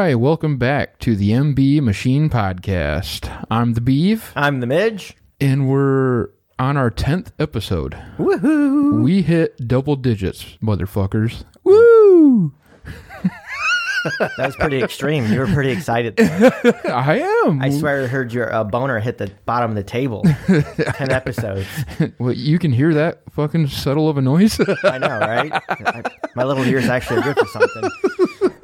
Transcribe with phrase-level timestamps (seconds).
[0.00, 3.44] right, welcome back to the MB Machine Podcast.
[3.50, 5.14] I'm the Beeve, I'm the Midge.
[5.38, 7.98] and we're on our 10th episode.
[8.16, 9.02] Woohoo!
[9.02, 11.44] We hit double digits, motherfuckers.
[11.64, 12.54] Woo!
[14.18, 15.30] That was pretty extreme.
[15.30, 16.16] You were pretty excited.
[16.16, 16.50] there.
[16.90, 17.60] I am.
[17.60, 20.22] I swear I heard your uh, boner hit the bottom of the table.
[20.94, 21.66] Ten episodes.
[22.18, 24.58] Well, you can hear that fucking subtle of a noise?
[24.84, 25.52] I know, right?
[25.68, 26.02] I,
[26.34, 28.59] my little ears actually are good for something.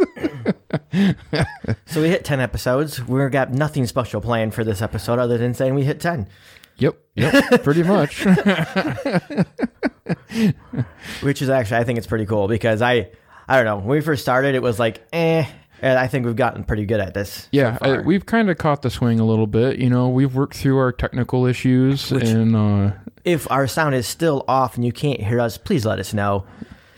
[1.86, 3.04] So we hit ten episodes.
[3.06, 6.28] We got nothing special planned for this episode other than saying we hit ten,
[6.78, 8.24] yep, yep, pretty much.
[11.20, 13.10] which is actually I think it's pretty cool because I
[13.48, 15.46] I don't know when we first started it was like eh,
[15.82, 17.48] and I think we've gotten pretty good at this.
[17.52, 19.78] Yeah, so I, we've kind of caught the swing a little bit.
[19.78, 22.92] You know, we've worked through our technical issues, and uh,
[23.24, 26.46] if our sound is still off and you can't hear us, please let us know.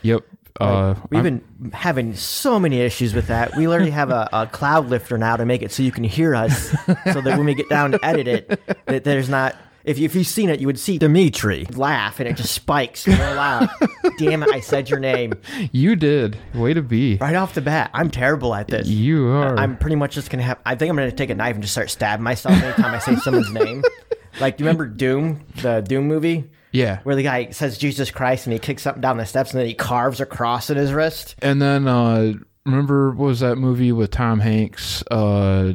[0.01, 0.23] yep.
[0.59, 3.55] Uh, We've I'm- been having so many issues with that.
[3.55, 6.35] We literally have a, a cloud lifter now to make it so you can hear
[6.35, 9.55] us, so that when we get down to edit it, that there's not.
[9.85, 13.07] If, you, if you've seen it, you would see Dimitri laugh, and it just spikes
[13.07, 13.69] real loud.
[14.17, 14.49] Damn it!
[14.49, 15.33] I said your name
[15.71, 16.37] you did.
[16.53, 17.15] Way to be.
[17.15, 17.89] right off the bat.
[17.93, 18.87] I'm terrible at this.
[18.87, 19.57] You are.
[19.57, 20.59] I'm pretty much just gonna have.
[20.65, 23.15] I think I'm gonna take a knife and just start stabbing myself anytime I say
[23.15, 23.81] someone's name.
[24.41, 26.49] Like, do you remember Doom, the Doom movie?
[26.71, 26.99] Yeah.
[27.03, 29.67] Where the guy says Jesus Christ and he kicks something down the steps and then
[29.67, 31.35] he carves a cross in his wrist.
[31.41, 32.33] And then uh,
[32.65, 35.03] remember what was that movie with Tom Hanks?
[35.09, 35.73] Uh,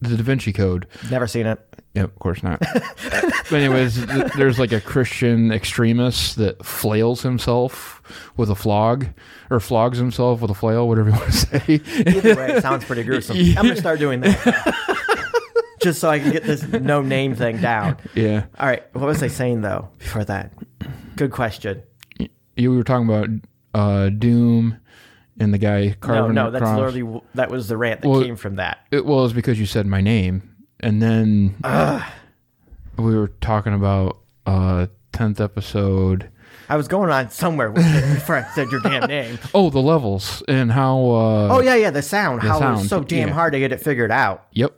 [0.00, 0.86] the Da Vinci Code.
[1.10, 1.60] Never seen it.
[1.94, 2.58] Yeah, of course not.
[3.10, 8.02] but anyways, th- there's like a Christian extremist that flails himself
[8.36, 9.06] with a flog,
[9.48, 11.80] or flogs himself with a flail, whatever you want to say.
[12.00, 13.36] Either way, it sounds pretty gruesome.
[13.38, 15.13] I'm gonna start doing that.
[15.84, 17.96] Just so I can get this no name thing down.
[18.14, 20.52] yeah, All right, what was I saying though before that?
[21.16, 21.82] Good question.
[22.56, 23.28] you were talking about
[23.74, 24.78] uh, Doom
[25.38, 28.22] and the guy No, carving no, a that's literally that was the rant that Well-
[28.22, 28.78] came from that.
[28.90, 31.56] It was because you said my name, and then
[32.96, 36.30] we were talking about uh tenth episode.
[36.68, 39.38] I was going on somewhere before I said your damn name.
[39.54, 40.96] Oh, the levels and how.
[40.98, 42.42] uh Oh yeah, yeah, the sound.
[42.42, 43.34] how it sound, was so damn yeah.
[43.34, 44.46] hard to get it figured out.
[44.52, 44.74] Yep.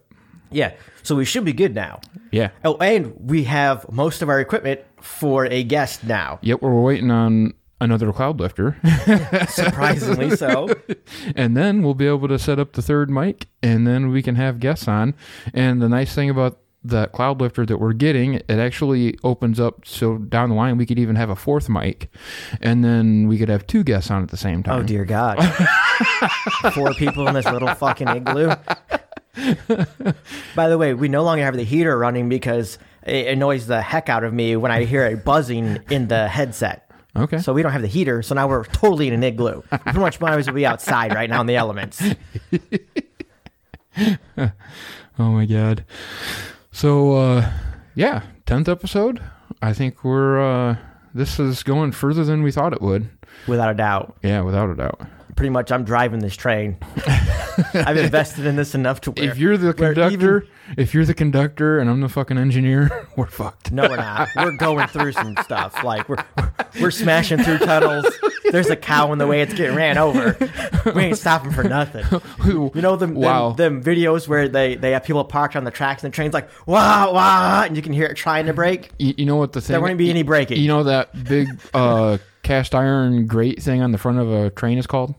[0.51, 0.73] Yeah,
[1.07, 2.01] so we should be good now.
[2.33, 2.51] Yeah.
[2.65, 6.39] Oh, and we have most of our equipment for a guest now.
[6.43, 6.63] Yep.
[6.63, 8.77] We're waiting on another cloud lifter,
[9.49, 10.69] Surprisingly so.
[11.37, 14.35] and then we'll be able to set up the third mic, and then we can
[14.35, 15.15] have guests on.
[15.55, 19.87] And the nice thing about that cloud lifter that we're getting, it actually opens up
[19.87, 22.11] so down the line we could even have a fourth mic,
[22.61, 24.75] and then we could have two guests on at the same time.
[24.75, 24.87] Oh time.
[24.87, 25.37] dear God.
[26.75, 28.53] Four people in this little fucking igloo.
[30.55, 34.09] By the way, we no longer have the heater running because it annoys the heck
[34.09, 36.91] out of me when I hear a buzzing in the headset.
[37.15, 37.39] Okay.
[37.39, 39.63] So we don't have the heater, so now we're totally in an igloo.
[39.63, 42.03] Pretty much might as well be outside right now in the elements.
[45.19, 45.85] Oh my god.
[46.73, 47.51] So uh
[47.95, 49.23] yeah, 10th episode.
[49.63, 50.77] I think we're uh
[51.15, 53.09] this is going further than we thought it would.
[53.49, 54.19] Without a doubt.
[54.23, 55.01] Yeah, without a doubt.
[55.37, 56.79] Pretty much I'm driving this train.
[57.75, 60.47] I've invested in this enough to where If you're the conductor,
[60.79, 63.71] if you're the conductor and I'm the fucking engineer, we're fucked.
[63.71, 64.29] No, we're not.
[64.35, 65.85] We're going through some stuff.
[65.85, 66.25] Like we're
[66.81, 68.07] we're smashing through tunnels.
[68.51, 69.43] There's a cow in the way.
[69.43, 70.37] It's getting ran over.
[70.95, 72.05] We ain't stopping for nothing.
[72.47, 73.51] You know them, Wow.
[73.53, 76.33] them, them videos where they, they have people parked on the tracks and the train's
[76.33, 78.91] like wow wow and you can hear it trying to brake.
[78.99, 80.59] You, you know what the thing There won't be any braking.
[80.61, 84.79] You know that big uh cast iron grate thing on the front of a train
[84.79, 85.15] is called?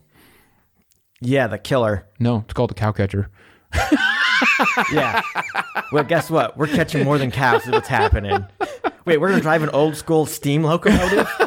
[1.21, 2.05] Yeah, the killer.
[2.19, 3.29] No, it's called the cow catcher.
[4.93, 5.21] Yeah.
[5.91, 6.55] well, guess what?
[6.57, 7.65] We're catching more than cows.
[7.65, 8.45] Is what's happening.
[9.05, 11.27] Wait, we're gonna drive an old school steam locomotive.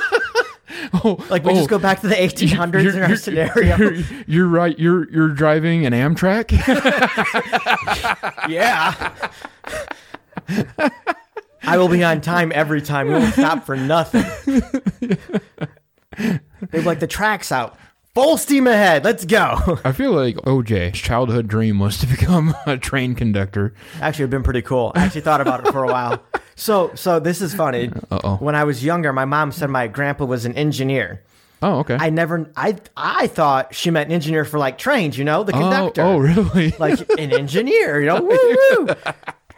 [0.92, 3.76] Oh, Like we oh, just go back to the 1800s you're- in our you're- scenario.
[3.76, 3.92] You're,
[4.26, 4.76] you're right.
[4.78, 6.50] You're you're driving an Amtrak.
[8.48, 9.14] Yeah.
[11.62, 13.06] I will be on time every time.
[13.08, 14.24] We won't stop for nothing.
[16.18, 17.76] They're like the tracks out.
[18.14, 19.04] Full steam ahead.
[19.04, 19.78] Let's go.
[19.84, 23.72] I feel like OJ's childhood dream was to become a train conductor.
[24.00, 24.90] Actually, it'd been pretty cool.
[24.96, 26.22] I actually thought about it for a while.
[26.56, 27.90] So, so this is funny.
[28.10, 28.36] Uh-oh.
[28.36, 31.22] When I was younger, my mom said my grandpa was an engineer.
[31.62, 31.96] Oh, okay.
[31.98, 35.16] I never, I, I thought she meant an engineer for like trains.
[35.16, 36.02] You know, the oh, conductor.
[36.02, 36.74] oh, really?
[36.78, 38.20] like an engineer, you know.
[38.20, 38.56] Woo,
[38.86, 38.94] woo.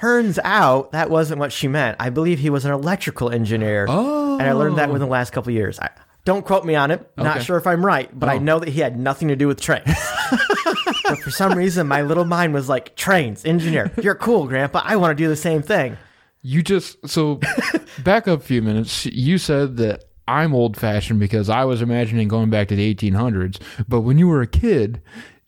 [0.01, 1.97] Turns out that wasn't what she meant.
[1.99, 3.87] I believe he was an electrical engineer.
[3.89, 4.39] Oh.
[4.39, 5.81] And I learned that within the last couple of years.
[5.81, 5.91] I,
[6.25, 7.11] don't quote me on it.
[7.17, 7.45] Not Okay.
[7.45, 8.39] sure if I'm right, but I Oh.
[8.41, 9.85] know that he had nothing to do with trains.
[11.05, 13.91] but for some reason, my little mind was like, trains, engineer.
[14.03, 14.83] You're cool, Grandpa.
[14.85, 15.97] I want to do the same thing.
[16.43, 17.41] You just so
[18.05, 19.07] back up a few minutes.
[19.07, 23.61] You said that I'm old fashioned because I was imagining going back to the 1800s.
[23.89, 25.01] But when you were a kid,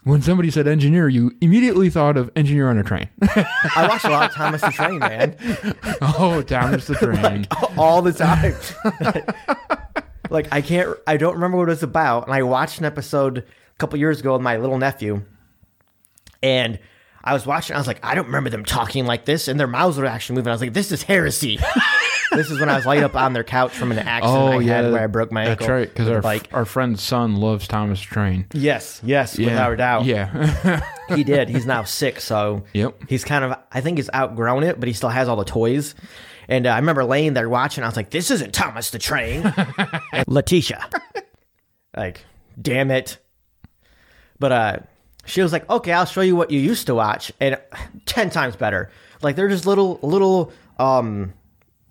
[0.05, 3.09] when somebody said engineer, you immediately thought of engineer on a train.
[3.23, 5.35] I watched a lot of Thomas the Train, man,
[6.03, 7.47] oh, Thomas the Train.
[7.79, 8.55] all the time.
[10.31, 13.39] Like I can't, I don't remember what it was about, and I watched an episode
[13.39, 13.45] a
[13.79, 15.23] couple years ago with my little nephew,
[16.43, 16.79] and
[17.23, 17.75] I was watching.
[17.75, 20.37] I was like, I don't remember them talking like this, and their mouths were actually
[20.37, 20.51] moving.
[20.51, 21.59] I was like, this is heresy.
[22.33, 24.61] this is when I was laid up on their couch from an accident Oh I
[24.61, 25.77] yeah, had where I broke my That's ankle.
[25.77, 26.49] right, because our bike.
[26.53, 28.47] our friend's son loves Thomas Train.
[28.53, 30.05] Yes, yes, Yeah, without a doubt.
[30.05, 30.85] Yeah.
[31.15, 31.49] he did.
[31.49, 33.05] He's now sick, so Yep.
[33.09, 33.57] he's kind of.
[33.73, 35.95] I think he's outgrown it, but he still has all the toys.
[36.49, 37.85] And uh, I remember laying there watching.
[37.85, 39.53] I was like, "This isn't Thomas the Train."
[40.27, 40.89] Letitia,
[41.97, 42.25] like,
[42.61, 43.19] damn it.
[44.39, 44.77] But uh,
[45.25, 47.59] she was like, "Okay, I'll show you what you used to watch," and
[48.07, 48.91] ten times better.
[49.23, 51.33] Like they're just little little um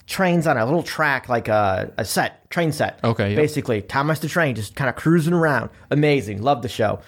[0.05, 2.99] trains on a little track, like a, a set train set.
[3.03, 3.37] Okay, yep.
[3.37, 5.69] basically Thomas the Train just kind of cruising around.
[5.91, 6.99] Amazing, love the show.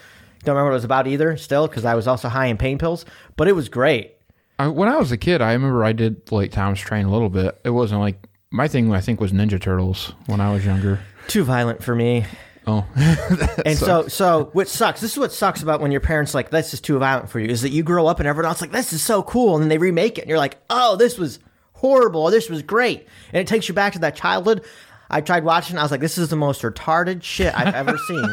[0.44, 2.78] Don't remember what it was about either, still, because I was also high in pain
[2.78, 3.04] pills.
[3.36, 4.15] But it was great.
[4.58, 7.30] I, when I was a kid, I remember I did like Thomas Train a little
[7.30, 7.60] bit.
[7.64, 8.94] It wasn't like my thing.
[8.94, 11.00] I think was Ninja Turtles when I was younger.
[11.28, 12.26] Too violent for me.
[12.68, 12.86] Oh,
[13.66, 15.00] And so, so what sucks?
[15.02, 17.48] This is what sucks about when your parents like this is too violent for you.
[17.48, 19.70] Is that you grow up and everyone else like this is so cool, and then
[19.70, 21.40] they remake it, and you're like, oh, this was
[21.74, 24.64] horrible, or this was great, and it takes you back to that childhood.
[25.16, 25.78] I tried watching.
[25.78, 28.28] I was like, "This is the most retarded shit I've ever seen."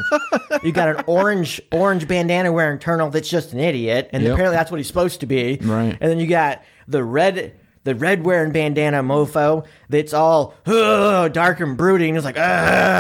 [0.65, 4.33] you got an orange orange bandana wearing Turtle that's just an idiot, and Yep.
[4.33, 5.59] apparently that's what he's supposed to be.
[5.63, 5.97] Right.
[6.01, 7.53] And then you got the red
[7.85, 12.15] the red wearing bandana mofo that's all dark and brooding.
[12.17, 12.37] It's like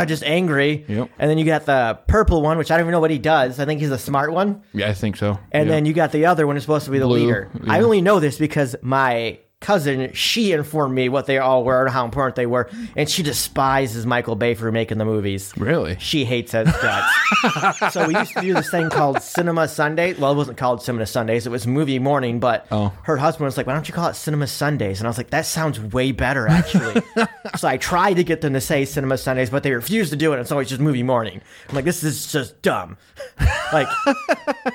[0.09, 0.85] just angry.
[0.89, 1.09] Yep.
[1.19, 3.61] And then you got the purple one, which I don't even know what he does.
[3.61, 4.63] I think he's a smart one.
[4.73, 5.39] yeah, I think so.
[5.53, 5.75] And Yeah.
[5.75, 7.49] then you got the other one who's supposed to be the Blue, leader.
[7.69, 11.91] I only know this because my cousin, she informed me what they all were and
[11.93, 12.69] how important they were.
[12.97, 15.53] And she despises Michael Bay for making the movies.
[15.57, 17.93] really, She hates his guts.
[17.93, 20.15] so we used to do this thing called Cinema Sunday.
[20.15, 21.47] Well, it wasn't called Cinema Sundays.
[21.47, 22.41] It was movie morning.
[22.41, 22.93] But Oh.
[23.05, 25.31] her husband was like, "Why don't you call it Cinema Sundays?" And I was like,
[25.31, 27.03] "That sounds way better, actually."
[27.57, 30.33] so I tried to get them to say Cinema Sundays, but they refused to do
[30.33, 30.41] it.
[30.41, 31.41] It's always just movie morning.
[31.69, 32.97] I'm like, "This is just dumb."
[33.73, 33.87] like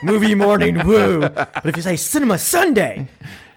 [0.04, 1.22] movie morning, woo.
[1.22, 3.08] But if you say Cinema Sunday,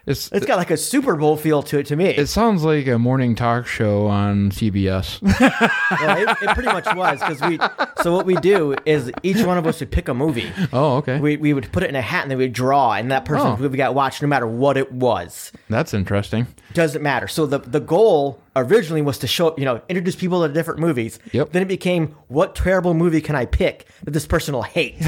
[0.07, 2.07] it's it's got like a Super Bowl feel to it to me.
[2.07, 5.21] it sounds like a morning talk show on CBS.
[6.01, 7.59] Well, it, it pretty much was because we.
[8.03, 10.51] So what we do is each one of us would pick a movie.
[10.73, 13.11] oh, okay, We, we would put it in a hat and then we'd draw, and
[13.11, 13.57] that person Oh.
[13.57, 15.51] movie got watched no matter what it was.
[15.69, 16.47] that's interesting.
[16.75, 17.27] Doesn't matter.
[17.27, 21.19] So the the goal originally was to show you know introduce people to different movies.
[21.33, 21.51] Yep.
[21.53, 24.95] Then it became what terrible movie can I pick that this person will hate.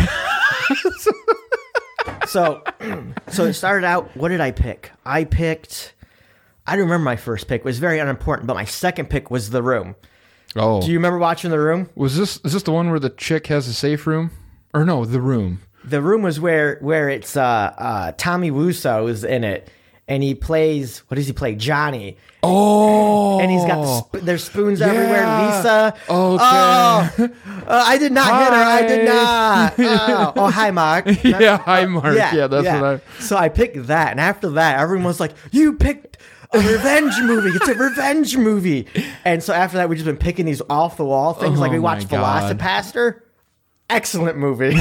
[2.33, 2.63] so
[3.29, 4.17] so it started out.
[4.17, 4.91] What did I pick?
[5.05, 5.95] I picked.
[6.67, 7.61] I don't remember my first pick.
[7.61, 9.97] It was very unimportant, but my second pick was The Room.
[10.55, 11.89] Oh, Do you remember watching The Room?
[11.95, 14.31] was this is this the one where the chick has a safe room?
[14.75, 15.61] Or no, the room.
[15.85, 19.69] The room was where where it's uh, uh, Tommy Wiseau is in it,
[20.13, 21.55] and he plays what does he play?
[21.55, 25.27] Johnny, Oh, and he's got the sp- there's spoons everywhere.
[25.47, 26.09] Lisa, Okay.
[26.09, 27.29] oh,
[27.67, 28.65] uh, I did not hit her.
[28.65, 29.75] I did not.
[29.79, 31.07] Oh, oh, hi, Mark.
[31.25, 32.17] yeah, hi Mark.
[32.17, 33.01] Yeah, that's what I.
[33.23, 36.19] So I picked that, and after that, everyone was like, "You picked."
[36.55, 37.49] A revenge movie.
[37.49, 38.87] It's a revenge movie.
[39.25, 41.59] And so after that, we've just been picking these off the wall things.
[41.59, 42.09] like Oh we watched.
[42.09, 43.21] Velocipastor.
[43.89, 44.77] Excellent movie.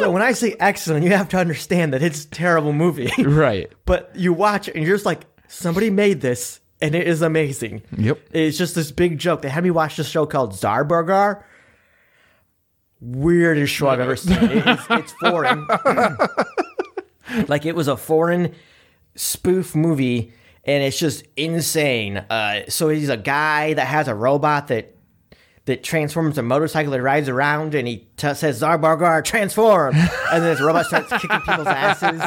[0.00, 3.10] So when I say excellent, you have to understand that it's a terrible movie.
[3.18, 3.70] Right.
[3.84, 7.82] but you watch it and you're just like, somebody made this and it is amazing.
[7.96, 8.18] Yep.
[8.32, 9.42] It's just this big joke.
[9.42, 11.42] They had me watch this show called Zaborgar.
[13.00, 14.38] Weirdest show I've ever seen.
[14.38, 15.66] It is, it's foreign.
[17.48, 18.54] like it was a foreign
[19.14, 20.32] spoof movie
[20.64, 22.16] and it's just insane.
[22.18, 24.94] Uh, so he's a guy that has a robot that
[25.70, 29.94] that transforms a motorcycle that rides around and he t- says Zaborgar transform
[30.32, 32.20] and then this robot starts kicking people's asses.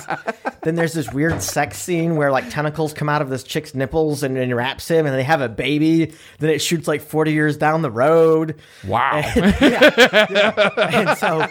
[0.61, 4.23] Then there's this weird sex scene where like tentacles come out of this chick's nipples
[4.23, 6.13] and, and wraps him and they have a baby.
[6.39, 8.55] Then it shoots like 40 years down the road.
[8.87, 9.17] Wow.
[9.35, 11.07] yeah, yeah.
[11.09, 11.45] And so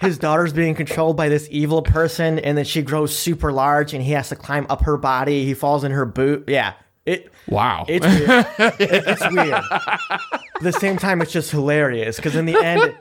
[0.00, 4.02] his daughter's being controlled by this evil person, and then she grows super large, and
[4.02, 5.44] he has to climb up her body.
[5.44, 6.44] He falls in her boot.
[6.48, 6.74] Yeah,
[7.06, 7.32] it.
[7.48, 7.84] Wow.
[7.88, 8.06] It's
[8.58, 8.74] weird.
[8.80, 9.62] It's weird.
[9.70, 12.96] At the same time, it's just hilarious because in the end.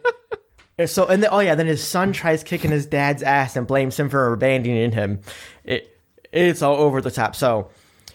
[0.89, 3.97] So and then, oh yeah, then his son tries kicking his dad's ass and blames
[3.97, 5.21] him for abandoning him.
[5.63, 6.01] It
[6.33, 7.35] it's all over the top.
[7.35, 7.69] So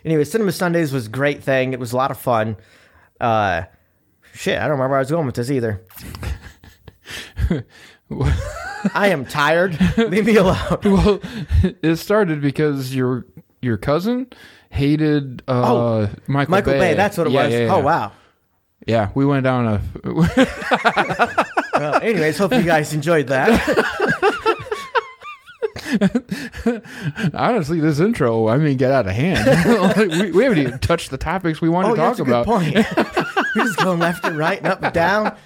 [0.05, 1.73] anyway, Cinema Sundays was a great thing.
[1.73, 2.57] It was a lot of fun.
[3.19, 3.63] Uh,
[4.35, 5.83] shit, I don't remember where I was going with this either.
[8.95, 9.79] I am tired.
[9.97, 10.79] Leave me alone.
[10.85, 11.21] well,
[11.83, 13.27] it started because your
[13.63, 14.27] your cousin
[14.71, 16.95] hated uh, Oh, Michael, Michael Bay.
[16.95, 17.53] That's what it Yeah, was.
[17.53, 17.75] yeah, yeah.
[17.75, 18.13] Oh wow.
[18.87, 19.81] Yeah, we went down a.
[21.81, 23.49] Well, anyways, hope you guys enjoyed that.
[27.35, 29.47] Honestly, this intro, I mean, get out of hand.
[29.81, 32.25] Like, we, we haven't even touched the topics we want Oh, to talk that's a
[32.25, 32.47] good about.
[32.47, 32.75] point.
[33.57, 35.37] We're just going left and right and up and down.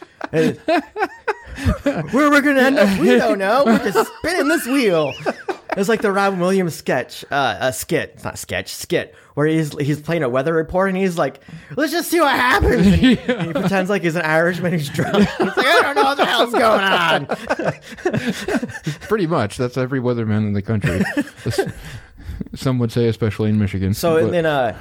[2.12, 3.62] Where we're gonna end up, we don't know.
[3.64, 5.12] We're just spinning this wheel.
[5.76, 8.12] It's like the Robin Williams sketch, uh, a skit.
[8.14, 11.40] It's not sketch, skit, where he's he's playing a weather report and he's like,
[11.76, 14.88] "Let's just see what happens." And he, and he pretends like he's an Irishman who's
[14.88, 15.16] drunk.
[15.28, 17.26] He's like, "I don't know what the hell's going on."
[19.08, 19.56] Pretty much.
[19.56, 21.02] That's every weatherman in the country.
[22.54, 23.94] Some would say, especially in Michigan.
[23.94, 24.80] So But- and then uh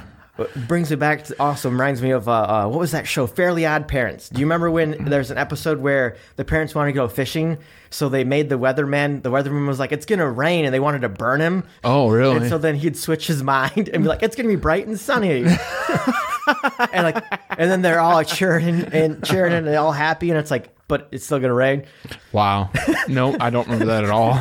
[0.66, 3.66] brings me back to also reminds me of uh, uh what was that show Fairly
[3.66, 4.28] Odd Parents.
[4.28, 7.58] Do you remember when there's an episode where the parents wanted to go fishing,
[7.90, 10.80] so they made the weatherman the weatherman was like it's going to rain and they
[10.80, 11.64] wanted to burn him.
[11.84, 12.36] oh, really?
[12.36, 14.98] And so then he'd switch his mind and be like, "It's gonna be bright and
[14.98, 15.44] sunny,"
[16.92, 20.50] and like, and then they're all cheering and cheering and they're all happy, and it's
[20.50, 21.84] like, but it's still gonna rain.
[22.32, 22.70] Wow.
[23.08, 24.40] No, I don't remember that at all.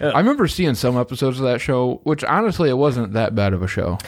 [0.14, 3.62] I remember seeing some episodes of that show, which honestly, it wasn't that bad of
[3.62, 3.98] a show.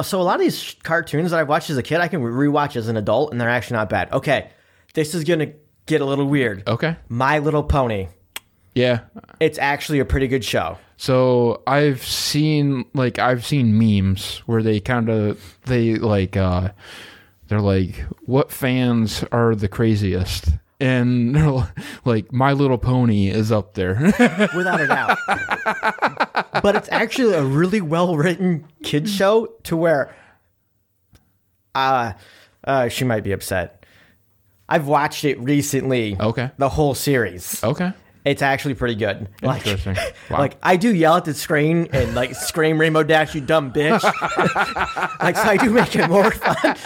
[0.00, 2.22] Uh, So a lot of these cartoons that I've watched as a kid, I can
[2.22, 4.10] re- rewatch as an adult, and they're actually not bad.
[4.12, 4.50] Okay,
[4.94, 5.52] this is gonna
[5.86, 6.66] get a little weird.
[6.66, 6.96] Okay.
[7.08, 8.08] My Little Pony.
[8.74, 9.00] Yeah.
[9.40, 10.78] It's actually a pretty good show.
[10.96, 16.70] So I've seen like I've seen memes where they kind of they like uh
[17.48, 21.72] they're like what fans are the craziest and they're
[22.04, 23.94] like My Little Pony is up there.
[24.54, 25.18] without a doubt.
[26.62, 30.14] But it's actually a really well written kids show to where
[31.74, 32.12] uh,
[32.64, 33.84] uh she might be upset.
[34.68, 36.16] I've watched it recently.
[36.18, 36.50] Okay.
[36.56, 37.62] The whole series.
[37.64, 37.92] okay.
[38.24, 39.28] It's actually pretty good.
[39.42, 39.96] Like, Interesting.
[40.30, 40.38] Wow.
[40.38, 44.02] like I do yell at the screen and like scream Rainbow Dash, you dumb bitch.
[45.20, 46.76] like so I do make it more fun.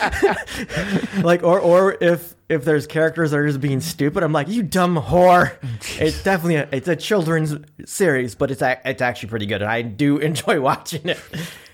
[1.23, 4.63] like or or if if there's characters that are just being stupid, I'm like, you
[4.63, 5.53] dumb whore.
[6.01, 9.71] It's definitely a, it's a children's series, but it's a, it's actually pretty good, and
[9.71, 11.19] I do enjoy watching it.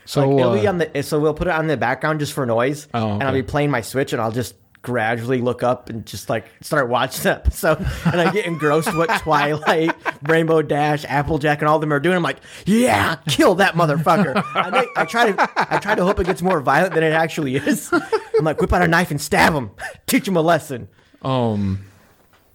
[0.05, 2.33] So, like, it'll be uh, on the so we'll put it on the background just
[2.33, 5.89] for noise, Oh, and I'll be playing my Switch, and I'll just gradually look up
[5.91, 9.95] and just like start watching the episode, and I get engrossed what Twilight,
[10.29, 12.17] Rainbow Dash, Applejack, and all of them are doing.
[12.17, 14.43] I'm like, yeah, kill that motherfucker.
[14.55, 17.13] I, make, I try to I try to hope it gets more violent than it
[17.13, 17.91] actually is.
[17.93, 19.71] I'm like, whip out a knife and stab him,
[20.07, 20.89] teach him a lesson.
[21.23, 21.85] Um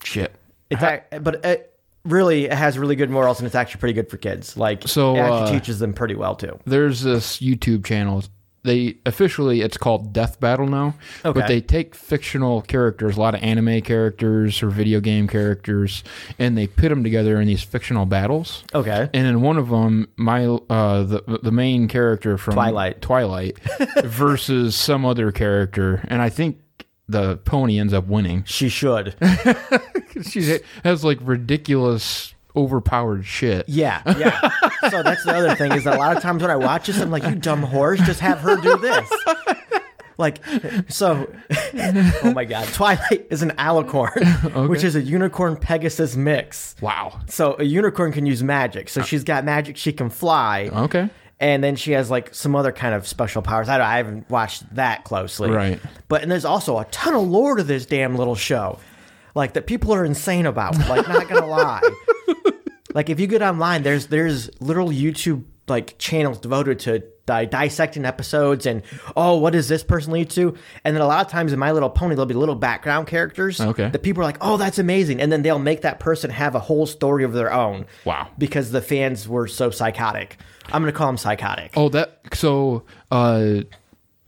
[0.04, 0.34] shit.
[0.70, 1.72] It's ac- but it
[2.06, 4.58] really it has really good morals, and it's actually pretty good for kids.
[4.58, 6.60] Like, So, it actually uh, teaches them pretty well too.
[6.66, 8.24] There's this YouTube channel.
[8.66, 11.40] They officially it's called Death Battle now, Okay.
[11.40, 16.04] but they take fictional characters, a lot of anime characters or video game characters,
[16.40, 18.64] and they pit them together in these fictional battles.
[18.74, 19.10] Okay.
[19.14, 23.02] And in one of them, my uh, the the main character from Twilight.
[23.02, 23.58] Twilight
[24.04, 26.60] versus some other character, and I think
[27.08, 28.44] the pony ends up winning.
[28.46, 29.16] She should.
[30.24, 33.68] She has like ridiculous, overpowered shit.
[33.68, 34.50] Yeah, yeah.
[34.90, 37.00] so that's the other thing is that a lot of times when I watch this,
[37.00, 39.10] I'm like, you dumb horse, just have her do this.
[40.18, 40.40] Like,
[40.88, 41.30] so,
[42.24, 42.68] oh my God.
[42.70, 46.76] Twilight is an alicorn, which is a unicorn Pegasus mix.
[46.82, 47.20] Wow.
[47.28, 48.90] So a unicorn can use magic.
[48.90, 49.04] So ah.
[49.04, 50.70] she's got magic, she can fly.
[50.72, 51.10] Okay.
[51.40, 53.68] And then she has like some other kind of special powers.
[53.68, 55.52] I, don't, I haven't watched that closely.
[55.52, 55.82] Right.
[56.08, 58.80] But and there's also a ton of lore to this damn little show,
[59.36, 60.78] like that people are insane about.
[60.88, 61.82] Like, not gonna lie.
[62.96, 68.06] Like if you get online, there's there's literal YouTube like channels devoted to di- dissecting
[68.06, 68.84] episodes and
[69.18, 70.56] oh, what does this person lead to?
[70.84, 73.60] And then a lot of times in My Little Pony, there'll be little background characters.
[73.60, 73.90] Okay.
[73.90, 76.60] That people are like, oh, that's amazing, and then they'll make that person have a
[76.60, 77.86] whole story of their own.
[78.06, 78.30] Wow.
[78.38, 80.38] Because the fans were so psychotic.
[80.72, 81.74] I'm gonna call them psychotic.
[81.76, 82.86] Oh, that so.
[83.12, 83.62] uh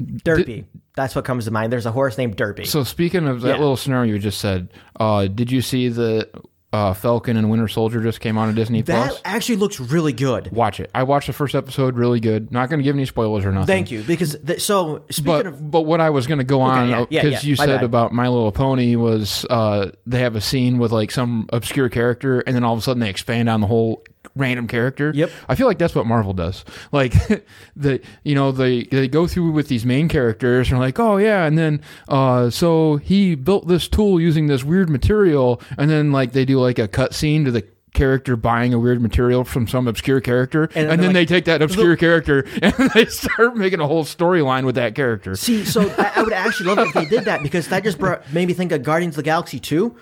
[0.01, 0.65] Derpy.
[0.95, 1.71] That's what comes to mind.
[1.71, 2.65] There's a horse named Derpy.
[2.67, 3.57] So speaking of that Yeah.
[3.59, 4.69] little scenario you just said,
[4.99, 6.29] uh, did you see the
[6.77, 9.21] uh, Falcon and Winter Soldier just came on a Disney that Plus?
[9.25, 10.51] actually looks really good.
[10.51, 10.91] Watch it.
[10.93, 11.95] I watched the first episode.
[11.95, 12.51] Really good.
[12.51, 13.67] Not going to give any spoilers or nothing.
[13.67, 14.03] Thank you.
[14.03, 16.99] Because th- so speaking But of but what I was going to go on yeah,
[17.01, 17.39] because yeah, yeah.
[17.41, 17.83] you said bad.
[17.83, 22.41] about My Little Pony was uh, they have a scene with like some obscure character
[22.41, 24.03] and then all of a sudden they expand on the whole
[24.35, 25.11] random character.
[25.13, 25.31] Yep.
[25.49, 26.63] I feel like that's what Marvel does.
[26.91, 27.13] Like
[27.75, 31.45] the you know they they go through with these main characters and like oh yeah
[31.45, 36.31] and then uh so he built this tool using this weird material and then like
[36.31, 39.87] they do like a cut scene to the character buying a weird material from some
[39.87, 43.79] obscure character and, then then they're they take that obscure character and they start making
[43.79, 46.93] a whole storyline with that character See, so I, I would actually love it if
[46.93, 49.59] they did that because that just brought, made me think of Guardians of the Galaxy
[49.59, 49.95] 2.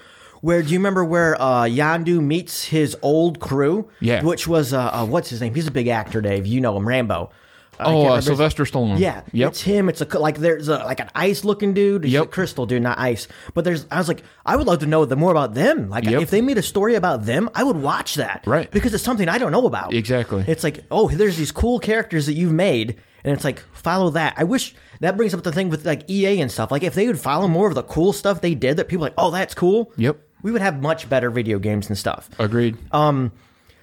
[0.45, 3.89] Where do you remember where uh, Yondu meets his old crew?
[3.99, 4.21] Yeah.
[4.21, 5.55] Which was uh, uh, what's his name?
[5.55, 6.45] He's a big actor, Dave.
[6.45, 7.31] You know him, Rambo.
[7.79, 8.99] I Oh, uh, Sylvester Stallone.
[8.99, 9.49] Yeah, Yep.
[9.49, 9.89] it's him.
[9.89, 12.05] It's a like there's a like an ice looking dude.
[12.05, 12.25] Yep.
[12.25, 13.27] a crystal dude, not ice.
[13.55, 15.89] But there's I was like I would love to know the more about them.
[15.89, 16.21] Like Yep.
[16.21, 18.43] if they made a story about them, I would watch that.
[18.45, 18.69] Right.
[18.69, 19.95] because it's something I don't know about.
[19.95, 20.45] Exactly.
[20.47, 24.35] It's like oh, there's these cool characters that you've made, and it's like follow that.
[24.37, 26.69] I wish that brings up the thing with like EA and stuff.
[26.69, 29.09] Like if they would follow more of the cool stuff they did, that people are
[29.09, 29.91] like oh that's cool.
[29.97, 30.19] Yep.
[30.45, 32.29] We would have much better video games and stuff.
[32.37, 32.77] Agreed.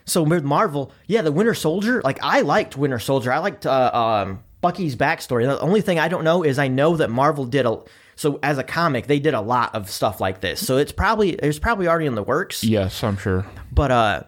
[0.04, 3.32] So with Marvel, yeah, the Winter Soldier, like I liked Winter Soldier.
[3.32, 5.44] I liked uh, um, Bucky's backstory.
[5.44, 7.80] The only thing I don't know is I know that Marvel did a
[8.14, 10.64] so as a comic they did a lot of stuff like this.
[10.64, 12.62] So it's probably it's probably already in the works.
[12.62, 13.44] yes, I'm sure.
[13.72, 14.22] But uh,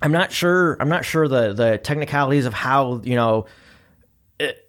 [0.00, 0.76] I'm not sure.
[0.78, 3.46] I'm not sure the the technicalities of how you know.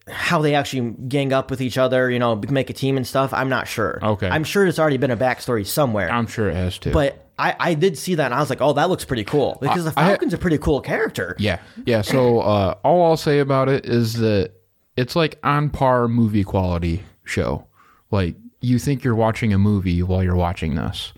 [0.10, 3.34] How they actually gang up with each other, you know, make a team and stuff.
[3.34, 4.00] I'm not sure.
[4.04, 4.28] Okay.
[4.28, 6.12] I'm sure it's already been a backstory somewhere.
[6.12, 6.92] I'm sure it has to.
[6.92, 9.58] but I, I did see that and I was like, oh, that looks pretty cool
[9.62, 11.36] because the I- Falcon's a pretty cool character.
[11.40, 12.02] Yeah, yeah.
[12.02, 14.52] So uh, all I'll say about it is that
[14.98, 17.66] it's like on par movie quality show.
[18.12, 21.14] Like you think you're watching a movie while you're watching this.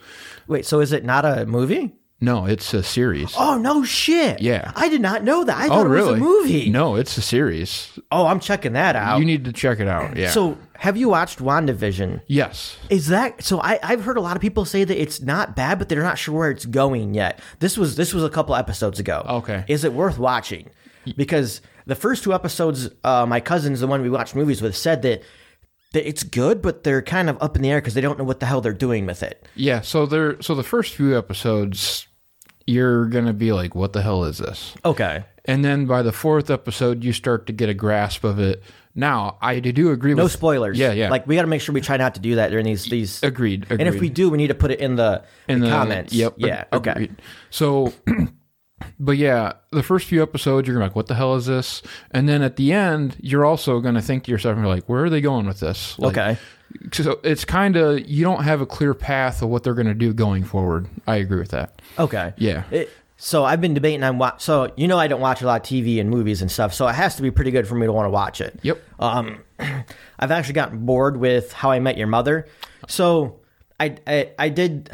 [0.48, 1.94] Wait, so is it not a movie?
[2.22, 3.34] No, it's a series.
[3.38, 4.42] Oh no shit!
[4.42, 4.72] Yeah.
[4.76, 5.58] I did not know that.
[5.58, 6.70] I oh, thought it was a movie.
[6.70, 8.00] No, it's a series.
[8.10, 9.20] Oh, I'm checking that out.
[9.20, 10.16] You need to check it out.
[10.16, 10.30] Yeah.
[10.30, 12.22] So, have you watched WandaVision?
[12.28, 12.78] yes.
[12.90, 13.60] Is that so?
[13.60, 16.18] I, I've heard a lot of people say that it's not bad, but they're not
[16.18, 17.42] sure where it's going yet.
[17.60, 19.26] This was this was a couple episodes ago.
[19.28, 19.66] Okay.
[19.68, 20.70] Is it worth watching?
[21.18, 25.02] Because the first two episodes, uh, my cousins, the one we watched movies with, said
[25.04, 25.22] that
[25.94, 28.40] it's good, but they're kind of up in the air because they don't know what
[28.40, 29.48] the hell they're doing with it.
[29.56, 29.82] Yeah.
[29.82, 30.42] So there.
[30.42, 32.08] So the first few episodes,
[32.68, 35.24] you're gonna be like, "What the hell is this?" Okay.
[35.48, 38.64] And then by the fourth episode, you start to get a grasp of it.
[38.96, 40.80] Now, I do agree with No with spoilers.
[40.80, 41.10] Yeah, yeah.
[41.10, 43.22] Like we got to make sure we try not to do that during these these.
[43.22, 43.64] Agreed.
[43.66, 43.82] agreed.
[43.82, 46.14] And if we do, we need to put it in the, in the the comments.
[46.14, 46.34] Yep.
[46.38, 46.64] Yeah.
[46.72, 47.10] ag- Okay.
[47.52, 47.94] So,
[49.00, 51.82] but yeah, the first few episodes, you're gonna be like, "What the hell is this?"
[52.12, 55.10] And then at the end, you're also gonna think to yourself, "You're like, where are
[55.10, 56.38] they going with this?" Like, Okay.
[56.92, 60.14] So it's kind of you don't have a clear path of what they're gonna do
[60.14, 60.88] going forward.
[61.08, 61.82] I agree with that.
[61.98, 62.34] Okay.
[62.38, 62.64] Yeah.
[62.72, 64.42] It, so I've been debating on what.
[64.42, 66.74] So you know I don't watch a lot of TV and movies and stuff.
[66.74, 68.60] So it has to be pretty good for me to want to watch it.
[68.62, 68.84] Yep.
[69.00, 69.38] Um,
[70.20, 72.48] I've actually gotten bored with How I Met Your Mother.
[72.90, 73.40] So
[73.80, 74.90] I I, I did.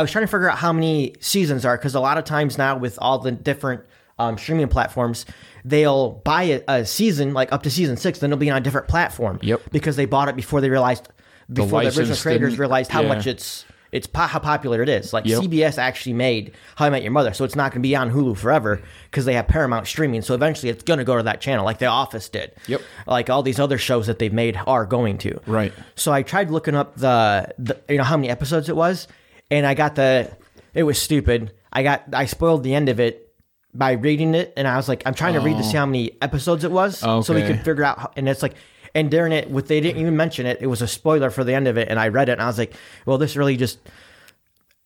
[0.00, 2.56] I was trying to figure out how many seasons are because a lot of times
[2.56, 3.82] now with all the different
[4.18, 5.26] um, streaming platforms,
[5.62, 8.62] they'll buy a, a season like up to season six, then it'll be on a
[8.62, 9.38] different platform.
[9.42, 9.60] Yep.
[9.72, 11.10] Because they bought it before they realized
[11.52, 13.08] before the, original creators realized how yeah.
[13.08, 15.12] much it's it's po- how popular it is.
[15.12, 15.42] Like Yep.
[15.42, 18.10] CBS actually made How I Met Your Mother, so it's not going to be on
[18.10, 20.22] Hulu forever because they have Paramount streaming.
[20.22, 22.52] So eventually, it's going to go to that channel, like The Office did.
[22.68, 22.80] Yep.
[23.06, 25.40] Like all these other shows that they've made are going to.
[25.46, 25.74] Right.
[25.94, 29.08] So I tried looking up the, the you know how many episodes it was,
[29.50, 30.30] and I got the
[30.74, 31.52] it was stupid.
[31.72, 33.26] I got I spoiled the end of it
[33.72, 36.12] by reading it, and I was like, I'm trying to read to see how many
[36.20, 37.46] episodes it was, so we Okay.
[37.48, 37.98] could figure out.
[37.98, 38.54] How, and it's like,
[38.94, 41.54] and during it, with they didn't even mention it, it was a spoiler for the
[41.54, 42.74] end of it, and I read it, and I was like,
[43.06, 43.78] well, this really just.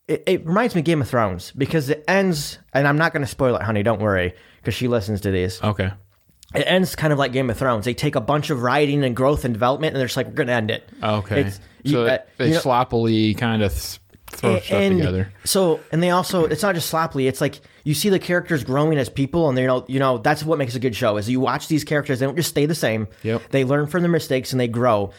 [0.07, 3.23] It, it reminds me of Game of Thrones because it ends, and I'm not going
[3.23, 3.81] to spoil it, honey.
[3.81, 5.89] Don't worry, because she listens to these Okay.
[6.53, 7.85] it ends kind of like Game of Thrones.
[7.85, 10.33] They take a bunch of writing and growth and development, and they're just like, we're
[10.33, 10.87] going to end it.
[11.01, 11.39] Okay.
[11.39, 13.71] It's- so you- uh, they you know- sloppily kind of
[14.35, 15.33] throw stuff and together.
[15.43, 17.27] So, and they also, it's not just sloppily.
[17.27, 20.43] It's like you see the characters growing as people, and they know, you know, that's
[20.43, 21.17] what makes a good show.
[21.17, 23.07] Is you watch these characters, they don't just stay the same.
[23.23, 23.49] Yep.
[23.49, 25.11] They learn from their mistakes and they grow.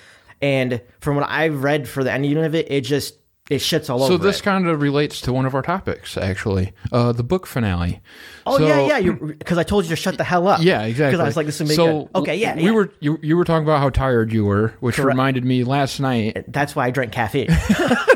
[0.42, 3.14] And from what I've read for the ending of it, it just
[3.48, 4.14] it shits all So over.
[4.14, 8.00] So this kind of relates to one of our topics, actually, uh, the book finale.
[8.44, 9.12] Oh So- yeah, yeah.
[9.12, 10.61] Because I told you to shut the hell up.
[10.61, 11.12] Yeah, exactly.
[11.12, 12.16] Because I was like, this would make so good.
[12.22, 12.70] Okay, yeah, We yeah.
[12.72, 16.44] were you, you were talking about how tired you were, which reminded me last night,
[16.48, 17.46] That's why I drank caffeine.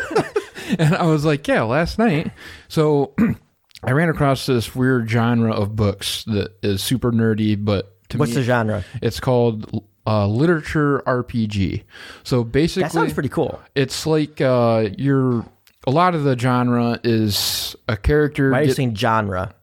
[0.87, 2.31] and I was like, yeah, last night.
[2.69, 3.15] So
[3.85, 8.31] I ran across this weird genre of books that is super nerdy, but to What's
[8.33, 8.85] me, the genre?
[9.03, 11.85] it's called uh, literature RPG.
[12.25, 13.61] So basically, That sounds pretty cool.
[13.75, 15.45] it's like uh, you're.
[15.87, 19.55] A lot of the genre is a character Why are you saying genre?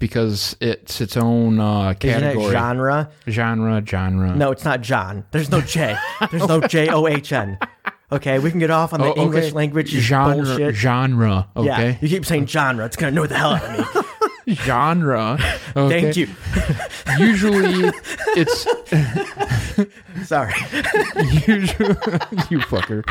[0.00, 2.46] because it's its own uh, Isn't category.
[2.46, 3.10] it genre?
[3.28, 4.34] genre, genre.
[4.36, 5.24] No, it's not John.
[5.32, 5.96] There's no J.
[6.30, 7.58] There's no J O H N.
[8.10, 9.22] Okay, we can get off on the Oh, okay.
[9.22, 10.74] English language genre, bullshit.
[10.74, 11.48] genre.
[11.56, 12.84] Yeah, Okay, you keep saying genre.
[12.86, 14.06] It's gonna know the hell out of
[14.46, 14.54] me.
[14.54, 15.38] genre.
[15.76, 16.00] Okay.
[16.00, 16.28] Thank you.
[17.18, 17.92] Usually,
[18.36, 18.66] it's
[20.26, 20.54] Sorry.
[21.46, 21.88] usually
[22.50, 23.04] you fucker.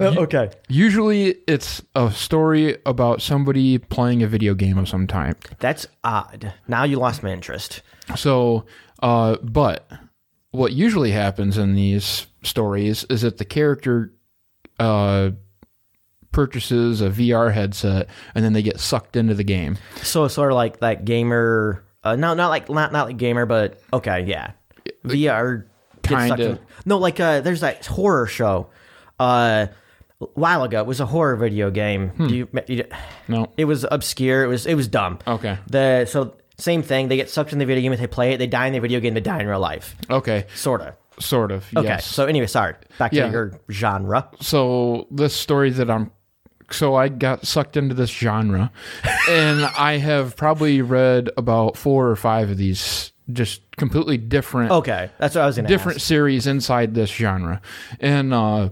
[0.00, 0.50] okay.
[0.68, 5.44] Usually, it's a story about somebody playing a video game of some type.
[5.58, 6.52] That's odd.
[6.68, 7.80] Now you lost my interest.
[8.16, 8.64] So,
[9.02, 9.88] uh, but
[10.50, 14.12] what usually happens in these stories is that the character
[14.78, 15.30] uh,
[16.32, 19.78] purchases a VR headset and then they get sucked into the game.
[20.02, 23.46] So it's sort of like that gamer Uh, no, not like not not like gamer,
[23.46, 24.52] but okay, yeah.
[25.04, 25.66] VR
[26.02, 26.58] Kinda.
[26.84, 28.68] No, like uh, there's that horror show.
[29.20, 29.66] Uh,
[30.20, 32.08] a while ago, it was a horror video game.
[32.10, 32.26] Hmm.
[32.26, 32.84] Do you, you?
[33.28, 33.52] No.
[33.56, 34.42] It was obscure.
[34.44, 35.18] It was it was dumb.
[35.26, 35.58] Okay.
[35.68, 37.08] The so same thing.
[37.08, 37.92] They get sucked in the video game.
[37.92, 39.14] If they play it, they die in the video game.
[39.14, 39.94] They die in real life.
[40.10, 40.46] Okay.
[40.54, 40.96] Sorta.
[41.18, 41.66] Sort of.
[41.76, 41.86] Okay.
[41.86, 42.06] Yes.
[42.06, 42.74] So anyway, sorry.
[42.98, 44.28] Back to your genre.
[44.40, 46.10] so this story that I'm
[46.70, 48.70] so I got sucked into this genre
[49.28, 55.10] and I have probably read about four or five of these just completely different Okay,
[55.18, 56.06] that's what I was gonna different ask.
[56.06, 57.60] series inside this genre.
[58.00, 58.70] And uh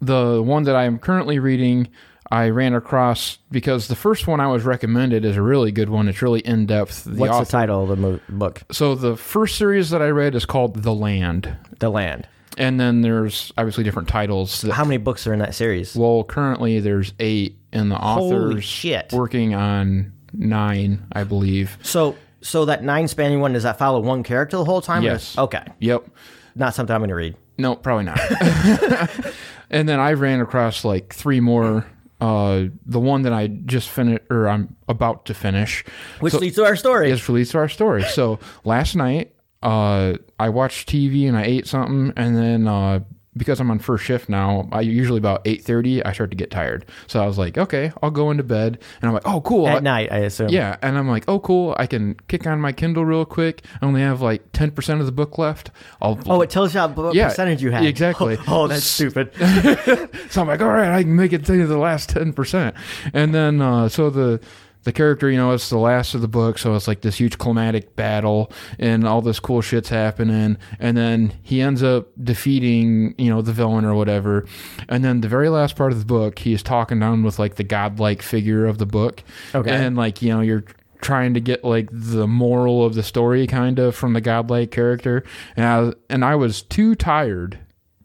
[0.00, 1.88] the one that I am currently reading
[2.30, 6.08] I ran across because the first one I was recommended is a really good one.
[6.08, 7.04] It's really in depth.
[7.04, 8.62] The What's author- the title of the mo- book?
[8.70, 11.56] so the first series that I read is called The Land.
[11.80, 12.28] The Land.
[12.58, 14.60] And then there's obviously different titles.
[14.62, 15.96] That, How many books are in that series?
[15.96, 19.12] well, currently there's eight, and the author's shit!
[19.12, 21.78] working on nine, I believe.
[21.82, 25.02] So, so that nine spanning one does that follow one character the whole time?
[25.02, 25.36] or- Yes.
[25.38, 26.06] Okay, Yep.
[26.54, 27.34] not something I'm going to read.
[27.58, 28.18] No, probably not.
[29.70, 31.86] and then I ran across like three more.
[32.20, 35.84] Uh, the one that I just finished, or I'm about to finish,
[36.20, 37.10] Which So- leads to our story.
[37.10, 38.02] is leads to our story.
[38.04, 43.00] So last night, uh, I watched TV and I ate something, and then uh,
[43.36, 46.50] because I'm on first shift now, I usually about eight thirty I start to get
[46.50, 46.84] tired.
[47.06, 49.66] So I was like, okay, I'll go into bed, and I'm like, oh, cool.
[49.66, 50.48] I- At night, I assume.
[50.48, 51.74] yeah, and I'm like, oh, cool.
[51.78, 53.62] I can kick on my Kindle real quick.
[53.80, 55.70] I only have like ten percent of the book left.
[56.02, 57.84] I'll Oh, it tells you how, what Yeah, percentage you have.
[57.84, 58.36] exactly.
[58.48, 59.32] Oh, that's stupid.
[60.30, 62.74] So I'm like, all right, I can make it to the last ten percent,
[63.12, 64.40] and then uh, so the
[64.84, 67.36] the character, you know, it's the last of the book, so it's like this huge
[67.38, 73.28] climatic battle, and all this cool shit's happening, and then he ends up defeating, you
[73.30, 74.46] know, the villain or whatever,
[74.88, 77.64] and then the very last part of the book, he's talking down with like the
[77.64, 79.22] godlike figure of the book,
[79.54, 79.70] Okay.
[79.70, 80.64] and like you know, you're
[81.02, 85.24] trying to get like the moral of the story kind of from the godlike character
[85.56, 87.58] and I, and I was too tired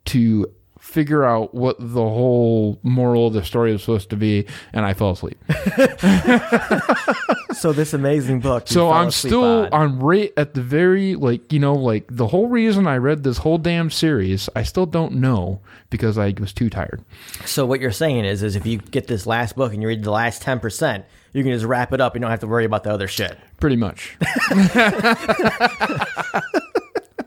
[0.06, 0.50] to
[0.96, 4.94] figure out what the whole moral of the story was supposed to be and I
[4.94, 5.38] fell asleep.
[7.54, 8.70] so this amazing book.
[8.70, 9.74] so I'm still on.
[9.74, 13.40] I'm right at the very like you know like the whole reason I read this
[13.40, 17.04] whole damn series I still don't know because I was too tired.
[17.44, 20.04] So what you're saying is, is if you get this last book and you read
[20.04, 21.04] the last ten percent,
[21.34, 22.14] you can just wrap it up.
[22.16, 23.38] and You don't have to worry about the other shit.
[23.60, 24.18] Pretty much.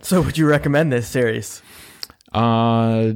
[0.00, 1.60] So would you recommend this series?
[2.32, 3.12] uh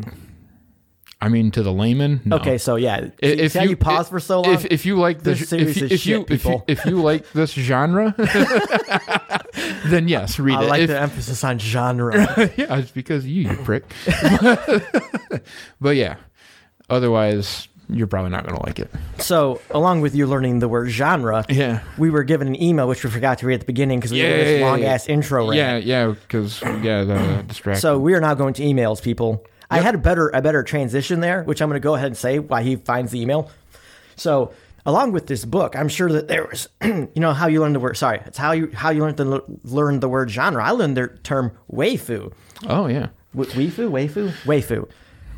[1.24, 2.36] I mean to the layman no.
[2.36, 4.54] Okay, so yeah, If see how you pause for so long.
[4.54, 6.64] If, if you like this, if, you- is if you if you people.
[6.66, 8.12] if you like this genre,
[9.86, 10.66] then yes, read I it.
[10.66, 12.14] I like If- the emphasis on genre.
[12.56, 13.84] yeah, it's because you, you prick.
[15.80, 16.16] but yeah,
[16.90, 18.90] otherwise you're probably not gonna like it.
[19.18, 23.04] so along with you learning the word genre, Yeah, we were given an email which
[23.04, 24.92] we forgot to read at the beginning because we Yeah, yeah, this yeah, long yeah.
[24.94, 25.44] ass intro.
[25.50, 25.56] rant.
[25.56, 26.06] yeah, yeah.
[26.08, 27.80] Because yeah, uh, the distraction.
[27.80, 29.44] So we are now going to emails, people.
[29.72, 32.16] I had a better a better transition there, which I'm going to go ahead and
[32.16, 33.50] say why he finds the email.
[34.16, 34.52] So
[34.84, 37.80] along with this book, I'm sure that there was, you know, how you learn the
[37.80, 37.96] word.
[37.96, 40.62] Sorry, it's how you how you learned to learn the word genre.
[40.64, 42.32] I learned the term waifu,
[42.68, 44.88] oh yeah, w- waifu, waifu, waifu,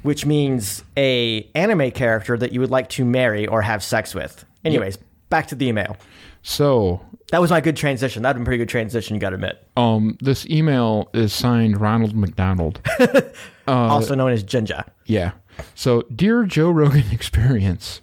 [0.03, 4.45] which means a anime character that you would like to marry or have sex with.
[4.65, 4.97] Anyways,
[5.29, 5.97] back to the email.
[6.43, 8.23] so That was my good transition.
[8.23, 9.15] That'd been a pretty good transition.
[9.15, 9.67] You got to admit.
[9.77, 12.81] um, this email is signed Ronald McDonald.
[13.67, 14.85] also known as Jinja.
[15.07, 15.33] yeah.
[15.75, 18.01] So dear Joe Rogan Experience.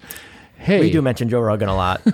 [0.57, 2.01] Hey, We do mention Joe Rogan a lot.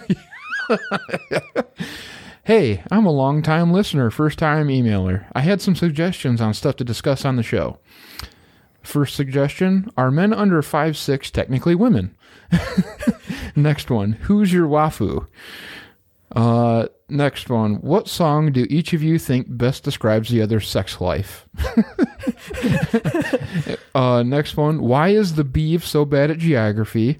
[2.43, 5.25] Hey, I'm a long time listener, first time emailer.
[5.35, 7.77] I had some suggestions on stuff to discuss on the show.
[8.81, 12.15] First suggestion Are men under five six technically women?
[13.53, 15.27] next one Who's your wafu?
[16.35, 20.99] Uh, next one What song do each of you think best describes the other's sex
[20.99, 21.47] life?
[23.95, 27.19] uh, next one Why is the Beeve so bad at geography?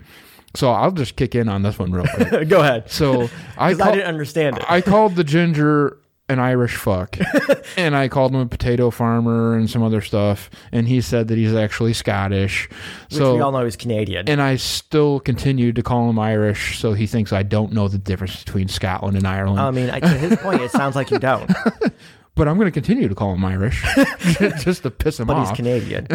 [0.56, 2.30] So I'll just kick in on this one real quick.
[2.50, 2.90] Go ahead.
[2.90, 4.66] So I call- didn't understand it.
[4.68, 5.98] I called the ginger
[6.30, 7.18] an Irish fuck,
[7.78, 11.38] and I called him a potato farmer and some other stuff, and he said that
[11.38, 12.70] he's actually Scottish.
[13.10, 14.28] Which we all know he's Canadian.
[14.28, 17.98] and I still continued to call him Irish, so he thinks I don't know the
[17.98, 19.60] difference between Scotland and Ireland.
[19.62, 21.48] I mean, I- to his point, it sounds like you don't,
[22.36, 23.82] but I'm going to continue to call him Irish,
[24.60, 25.38] just to piss him off.
[25.38, 25.56] but he's.
[25.56, 26.08] Canadian.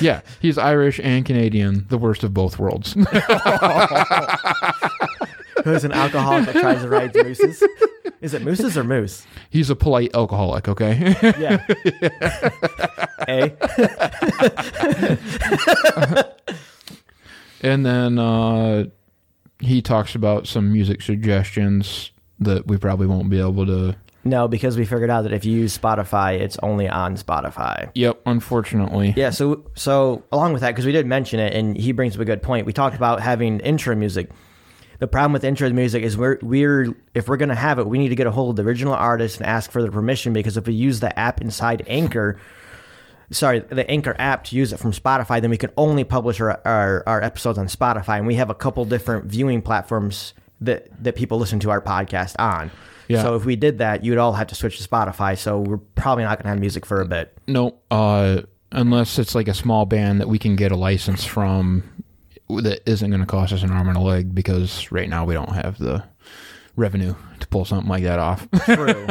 [0.00, 2.96] yeah, he's Irish and Canadian, the worst of both worlds.
[5.64, 7.62] Who's an alcoholic that tries to ride mooses?
[8.20, 9.26] Is it mooses or moose?
[9.50, 10.68] he's a polite alcoholic.
[10.68, 11.14] Okay.
[11.38, 11.64] Yeah.
[13.28, 13.52] A.
[17.60, 18.84] And then uh,
[19.58, 22.12] he talks about some music suggestions.
[22.40, 23.96] that we probably won't be able to.
[24.24, 27.90] No, because we figured out that if you use Spotify, it's only on Spotify.
[27.94, 29.14] Yep, unfortunately.
[29.16, 32.20] Yeah, so so along with that, because we did mention it, and he brings up
[32.20, 32.66] a good point.
[32.66, 34.30] We talked about having intro music.
[34.98, 38.08] The problem with intro music is we're we're if we're gonna have it, we need
[38.08, 40.32] to get a hold of the original artist and ask for their permission.
[40.32, 42.38] Because if we use the app inside Anchor,
[43.30, 46.60] sorry, the Anchor app to use it from Spotify, then we can only publish our
[46.64, 51.14] our, our episodes on Spotify, and we have a couple different viewing platforms that that
[51.14, 52.70] people listen to our podcast on.
[53.06, 53.22] Yeah.
[53.22, 55.38] So if we did that, you'd all have to switch to Spotify.
[55.38, 57.36] So we're probably not gonna have music for a bit.
[57.46, 61.84] No, uh, unless it's like a small band that we can get a license from
[62.48, 65.34] that isn't going to cost us an arm and a leg because right now we
[65.34, 66.02] don't have the
[66.76, 68.46] revenue to pull something like that off.
[68.64, 69.06] True.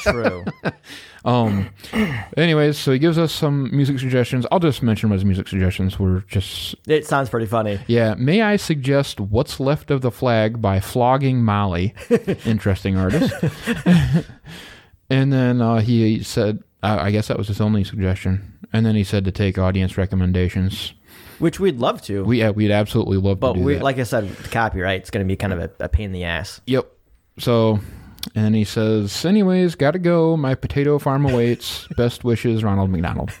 [0.00, 0.44] True.
[1.24, 1.70] um,
[2.36, 4.44] anyways, so he gives us some music suggestions.
[4.50, 5.98] I'll just mention his music suggestions.
[6.00, 7.78] We're just It sounds pretty funny.
[7.86, 8.14] yeah.
[8.18, 11.94] May I suggest "What's Left of the Flag" by Flogging Molly?
[12.44, 13.32] Interesting artist.
[15.10, 18.52] and then uh, he said, I I guess that was his only suggestion.
[18.72, 20.92] And then he said to take audience recommendations.
[21.38, 22.24] Which we'd love to.
[22.24, 23.82] We yeah, we'd absolutely love but to But we, that.
[23.82, 26.24] like I said, copyright, it's going to be kind of a, a pain in the
[26.24, 26.60] ass.
[26.66, 26.90] yep.
[27.38, 27.80] So,
[28.34, 30.36] and he says, anyways, gotta go.
[30.36, 31.86] My potato farm awaits.
[31.96, 33.30] Best wishes, Ronald McDonald.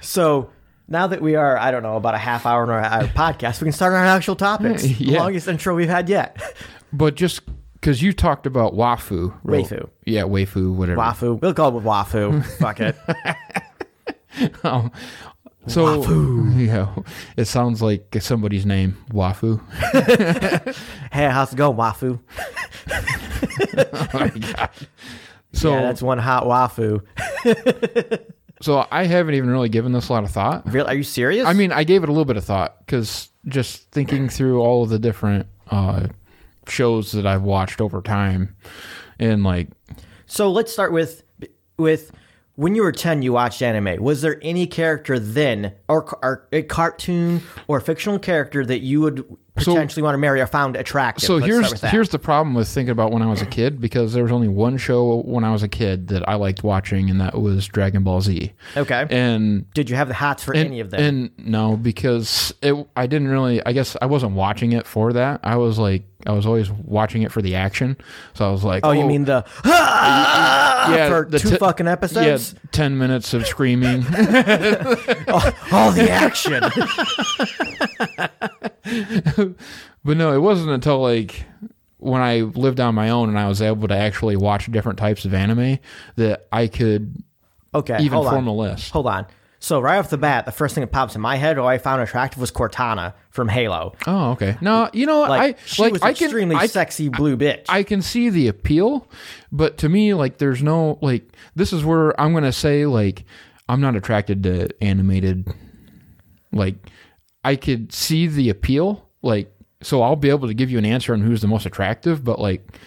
[0.00, 0.50] So
[0.88, 3.66] now that we are, I don't know, about a half hour in our, podcast, we
[3.66, 4.82] can start on our actual topics.
[4.82, 5.20] The Yeah.
[5.20, 6.40] longest intro we've had yet.
[6.92, 7.40] but just
[7.74, 9.88] because you talked about wafu, Wafu.
[10.04, 11.00] Yeah, wafu, whatever.
[11.00, 11.40] Wafu.
[11.40, 12.44] We'll call it Wafu.
[12.58, 12.96] Fuck it.
[14.64, 14.90] Um,
[15.66, 16.04] so
[16.56, 16.94] yeah,
[17.36, 19.60] it sounds like somebody's name, wafu.
[21.12, 22.18] Hey, how's it going, Wafu?
[22.90, 24.70] oh my god.
[25.52, 27.00] So yeah, that's one hot Wafu.
[28.60, 30.70] so I haven't even really given this a lot of thought.
[30.72, 30.86] Real?
[30.86, 31.46] Are you serious?
[31.46, 34.82] I mean, I gave it a little bit of thought because just thinking through all
[34.82, 36.08] of the different uh,
[36.68, 38.54] shows that I've watched over time,
[39.18, 39.68] and like,
[40.26, 41.22] So let's start with
[41.76, 42.10] with
[42.56, 46.62] when you were 10 you watched anime was there any character then or, or a
[46.62, 51.24] cartoon or a fictional character that you would potentially want to marry or found attractive
[51.24, 54.12] so Let's here's here's the problem with thinking about when I was a kid because
[54.12, 57.20] there was only one show when I was a kid that I liked watching, and
[57.20, 58.52] that was Dragon Ball Z.
[58.76, 62.52] okay And did you have the hats for and, any of them And no, because
[62.62, 63.64] it, I didn't really.
[63.64, 65.40] I guess I wasn't watching it for that.
[65.42, 67.96] I was like, I was always watching it for the action.
[68.34, 69.08] So I was like, oh you oh.
[69.08, 69.44] mean the
[70.90, 74.04] yeah for the two t- fucking episodes Yeah, ten minutes of screaming.
[75.26, 76.62] Oh, all the action
[80.04, 81.44] but no, it wasn't until like
[81.98, 85.24] when I lived on my own and I was able to actually watch different types
[85.24, 85.78] of anime
[86.16, 87.22] that I could
[87.74, 88.90] okay even form on a list.
[88.92, 89.26] hold on
[89.64, 91.78] so right off the bat the first thing that pops in my head or i
[91.78, 94.56] found attractive was cortana from halo Oh, okay.
[94.60, 97.64] No, you know, like I she like was I can extremely I, sexy blue bitch
[97.68, 99.08] I can see the appeal,
[99.50, 101.24] but to me, like, there's no like.
[101.56, 103.24] This is where I'm gonna say like
[103.68, 105.48] I'm not attracted to animated.
[106.52, 106.76] Like,
[107.42, 111.12] I could see the appeal, like, so I'll be able to give you an answer
[111.12, 112.22] on who's the most attractive.
[112.22, 112.78] But like,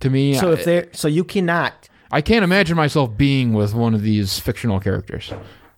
[0.00, 3.94] to me, so if they so you cannot I can't imagine myself being with one
[3.94, 5.32] of these fictional characters.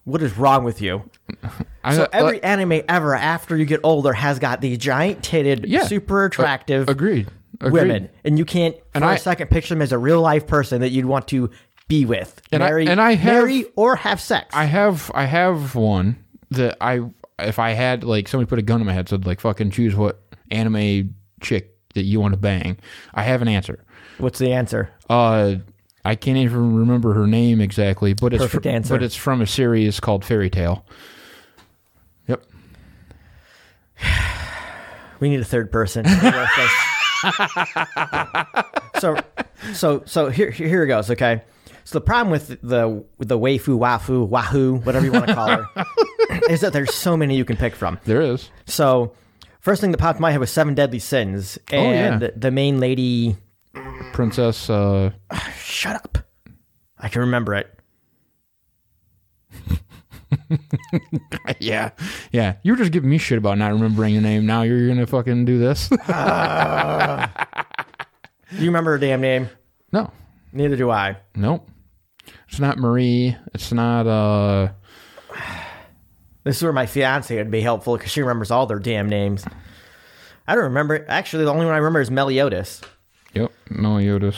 [0.05, 1.09] What is wrong with you
[1.85, 5.65] I, So every uh, anime ever after you get older has got these giant titted,
[5.67, 5.85] Yeah.
[5.87, 7.29] super attractive agreed.
[7.61, 7.73] Agreed.
[7.73, 10.47] women, and you can't for And a I- second picture them as a real life
[10.47, 11.51] person that you'd want to
[11.89, 14.55] be with, And I- marry, and I have- marry or have sex.
[14.55, 16.17] I have I have one
[16.51, 17.01] that I
[17.39, 19.95] if I had like somebody put a gun in my head said like fucking choose
[19.95, 22.77] what anime chick that you want to bang.
[23.15, 23.85] I have an answer.
[24.19, 24.91] What's the answer?
[25.09, 25.57] Uh
[26.05, 30.01] I can't even remember her name exactly, but it's fr- but it's from a series
[30.01, 30.85] called Fairy Tail.
[32.29, 32.45] Yep.
[35.21, 36.05] We need a third person.
[36.05, 36.71] to work this.
[39.01, 39.17] so,
[39.73, 41.11] so, so here, here it goes.
[41.11, 41.41] Okay.
[41.85, 45.49] So the problem with the with the waifu, wafu, wahoo, whatever you want to call
[45.49, 45.67] her,
[46.51, 47.99] is that there's so many you can pick from.
[48.05, 48.51] There is.
[48.67, 49.13] So,
[49.61, 52.15] first thing that popped in my head was Seven Deadly Sins, Oh, yeah.
[52.15, 53.37] and the main lady.
[54.13, 55.11] Princess uh
[55.57, 56.19] Shut up!
[56.99, 57.71] I can remember it.
[61.59, 61.91] yeah.
[62.33, 62.57] Yeah.
[62.63, 64.47] You were just giving me shit about not remembering your name.
[64.47, 65.89] Now you're gonna fucking do this?
[65.89, 65.97] Do
[68.53, 69.49] you remember her damn name?
[69.93, 70.11] no.
[70.53, 71.17] Neither do I.
[71.35, 71.69] Nope.
[72.49, 73.37] It's not Marie.
[73.55, 74.69] It's not uh
[76.45, 79.45] This is where my fiance would be helpful because she remembers all their damn names.
[80.47, 81.07] I don't remember.
[81.09, 82.83] Actually, the only one I remember is Meliodas.
[83.35, 84.37] Yep, Meliodas.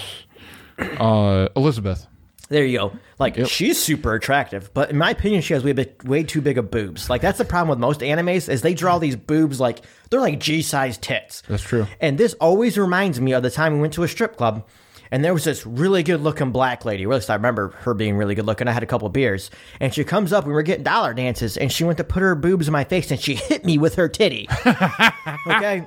[0.78, 2.06] Uh, Elizabeth.
[2.48, 2.92] There you go.
[3.18, 6.70] Like she's super attractive, but in my opinion, she has way way too big of
[6.70, 7.10] boobs.
[7.10, 9.80] Like that's the problem with most animes is they draw these boobs like
[10.10, 11.42] they're like G-sized tits.
[11.48, 11.86] That's true.
[12.00, 14.64] And this always reminds me of the time we went to a strip club
[15.10, 17.04] and there was this really good looking black lady.
[17.04, 18.68] At least I remember her being really good looking.
[18.68, 21.56] I had a couple of beers and she comes up we were getting dollar dances
[21.56, 23.94] and she went to put her boobs in my face and she hit me with
[23.96, 24.48] her titty.
[25.46, 25.84] okay.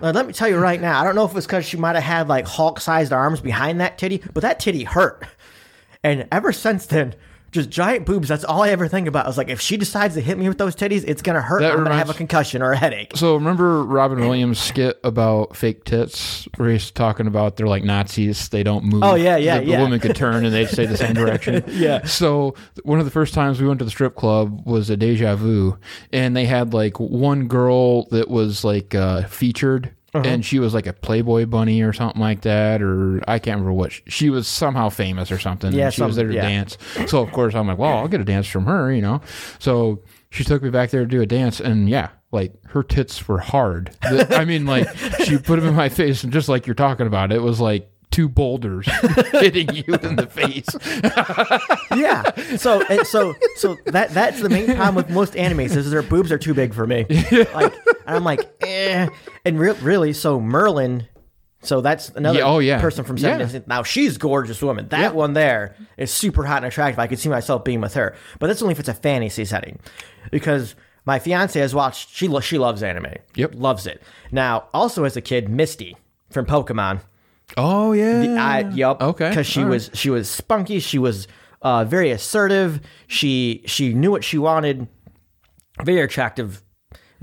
[0.00, 2.04] Let me tell you right now, I don't know if it's because she might have
[2.04, 5.26] had like Hulk sized arms behind that titty, but that titty hurt.
[6.04, 7.14] And ever since then,
[7.52, 8.28] just giant boobs.
[8.28, 9.26] That's all I ever think about.
[9.26, 11.60] I was like, if she decides to hit me with those titties, it's gonna hurt.
[11.60, 13.12] That I'm gonna reminds- have a concussion or a headache.
[13.14, 18.48] So remember Robin Williams' skit about fake tits, where he's talking about they're like Nazis,
[18.48, 19.02] they don't move.
[19.04, 19.80] Oh, yeah, yeah, the, the yeah.
[19.82, 21.62] woman could turn and they'd stay the same direction.
[21.72, 22.04] Yeah.
[22.04, 25.36] So one of the first times we went to the strip club was a Deja
[25.36, 25.78] Vu,
[26.12, 29.94] and they had like one girl that was like uh, featured.
[30.14, 30.28] Uh-huh.
[30.28, 33.72] And she was like a Playboy bunny or something like that, or I can't remember
[33.72, 33.92] what.
[33.92, 35.72] She, she was somehow famous or something.
[35.72, 36.42] Yeah, and she was there to yeah.
[36.42, 36.76] dance.
[37.06, 39.22] So of course I'm like, well, I'll get a dance from her, you know.
[39.58, 43.26] So she took me back there to do a dance, and yeah, like her tits
[43.26, 43.96] were hard.
[44.02, 44.88] I mean, like
[45.24, 47.88] she put them in my face, and just like you're talking about, it was like
[48.12, 48.86] two boulders
[49.32, 50.68] hitting you in the face.
[51.98, 52.22] yeah.
[52.56, 56.38] So so so that that's the main problem with most animes is their boobs are
[56.38, 57.06] too big for me.
[57.54, 57.74] Like
[58.06, 59.08] and I'm like, eh.
[59.44, 61.06] And re- really, so Merlin.
[61.64, 62.80] So that's another Yeah, oh, yeah.
[62.80, 63.38] person from Yeah.
[63.46, 63.64] Seven.
[63.68, 64.88] Now she's a gorgeous woman.
[64.88, 65.10] That Yeah.
[65.12, 66.98] one there is super hot and attractive.
[66.98, 68.16] I could see myself being with her.
[68.40, 69.78] But that's only if it's a fantasy setting,
[70.32, 72.10] because my fiance has watched.
[72.14, 73.12] She lo- she loves anime.
[73.36, 73.52] Yep.
[73.54, 74.02] loves it.
[74.32, 75.96] Now, also as a kid, Misty
[76.30, 77.00] from Pokemon.
[77.56, 78.36] Oh yeah.
[78.44, 79.00] I, yep.
[79.00, 79.28] Okay.
[79.28, 79.72] Because she All right.
[79.72, 80.80] was she was spunky.
[80.80, 81.28] She was
[81.60, 82.80] uh, very assertive.
[83.06, 84.88] She she knew what she wanted.
[85.84, 86.62] Very attractive,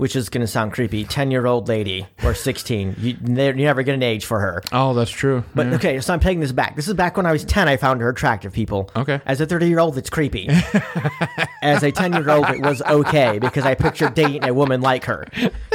[0.00, 1.04] which is going to sound creepy.
[1.04, 2.96] Ten year old lady or sixteen.
[2.98, 4.62] You, you never get an age for her.
[4.72, 5.44] Oh, that's true.
[5.54, 5.74] But Yeah.
[5.74, 6.74] okay, so I'm taking this back.
[6.74, 7.68] This is back when I was 10.
[7.68, 8.90] I found her attractive, people.
[8.96, 9.20] Okay.
[9.26, 10.48] As a 30 year old, it's creepy.
[11.62, 15.04] As a 10 year old, it was okay because I pictured dating a woman like
[15.04, 15.26] her.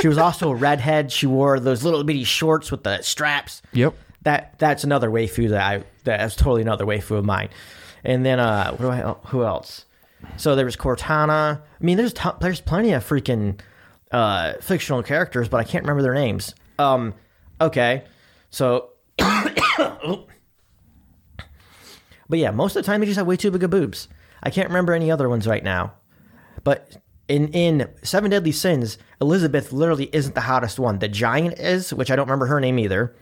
[0.02, 1.12] She was also a redhead.
[1.12, 3.62] She wore those little bitty shorts with the straps.
[3.74, 3.94] Yep.
[4.24, 7.50] That that's another waifu that I that's totally another waifu of mine.
[8.04, 9.16] And then uh, what do I?
[9.30, 9.86] Who else?
[10.38, 11.60] So there was Cortana.
[11.62, 13.60] I mean, there's t- there's plenty of freaking
[14.12, 16.54] uh, fictional characters, but I can't remember their names.
[16.80, 17.14] Um,
[17.62, 18.04] okay,
[18.50, 18.90] so.
[22.28, 24.08] But yeah, most of the time they just have way too big of boobs.
[24.42, 25.94] I can't remember any other ones right now.
[26.64, 31.00] But in in Seven Deadly Sins, Elizabeth literally isn't the hottest one.
[31.00, 33.16] The giant is, which I don't remember her name either.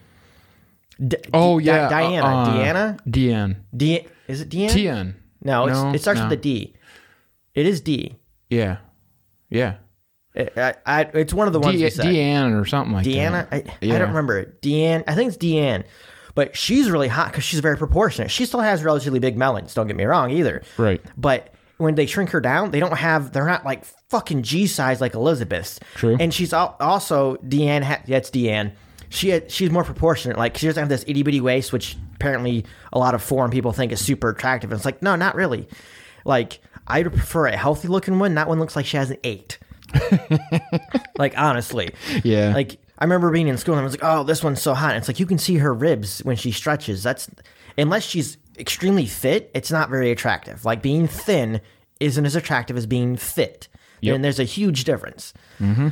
[1.05, 1.89] D- Oh Di- yeah.
[1.89, 2.25] Diana.
[2.25, 2.97] uh, Diana.
[3.05, 3.57] Deanne.
[3.75, 4.07] D.
[4.29, 4.69] Is it Deanne?
[4.71, 5.15] Tien.
[5.43, 6.25] No, it's, No, it starts no.
[6.27, 6.73] with a D.
[7.55, 8.15] It is D.
[8.49, 8.77] Yeah.
[9.49, 9.75] Yeah.
[10.35, 11.89] It- I, I, it's one of the ones De-.
[11.89, 13.49] Deanne or something like Deanna.
[13.49, 13.67] that.
[13.81, 14.61] I, I don't remember it.
[14.61, 15.03] Deanne.
[15.07, 15.83] I think it's Deanne.
[16.35, 18.31] But she's really hot because she's very proportionate.
[18.31, 19.73] She still has relatively big melons.
[19.75, 20.63] Don't get me wrong either.
[20.77, 20.99] Right.
[21.15, 23.31] But when they shrink her down, they don't have.
[23.33, 25.79] They're not like fucking G size like Elizabeth's.
[25.93, 26.17] True.
[26.19, 27.83] And she's al- also Deanne.
[27.83, 28.71] Ha- yeah, it's Deanne.
[29.09, 30.37] She had, she's more proportionate.
[30.39, 33.71] Like she doesn't have this itty bitty waist, which apparently a lot of foreign people
[33.71, 34.71] think is super attractive.
[34.71, 35.67] And it's like, no, not really.
[36.25, 38.33] Like I prefer a healthy looking one.
[38.33, 39.59] That one looks like she has an eight.
[41.17, 41.93] like honestly.
[42.23, 42.53] Yeah.
[42.53, 44.91] Like I remember being in school and I was like, "Oh, this one's so hot."
[44.91, 47.03] And it's like you can see her ribs when she stretches.
[47.03, 47.29] That's
[47.77, 50.65] unless she's extremely fit, it's not very attractive.
[50.65, 51.61] Like being thin
[51.99, 53.67] isn't as attractive as being fit.
[54.01, 54.15] Yep.
[54.15, 55.33] And there's a huge difference.
[55.59, 55.89] Mm-hmm.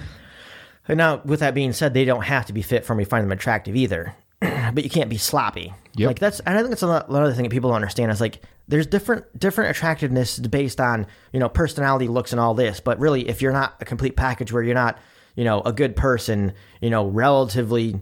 [0.88, 3.10] And now, with that being said, they don't have to be fit for me to
[3.10, 4.16] find them attractive either.
[4.40, 5.74] but you can't be sloppy.
[5.96, 6.08] Yep.
[6.08, 8.88] Like that's, and I think that's another thing that people don't understand is like there's
[8.88, 12.80] different different attractiveness based on you know personality, looks, and all this.
[12.80, 14.98] But really, if you're not a complete package where you're not
[15.36, 18.00] you know a good person, you know relatively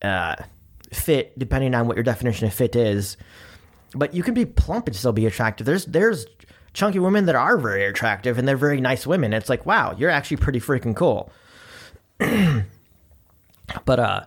[0.00, 0.36] uh,
[0.92, 3.18] fit, depending on what your definition of fit is.
[3.94, 5.66] But you can be plump and still be attractive.
[5.66, 6.24] There's there's
[6.72, 9.34] chunky women that are very attractive and they're very nice women.
[9.34, 11.30] It's like wow, you're actually pretty freaking cool.
[13.84, 14.24] but uh,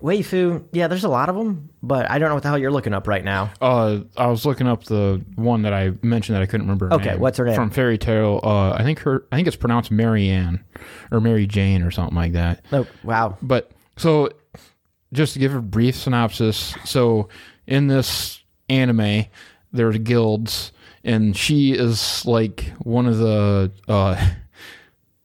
[0.00, 2.58] but waifu, yeah, there's a lot of them, but I don't know what the hell
[2.58, 3.52] you're looking up right now.
[3.60, 6.92] Uh, I was looking up the one that I mentioned that I couldn't remember.
[6.94, 7.20] Okay, name.
[7.20, 7.54] what's her name?
[7.54, 8.40] From Fairy Tail.
[8.42, 9.24] Uh, I think her.
[9.32, 10.64] I think it's pronounced Mary Ann
[11.10, 12.64] or Mary Jane or something like that.
[12.72, 14.30] Oh wow, But so,
[15.12, 16.74] just to give a brief synopsis.
[16.84, 17.28] So,
[17.66, 19.26] in this anime,
[19.72, 20.72] there's guilds,
[21.04, 23.72] and she is like one of the.
[23.86, 24.30] Uh,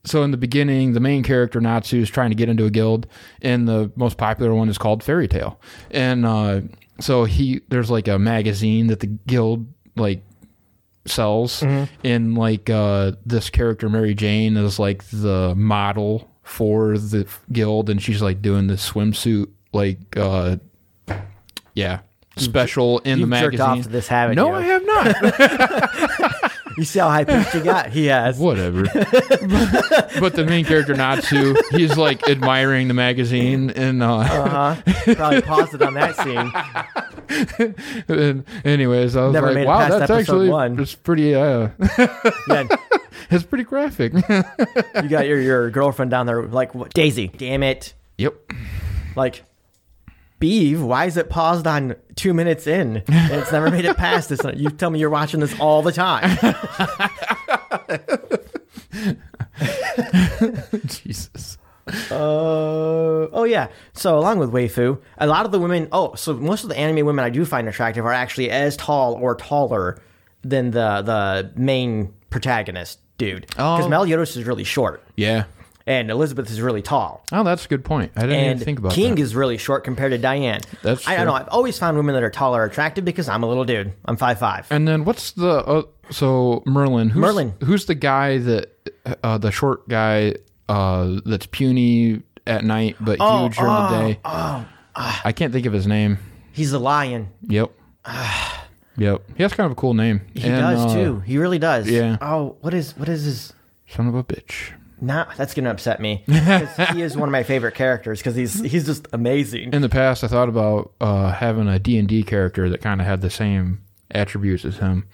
[0.08, 3.06] so in the beginning, the main character Natsu is trying to get into a guild,
[3.42, 5.60] and the most popular one is called Fairy Tail.
[5.90, 6.62] And uh,
[7.00, 10.22] so he there's like a magazine that the guild like
[11.06, 11.62] sells,
[12.04, 18.02] and like uh, this character Mary Jane is like the model for the guild, and
[18.02, 20.56] she's like doing the swimsuit like uh,
[21.74, 22.00] yeah.
[22.36, 23.78] special in the you've jerked magazine.
[23.78, 24.54] off to this, haven't no, you?
[24.54, 26.42] I have not.
[26.78, 27.90] You see how high pitched you got?
[27.90, 28.38] He has.
[28.38, 28.84] Whatever.
[28.84, 35.14] but the main character Natsu, he's like admiring the magazine and uh, Uh-huh.
[35.16, 37.74] Probably paused it on that scene.
[38.16, 41.34] and anyways, I was Never made like, wow, past that's episode actually one." it's pretty
[41.34, 41.68] uh
[42.48, 42.68] Yeah,
[43.30, 44.12] it's pretty graphic.
[44.14, 46.70] you got your, your girlfriend down there like.
[46.90, 47.92] Daisy, damn it.
[48.18, 48.34] yep.
[49.16, 49.42] Like,
[50.38, 52.98] Beeve, why is it paused on two minutes in?
[53.08, 54.40] And it's never made it past this.
[54.54, 56.38] You tell me you're watching this all the time.
[60.86, 61.58] Jesus.
[62.10, 62.14] Uh,
[63.32, 63.68] oh yeah.
[63.94, 65.88] So along with waifu, a lot of the women.
[65.92, 69.14] Oh, so most of the anime women I do find attractive are actually as tall
[69.14, 70.00] or taller
[70.42, 73.46] than the the main protagonist dude.
[73.48, 73.88] Because Oh.
[73.88, 75.44] Meliodas is really short Yeah.
[75.88, 77.24] And Elizabeth is really tall.
[77.32, 78.12] Oh, that's a good point.
[78.16, 79.20] I didn't And even think about King that.
[79.22, 80.60] is really short compared to Diane.
[80.82, 81.32] That's I don't know.
[81.34, 83.92] I've always found women that are taller attractive because I'm a little dude.
[84.04, 84.66] I'm five five.
[84.70, 87.08] and then what's the uh, so Merlin?
[87.10, 87.54] Who's, Merlin.
[87.64, 88.70] Who's the guy that
[89.24, 90.34] uh, the short guy
[90.68, 94.20] uh, that's puny at night but Oh, huge during the day?
[94.94, 96.18] I can't think of his name.
[96.52, 97.28] He's a lion.
[97.48, 97.70] Yep.
[98.96, 99.22] yep.
[99.36, 100.22] He has kind of a cool name.
[100.34, 101.20] He does too.
[101.20, 101.88] He really does.
[101.88, 102.16] yeah.
[102.20, 103.52] Oh, what is what is his?
[103.86, 104.72] Son of a bitch.
[105.00, 108.84] Nah, that's gonna upset me he is one of my favorite characters because he's he's
[108.86, 109.72] just amazing.
[109.72, 113.00] In the past, I thought about uh, having a D and D character that kind
[113.00, 115.06] of had the same attributes as him.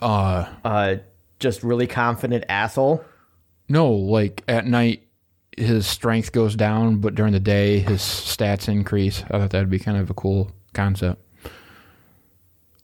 [0.00, 0.96] Uh, Uh,
[1.38, 3.04] just really confident asshole.
[3.68, 5.02] no, like at night,
[5.56, 9.22] his strength goes down, but during the day, his stats increase.
[9.30, 11.22] I thought that'd be kind of a cool concept.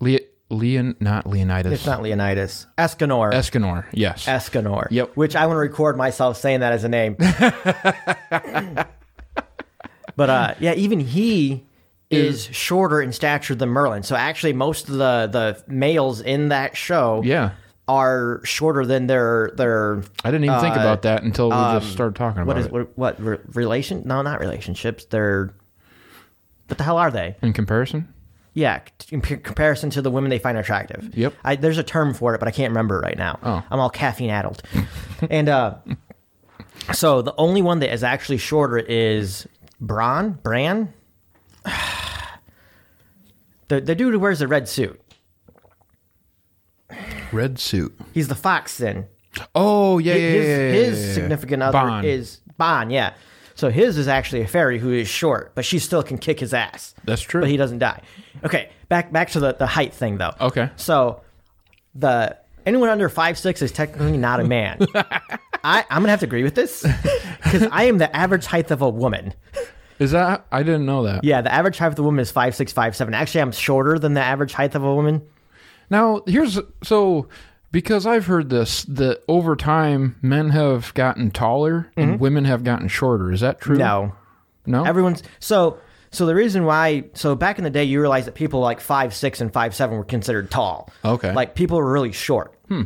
[0.00, 0.18] Le-
[0.52, 1.72] Leon, not Leonidas.
[1.72, 2.66] It's not Leonidas.
[2.78, 3.32] Escanor.
[3.32, 3.86] Escanor.
[3.92, 4.26] Yes.
[4.26, 4.86] Escanor.
[4.90, 5.16] Yep.
[5.16, 7.16] Which I want to record myself saying that as a name.
[10.16, 11.64] but uh, yeah, even he
[12.10, 14.02] is shorter in stature than Merlin.
[14.02, 17.52] So actually, most of the the males in that show yeah.
[17.88, 21.92] are shorter than their their I didn't even think Uh, about that until we just
[21.92, 22.72] started talking what about is it.
[22.72, 24.02] what, what re- relation?
[24.04, 25.06] No, not relationships.
[25.06, 25.54] They're
[26.68, 27.36] what the hell are they?
[27.42, 28.12] In comparison?
[28.54, 28.80] Yeah,
[29.10, 31.16] in p- comparison to the women they find attractive.
[31.16, 31.34] Yep.
[31.42, 33.38] I, there's a term for it, but I can't remember right now.
[33.42, 33.62] Oh.
[33.70, 34.62] I'm all caffeine addled.
[35.30, 35.76] and uh,
[36.92, 39.48] so the only one that is actually shorter is
[39.80, 40.38] Bran.
[40.42, 40.92] Bran.
[43.68, 45.00] the the dude who wears the red suit.
[47.32, 47.98] Red suit.
[48.12, 49.06] He's the fox then.
[49.54, 51.14] Oh yeah, yeah, his yeah, yeah, his yeah.
[51.14, 52.06] significant other Bond.
[52.06, 52.90] is Bon.
[52.90, 53.14] Yeah.
[53.62, 56.52] So his is actually a fairy who is short, but she still can kick his
[56.52, 56.96] ass.
[57.04, 57.42] That's true.
[57.42, 58.02] But he doesn't die.
[58.42, 60.34] Okay, back back to the, the height thing though.
[60.40, 60.68] Okay.
[60.74, 61.20] So
[61.94, 62.36] the
[62.66, 64.84] anyone under five six is technically not a man.
[65.62, 66.84] I, I'm gonna have to agree with this
[67.44, 69.32] because I am the average height of a woman.
[70.00, 70.44] Is that?
[70.50, 71.22] I didn't know that.
[71.22, 73.14] Yeah, the average height of the woman is five six, five seven.
[73.14, 75.22] Actually, I'm shorter than the average height of a woman.
[75.88, 77.28] Now here's so
[77.72, 82.86] because I've heard this that over time men have gotten taller and women have gotten
[82.88, 83.32] shorter.
[83.32, 83.76] Is that true?
[83.78, 84.10] Mm-hmm.
[84.70, 84.84] No, No.
[84.84, 85.78] everyone's so.
[86.14, 89.14] So the reason why, so back in the day, you realize that people like five
[89.14, 90.90] six and five seven were considered tall.
[91.02, 91.32] Okay.
[91.32, 92.54] Like people were really short.
[92.68, 92.82] Hmm.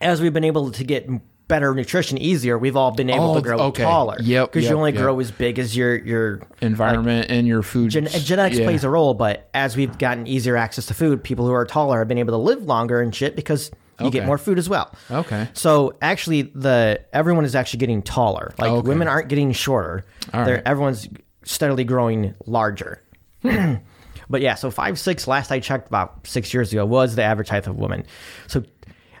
[0.00, 1.08] As we've been able to get
[1.48, 3.82] better nutrition easier, we've all been able Oh, to grow okay.
[3.82, 4.16] taller.
[4.20, 5.00] Yep, Because yep, you only yep.
[5.00, 7.92] grow as big as your your environment and your food.
[7.92, 8.66] Gen- genetics yeah.
[8.66, 11.98] plays a role, but as we've gotten easier access to food, people who are taller
[11.98, 13.70] have been able to live longer and shit because
[14.00, 14.18] you Okay.
[14.18, 14.92] get more food as well.
[15.10, 15.48] Okay.
[15.52, 18.52] So actually, the everyone is actually getting taller.
[18.58, 18.88] Like Okay.
[18.88, 20.04] women aren't getting shorter.
[20.34, 20.62] All They're right.
[20.66, 21.08] everyone's
[21.44, 23.02] steadily growing larger.
[23.42, 25.26] but yeah, so five six.
[25.26, 28.04] Last I checked, about six years ago, was the average height of a woman.
[28.46, 28.64] So.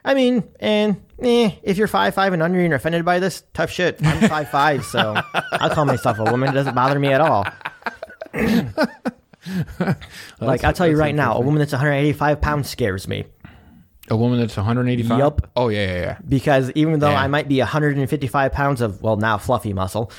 [0.02, 3.42] I mean, and eh, if you're five five and under and you're offended by this,
[3.52, 3.98] tough shit.
[4.02, 5.14] I'm five five, so
[5.52, 6.48] I'll call myself a woman.
[6.48, 7.44] It doesn't bother me at all.
[10.40, 13.24] like I'll tell you right now, a woman that's 185 pounds scares me
[14.10, 15.18] A woman that's 185.
[15.18, 15.50] Yup.
[15.54, 16.18] Oh yeah, yeah, yeah.
[16.28, 17.20] because even though Yeah.
[17.22, 20.10] I might be 155 pounds of well now fluffy muscle,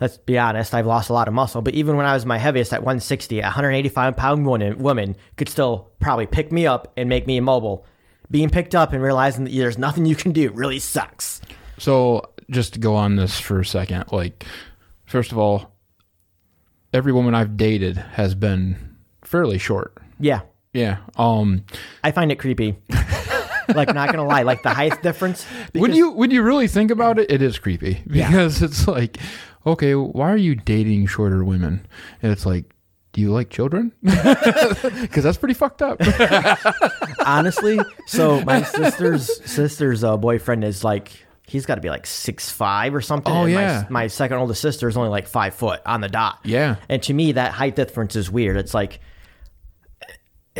[0.00, 1.60] let's be honest, I've lost a lot of muscle.
[1.60, 5.48] But even when I was my heaviest at 160, a 185 pound woman woman could
[5.48, 7.84] still probably pick me up and make me immobile.
[8.30, 11.40] Being picked up and realizing that there's nothing you can do really sucks.
[11.78, 14.46] So just to go on this for a second, like
[15.06, 15.72] first of all,
[16.92, 18.76] every woman I've dated has been
[19.24, 19.96] fairly short.
[20.20, 20.42] Yeah,
[20.72, 20.98] Yeah.
[21.16, 21.64] Um.
[22.04, 22.76] I find it creepy.
[23.74, 25.44] like not gonna lie, like the height difference.
[25.72, 29.18] when you when you really think about it, it is creepy because it's like,
[29.66, 31.86] okay, why are you dating shorter women?
[32.22, 32.64] And it's like,
[33.12, 33.92] do you like children?
[34.02, 36.00] Because that's pretty fucked up.
[37.26, 41.10] honestly so my sister's sister's uh, boyfriend is like
[41.46, 43.84] he's got to be like six five or something Oh, and yeah.
[43.90, 46.76] my, my second oldest sister is only like five foot on the dot Yeah.
[46.88, 49.00] and to me that height difference is weird it's like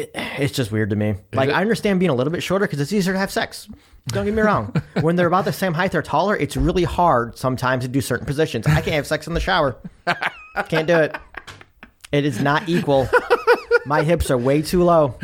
[0.01, 1.15] it, it's just weird to me.
[1.33, 1.51] Like?
[1.51, 3.69] I understand being a little bit shorter because it's easier to have sex.
[4.09, 4.75] Don't get me wrong.
[5.01, 8.27] when they're about the same height or taller, it's really hard sometimes to do certain
[8.27, 8.67] positions.
[8.67, 9.77] I can't have sex in the shower.
[10.69, 11.17] Can't do it.
[12.13, 13.09] It is not equal.
[13.87, 15.15] My hips are way too low.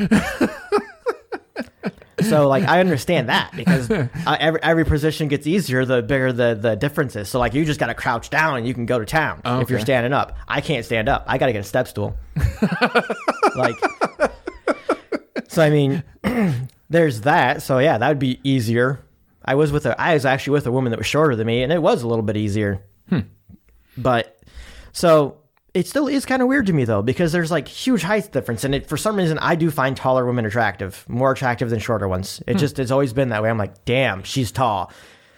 [2.20, 4.08] So like I understand that because uh,
[4.40, 7.28] every every position gets easier the bigger the the difference is.
[7.28, 9.60] So like you just got to crouch down and you can go to town Oh,
[9.60, 9.84] if you're okay.
[9.84, 10.34] standing up.
[10.48, 11.24] I can't stand up.
[11.28, 12.16] I got to get a step stool.
[13.56, 13.76] like
[15.48, 16.02] so I mean
[16.90, 17.62] there's that.
[17.62, 19.00] So yeah, that would be easier.
[19.44, 21.62] I was with a I was actually with a woman that was shorter than me
[21.62, 22.82] and it was a little bit easier.
[23.08, 23.20] Hmm.
[23.96, 24.40] But
[24.92, 25.38] so
[25.72, 28.64] it still is kind of weird to me though because there's like huge height difference
[28.64, 32.08] and it for some reason I do find taller women attractive, more attractive than shorter
[32.08, 32.42] ones.
[32.46, 32.58] It hmm.
[32.58, 33.50] just it's always been that way.
[33.50, 34.90] I'm like, "Damn, she's tall."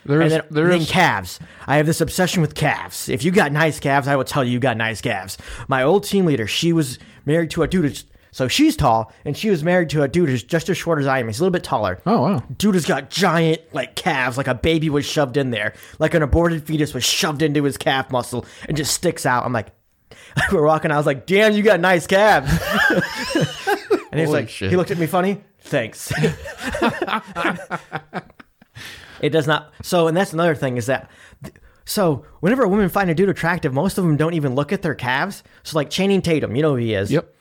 [0.05, 1.39] There and is then, there then is calves.
[1.67, 3.09] I have this obsession with calves.
[3.11, 5.37] If you got nice calves, I will tell you you got nice calves.
[5.69, 8.03] My old team leader, she was married to a dude.
[8.31, 11.07] So she's tall, and she was married to a dude who's just as short as
[11.07, 11.27] I am.
[11.27, 12.01] He's a little bit taller.
[12.07, 12.43] Oh wow.
[12.57, 16.23] Dude has got giant like calves, like a baby was shoved in there, like an
[16.23, 19.45] aborted fetus was shoved into his calf muscle and just sticks out.
[19.45, 19.69] I'm like,
[20.53, 20.91] we're walking.
[20.91, 22.51] I was like, damn, you got nice calves.
[24.11, 24.71] and he's like, shit.
[24.71, 25.43] he looked at me funny.
[25.61, 26.13] Thanks.
[29.21, 29.73] it does not.
[29.83, 31.11] So, and that's another thing is that.
[31.85, 34.83] So, whenever a woman find a dude attractive, most of them don't even look at
[34.83, 35.43] their calves.
[35.63, 37.11] So, like Channing Tatum, you know who he is.
[37.11, 37.35] Yep.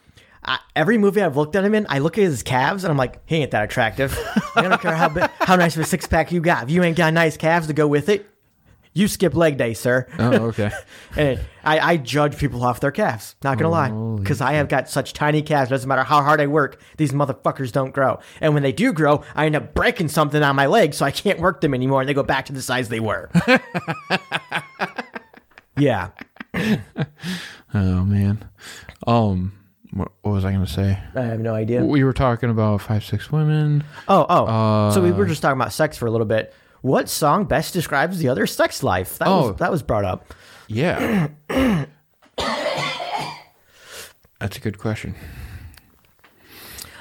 [0.44, 2.98] I, every movie I've looked at him in, I look at his calves and I'm
[2.98, 4.18] like, he ain't that attractive.
[4.56, 6.64] I don't care how big, how nice of a six pack you got.
[6.64, 8.30] If you ain't got nice calves to go with it,
[8.98, 10.08] you skip leg day, sir.
[10.18, 10.72] Oh okay.
[11.16, 13.36] And I, I judge people off their calves.
[13.44, 15.70] Not gonna lie, because I have got such tiny calves.
[15.70, 18.20] Doesn't matter how hard I work, these motherfuckers don't grow.
[18.42, 21.12] And when they do grow, I end up breaking something on my leg, so I
[21.12, 23.30] can't work them anymore, and they go back to the size they were.
[25.78, 26.10] yeah.
[27.74, 28.50] oh man.
[29.06, 29.57] Um.
[29.92, 31.00] What, what was I gonna say?
[31.16, 31.84] I have no idea.
[31.84, 33.84] We were talking about five six women.
[34.08, 34.92] Oh, oh.
[34.94, 36.54] so we were Uh, just talking about sex for a little bit.
[36.82, 39.18] What song best describes the other sex life?
[39.18, 39.50] That Oh.
[39.50, 40.34] was that was brought up.
[40.68, 41.30] Yeah.
[44.40, 45.16] That's a good question.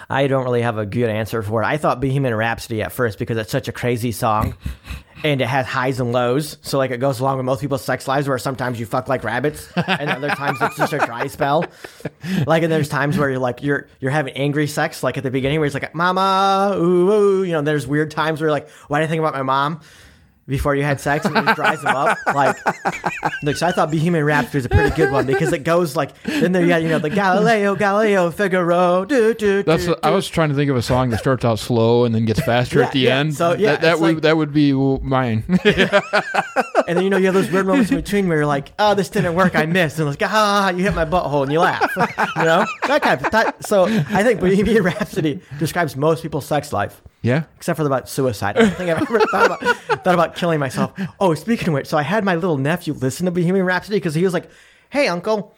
[0.08, 1.66] I don't really have a good answer for it.
[1.66, 4.54] I thought Bohemian Rhapsody at first because it's such a crazy song.
[5.24, 8.06] And it has highs and lows, so like it goes along with most people's sex
[8.06, 11.64] lives, where sometimes you fuck like rabbits, and other times it's just a dry spell.
[12.46, 15.30] Like, and there's times where you're like you're you're having angry sex, like at the
[15.30, 17.62] beginning, where it's like "Mama," ooh, ooh, you know.
[17.62, 19.80] There's weird times where you're like, "Why did I think about my mom?"
[20.48, 22.18] Before you had sex, and it dries them up.
[22.32, 22.56] Like,
[23.42, 26.12] like, so I thought Bohemian Rhapsody was a pretty good one because it goes like,
[26.22, 29.64] then there you got you know the Galileo, Galileo, Figaro, do do.
[29.64, 29.86] That's.
[29.86, 32.26] do, I was trying to think of a song that starts out slow and then
[32.26, 33.18] gets faster Yeah, at the yeah.
[33.18, 33.34] end.
[33.34, 35.42] So, yeah, that, that would like- that would be mine.
[36.86, 38.94] And then you know you have those weird moments in between where you're like, "Oh,
[38.94, 39.54] this didn't work.
[39.56, 41.90] I missed." And like, "Ah, you hit my butthole," and you laugh.
[41.96, 43.30] you know that kind of.
[43.32, 47.44] That, so I think Bohemian Rhapsody describes most people's sex life, yeah.
[47.56, 48.56] except for the about suicide.
[48.56, 50.92] I don't think I've ever thought about thought about killing myself.
[51.18, 54.14] Oh, speaking of which, so I had my little nephew listen to Bohemian Rhapsody because
[54.14, 54.48] he was like,
[54.90, 55.55] "Hey, Uncle."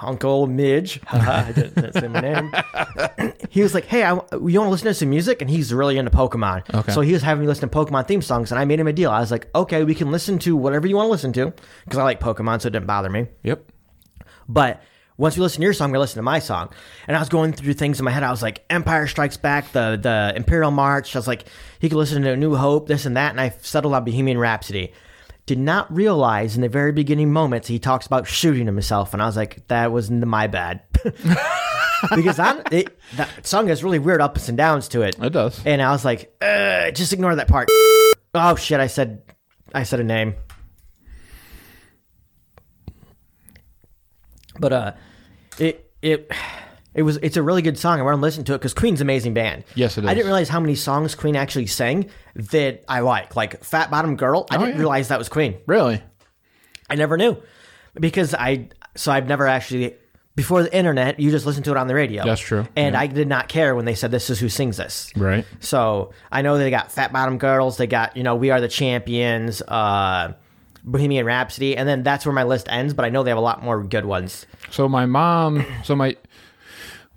[0.00, 2.52] Uncle Midge, I didn't didn't say my name.
[3.50, 5.98] he was like, "Hey, I, you want to listen to some music?" And he's really
[5.98, 6.74] into Pokemon.
[6.74, 6.92] Okay.
[6.92, 8.92] So he was having me listen to Pokemon theme songs, and I made him a
[8.92, 9.10] deal.
[9.10, 11.52] I was like, "Okay, we can listen to whatever you want to listen to,"
[11.84, 13.28] because I like Pokemon, so it didn't bother me.
[13.44, 13.70] Yep.
[14.48, 14.82] But
[15.16, 16.70] once we listen to your song, we listen to my song.
[17.06, 18.24] And I was going through things in my head.
[18.24, 21.14] I was like, Empire Strikes Back, the the Imperial March.
[21.14, 21.44] I was like,
[21.78, 23.30] he could listen to A New Hope, this and that.
[23.30, 24.92] And I settled on Bohemian Rhapsody.
[25.46, 29.26] Did not realize in the very beginning moments he talks about shooting himself, and I
[29.26, 30.82] was like, that was my bad.
[32.14, 35.18] because I, it, that song has really weird ups and downs to it.
[35.18, 35.60] It does.
[35.66, 37.68] And I was like, just ignore that part.
[38.34, 38.80] Oh shit!
[38.80, 39.22] I said,
[39.74, 40.34] I said a name.
[44.58, 44.92] But uh,
[45.58, 46.30] it it
[46.94, 47.98] it was it's a really good song.
[47.98, 49.64] I want to listen to it because Queen's an amazing band.
[49.74, 50.10] Yes, it is.
[50.10, 53.36] I didn't realize how many songs Queen actually sang that I like.
[53.36, 54.46] Like Fat Bottom Girl.
[54.50, 54.78] I Oh, didn't yeah.
[54.80, 55.56] realize that was Queen.
[55.66, 56.02] Really?
[56.88, 57.36] I never knew
[57.98, 59.94] because I so I've never actually
[60.36, 61.18] before the internet.
[61.20, 62.24] You just listen to it on the radio.
[62.24, 62.66] That's true.
[62.76, 65.12] And I did not care when they said this is who sings this.
[65.16, 65.44] Right.
[65.60, 67.76] So I know they got Fat Bottom Girls.
[67.76, 70.34] They got you know We Are the Champions, uh,
[70.82, 72.94] Bohemian Rhapsody, and then that's where my list ends.
[72.94, 74.44] But I know they have a lot more good ones.
[74.70, 76.16] So my mom, so my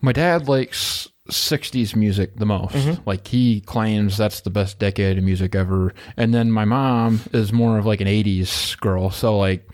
[0.02, 2.76] my dad likes 60s music the most.
[2.76, 3.02] Mm-hmm.
[3.06, 5.94] Like he claims that's the best decade of music ever.
[6.16, 9.10] And then my mom is more of like an 80s girl.
[9.10, 9.68] So like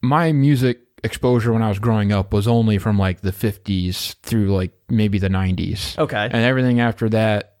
[0.00, 4.54] my music exposure when I was growing up was only from like the 50s through
[4.54, 5.98] like maybe the 90s.
[5.98, 6.24] Okay.
[6.24, 7.54] And everything after that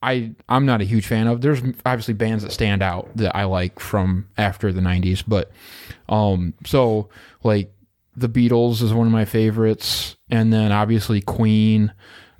[0.00, 1.40] I I'm not a huge fan of.
[1.40, 5.50] There's obviously bands that stand out that I like from after the 90s, but
[6.08, 7.08] um so
[7.42, 7.72] like
[8.16, 11.92] the Beatles is one of my favorites and then obviously Queen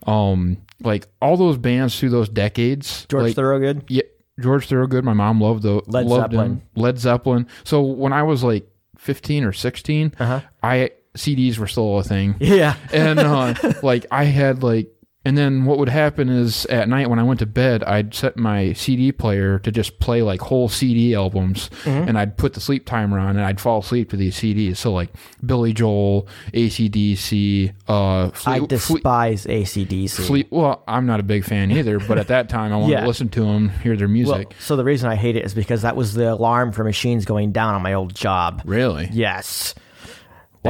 [0.06, 3.06] Um, like all those bands through those decades.
[3.10, 3.84] George like, Thorogood.
[3.88, 4.02] Yeah,
[4.40, 5.04] George Thorogood.
[5.04, 6.50] My mom loved the Led loved Zeppelin.
[6.52, 6.62] him.
[6.76, 7.46] Led Zeppelin.
[7.64, 8.66] So when I was like
[8.96, 10.40] 15 or 16, Uh-huh.
[10.62, 12.76] I CDs were still a thing, Yeah.
[12.92, 14.88] and uh, like I had like.
[15.28, 18.38] And then what would happen is at night when I went to bed, I'd set
[18.38, 22.08] my CD player to just play like whole CD albums, Mm-hmm.
[22.08, 24.78] and I'd put the sleep timer on, and I'd fall asleep to these CDs.
[24.78, 25.10] So like
[25.44, 30.46] Billy Joel, ACDC, uh, I despise ACDC.
[30.50, 33.00] Well, I'm not a big fan either, but at that time I wanted Yeah.
[33.02, 34.54] to listen to them, hear their Well, music.
[34.60, 37.52] so the reason I hate it is because that was the alarm for machines going
[37.52, 38.62] down on my old job.
[38.64, 39.08] really?
[39.12, 39.74] Yes.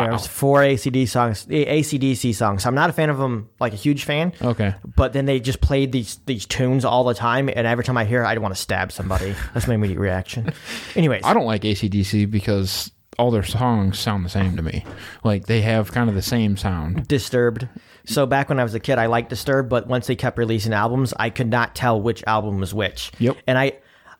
[0.07, 2.67] There's four ACD songs, ACDC songs.
[2.67, 4.33] I'm not a fan of them, like a huge fan.
[4.41, 4.75] Okay.
[4.97, 8.05] But then they just played these these tunes all the time, and every time I
[8.05, 9.35] hear, it, I want to stab somebody.
[9.55, 10.53] That's my immediate reaction.
[10.95, 14.85] Anyways, I don't like ACDC because all their songs sound the same to me.
[15.25, 17.09] Like they have kind of the same sound.
[17.09, 17.69] Disturbed.
[18.05, 20.73] So back when I was a kid, I liked Disturbed, but once they kept releasing
[20.73, 23.13] albums, I could not tell which album was which.
[23.19, 23.37] Yep.
[23.47, 23.73] And I,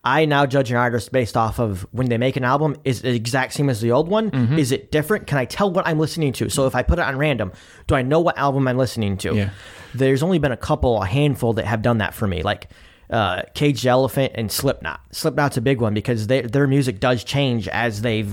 [0.05, 2.77] I now judge an artist based off of when they make an album.
[2.85, 4.31] Is it the exact same as the old one?
[4.31, 4.59] Mm-hmm.
[4.59, 5.27] Is it different?
[5.27, 6.49] Can I tell what I'm listening to?
[6.49, 7.53] So if I put it on random,
[7.87, 9.35] do I know what album I'm listening to?
[9.35, 9.51] Yeah.
[9.95, 12.69] There's only been a couple, a handful that have done that for me, like.
[13.11, 15.01] Uh, Cage Elephant and Slipknot.
[15.13, 18.27] Slipknot's a big one because they, their music does change as they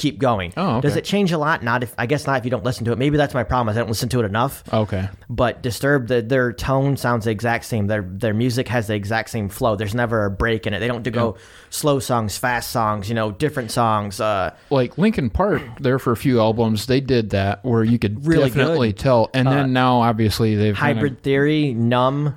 [0.00, 0.52] keep going.
[0.56, 0.80] Oh, okay.
[0.88, 1.62] Does it change a lot?
[1.62, 2.98] Not if I guess not if you don't listen to it.
[2.98, 3.68] Maybe that's my problem.
[3.70, 4.64] Is I don't listen to it enough.
[4.72, 5.08] Okay.
[5.28, 7.86] But Disturbed, the, their tone sounds the exact same.
[7.86, 9.76] Their their music has the exact same flow.
[9.76, 10.80] There's never a break in it.
[10.80, 11.36] They don't do go
[11.68, 13.08] slow songs, fast songs.
[13.08, 14.20] You know, different songs.
[14.20, 18.26] Uh, Like Linkin Park, there for a few albums, they did that where you could
[18.26, 18.98] Really definitely good.
[18.98, 19.30] tell.
[19.34, 22.34] And then now, obviously, they've kinda- Hybrid Theory, Numb.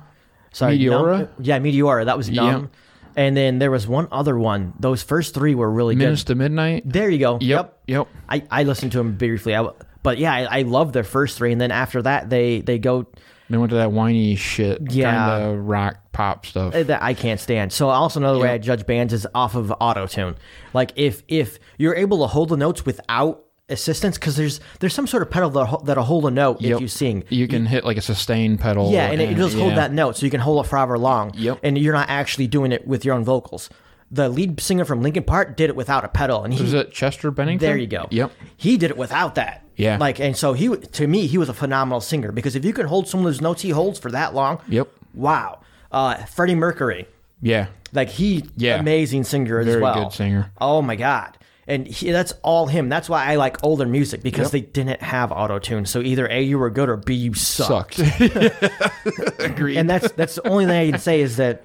[0.52, 1.18] Sorry, Meteora?
[1.18, 2.04] Numb- yeah, Meteora.
[2.04, 2.70] That was Numb.
[3.16, 4.72] And then there was one other one.
[4.80, 6.32] Those first three were really Minutes good.
[6.32, 6.82] to Midnight.
[6.84, 7.38] There you go.
[7.40, 7.82] Yep.
[7.86, 8.08] Yep.
[8.28, 9.54] I, I listened to them briefly.
[9.54, 9.68] I,
[10.02, 13.06] but yeah, I, I love their first three, and then after that, they they go
[13.48, 15.12] They went to that whiny shit, Yeah.
[15.14, 16.74] kind of rock pop stuff.
[16.74, 17.72] Uh, that I can't stand.
[17.72, 20.34] So also another way I judge bands is off of auto tune.
[20.72, 25.06] Like if if you're able to hold the notes without assistance, because there's there's some
[25.06, 26.74] sort of pedal that'll, that'll hold a note Yep.
[26.76, 27.24] if you sing.
[27.28, 28.90] You can hit like a sustain pedal.
[28.92, 29.76] Yeah, and it just hold yeah.
[29.76, 31.32] that note, so you can hold it for however long.
[31.34, 31.60] Yep.
[31.62, 33.70] And you're not actually doing it with your own vocals.
[34.10, 36.92] The lead singer from Linkin Park did it without a pedal, and he Is it
[36.92, 37.66] Chester Bennington?
[37.66, 38.06] there you go.
[38.10, 38.32] Yep.
[38.56, 39.64] He did it without that.
[39.76, 39.96] Yeah.
[39.98, 42.86] Like, and so he, to me, he was a phenomenal singer because if you can
[42.86, 44.88] hold some of those notes he holds for that long, Yep.
[45.14, 45.60] wow.
[45.90, 47.08] Uh, Freddie Mercury,
[47.42, 47.66] Yeah.
[47.92, 48.78] like he, Yeah.
[48.78, 50.04] amazing singer as Very well.
[50.04, 50.52] good singer.
[50.60, 51.36] Oh my god.
[51.66, 52.88] And he, that's all him.
[52.90, 54.50] That's why I like older music because Yep.
[54.52, 55.86] they didn't have auto tune.
[55.86, 57.94] So either A, you were good or B, you sucked.
[57.94, 58.30] Sucked.
[59.40, 59.78] Agreed.
[59.78, 61.64] and that's that's the only thing I can say is that.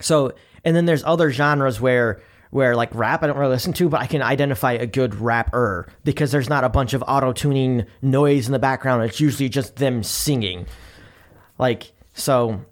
[0.00, 0.32] So
[0.64, 2.20] and then there's other genres where
[2.50, 5.88] where like rap I don't really listen to, but I can identify a good rapper
[6.04, 9.02] because there's not a bunch of auto tuning noise in the background.
[9.04, 10.66] It's usually just them singing.
[11.58, 12.62] Like so,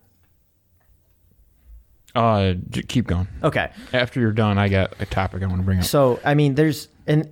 [2.15, 3.29] uh, j- keep going.
[3.43, 3.71] okay.
[3.93, 5.85] After you're done, I got a topic I want to bring up.
[5.85, 7.29] So I mean, there's and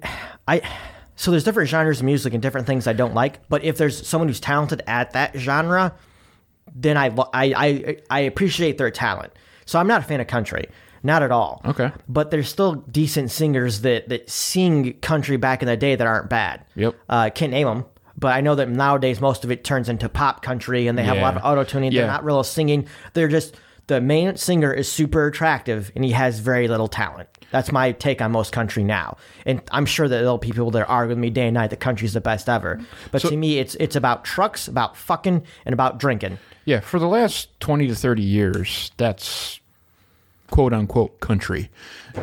[0.48, 0.62] I.
[1.14, 3.46] So there's different genres of music and different things I don't like.
[3.48, 5.94] But if there's someone who's talented at that genre,
[6.74, 9.32] then I I I, I appreciate their talent.
[9.66, 10.66] So I'm not a fan of country,
[11.04, 11.60] not at all.
[11.64, 11.92] Okay.
[12.08, 16.28] But there's still decent singers that that sing country back in the day that aren't
[16.28, 16.64] bad.
[16.74, 16.96] Yep.
[17.08, 17.84] Uh, can't name them.
[18.16, 21.16] But I know that nowadays most of it turns into pop country, and they have
[21.16, 21.92] a lot of auto tuning.
[21.92, 22.86] They're not real singing.
[23.14, 23.54] They're just
[23.92, 27.28] the main singer is super attractive, and he has very little talent.
[27.50, 30.88] That's my take on most country now, and I'm sure that there'll be people that
[30.88, 32.80] argue with me day and night that country's the best ever.
[33.10, 36.38] But to me, it's it's about trucks, about fucking, and about drinking.
[36.64, 39.60] Yeah, for the last 20 to 30 years, that's
[40.50, 41.68] quote unquote country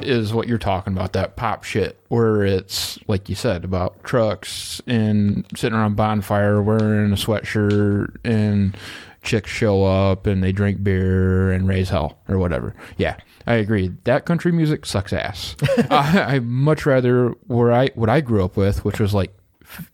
[0.02, 4.82] is what you're talking about, that pop shit, where it's, like you said, about trucks
[4.88, 8.76] and sitting around bonfire wearing a sweatshirt and
[9.22, 12.76] chicks show up and they drink beer and raise hell or whatever.
[12.98, 13.94] Yeah, I agree.
[14.04, 15.56] That country music sucks ass.
[15.90, 19.34] I, I much rather where I what I grew up with, which was like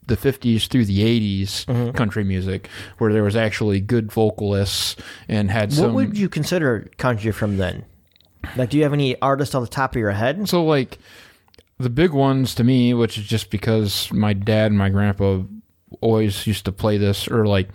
[0.08, 1.92] the 50s through the 80s mm-hmm.
[1.92, 4.96] country music where there was actually good vocalists
[5.28, 7.86] and had some What would you consider country from then?
[8.56, 10.48] Like, do you have any artists on the top of your head?
[10.48, 10.98] so like
[11.78, 15.42] the big ones to me which is just because my dad and my grandpa
[16.02, 17.70] always used to play this or like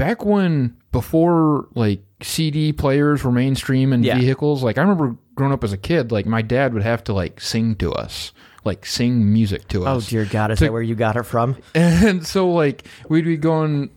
[0.00, 4.18] back when before like CD players were mainstream and Yeah.
[4.18, 7.12] vehicles like I remember growing up as a kid like my dad would have to
[7.12, 8.32] like sing to us
[8.64, 10.06] like sing music to oh, us.
[10.06, 11.56] Oh dear God, is To- that where you got it from?
[11.74, 13.90] And so like we'd be going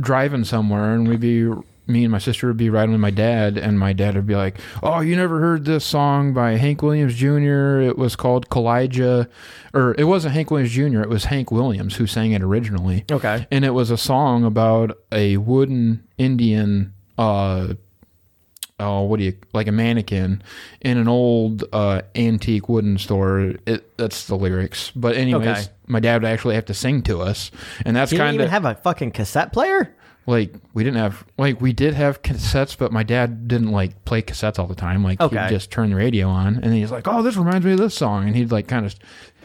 [0.00, 1.50] driving somewhere and we'd be
[1.86, 4.36] me and my sister would be riding with my dad, and my dad would be
[4.36, 7.80] like, "Oh, you never heard this song by Hank Williams Jr.?
[7.80, 9.28] It was called Kaw-Liga,
[9.74, 11.00] or it wasn't Hank Williams Jr.
[11.02, 13.46] It was Hank Williams who sang it originally, Okay.
[13.50, 17.74] and it was a song about a wooden Indian." Uh,
[18.80, 20.42] oh, what do you like a mannequin
[20.80, 23.54] in an old uh, antique wooden store?
[23.66, 24.90] It that's the lyrics.
[24.94, 25.62] But anyways, Okay.
[25.86, 27.50] my dad would actually have to sing to us,
[27.84, 29.94] and that's kind even of have a fucking cassette player?
[30.26, 34.22] Like we didn't have like we did have cassettes, but my dad didn't like play
[34.22, 35.02] cassettes all the time.
[35.02, 35.40] Like Okay.
[35.42, 37.94] he'd just turn the radio on, and he's like, "Oh, this reminds me of this
[37.94, 38.94] song," and he'd like kind of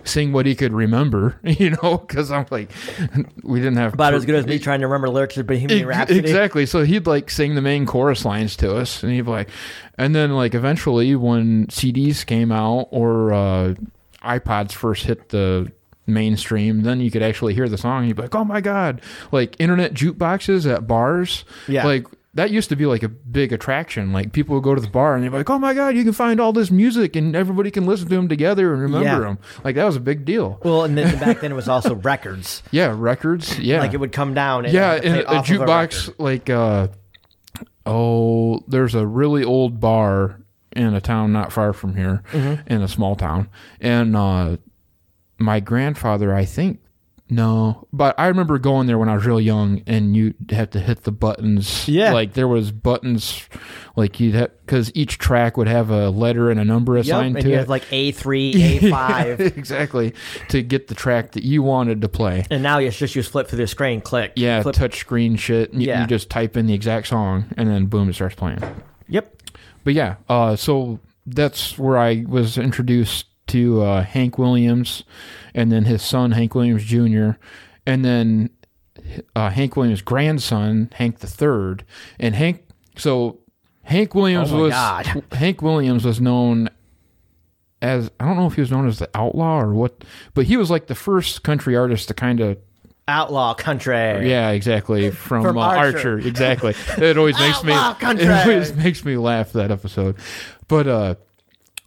[0.04, 2.72] sing what he could remember, you know, because I'm like,
[3.44, 6.20] we didn't have About as good as me trying to remember lyrics of Bohemian Rhapsody.
[6.20, 6.66] Exactly.
[6.66, 9.50] So he'd like sing the main chorus lines to us, and he'd be like,
[9.98, 13.74] and then like eventually when CDs came out or uh,
[14.24, 15.72] iPods first hit the
[16.08, 18.00] mainstream, then you could actually hear the song.
[18.00, 19.02] And you'd be like, oh my god,
[19.32, 21.86] like internet jukeboxes at bars, Yeah.
[21.86, 22.06] like.
[22.34, 24.14] That used to be like a big attraction.
[24.14, 26.04] Like people would go to the bar and they'd be like, "Oh my god, you
[26.04, 29.20] can find all this music and everybody can listen to them together and remember Yeah.
[29.22, 30.60] them." Like that was a big deal.
[30.64, 32.62] Well, and then back then it was also records.
[32.70, 33.58] Yeah, records.
[33.58, 34.66] Yeah, Like it would come down.
[34.66, 36.20] And yeah, in a jukebox, record.
[36.20, 36.90] like uh,
[37.88, 40.40] oh, there's a really old bar
[40.76, 42.72] in a town not far from here, Mm-hmm.
[42.72, 43.50] in a small town,
[43.82, 44.58] and uh,
[45.40, 46.80] my grandfather, I think.
[47.30, 50.80] No, but I remember going there when I was real young, and you had to
[50.80, 51.86] hit the buttons.
[51.86, 52.14] Yeah.
[52.14, 53.46] like there was buttons,
[53.98, 57.36] like you'd have because each track would have a letter and a number assigned Yep,
[57.36, 57.60] and to you it.
[57.60, 59.40] have like A3, A5.
[59.58, 60.14] exactly
[60.48, 62.46] to get the track that you wanted to play.
[62.50, 64.32] and now you just use flip through the screen, click.
[64.38, 64.74] Yeah, Flip.
[64.76, 65.74] touch screen shit.
[65.74, 66.02] You, Yeah.
[66.02, 68.60] you just type in the exact song, and then boom, it starts playing.
[69.10, 69.36] Yep.
[69.84, 75.04] But yeah, uh, so that's where I was introduced to uh, Hank Williams,
[75.54, 77.32] and then his son Hank Williams Jr.,
[77.86, 78.50] and then
[79.36, 81.84] uh, Hank Williams' grandson Hank the Third,
[82.20, 82.64] and Hank.
[82.98, 83.40] So
[83.84, 85.24] Hank Williams Oh was God.
[85.32, 86.70] Hank Williams was known
[87.82, 90.58] as I don't know if he was known as the outlaw or what, but he
[90.58, 92.58] was like the first country artist to kind of
[93.10, 93.96] Outlaw country.
[94.30, 95.12] yeah, exactly.
[95.12, 96.16] From, From uh, Archer.
[96.16, 96.20] Archer.
[96.20, 96.74] exactly.
[96.98, 98.26] It always makes me country.
[98.26, 100.18] it always makes me laugh that episode.
[100.68, 101.16] But uh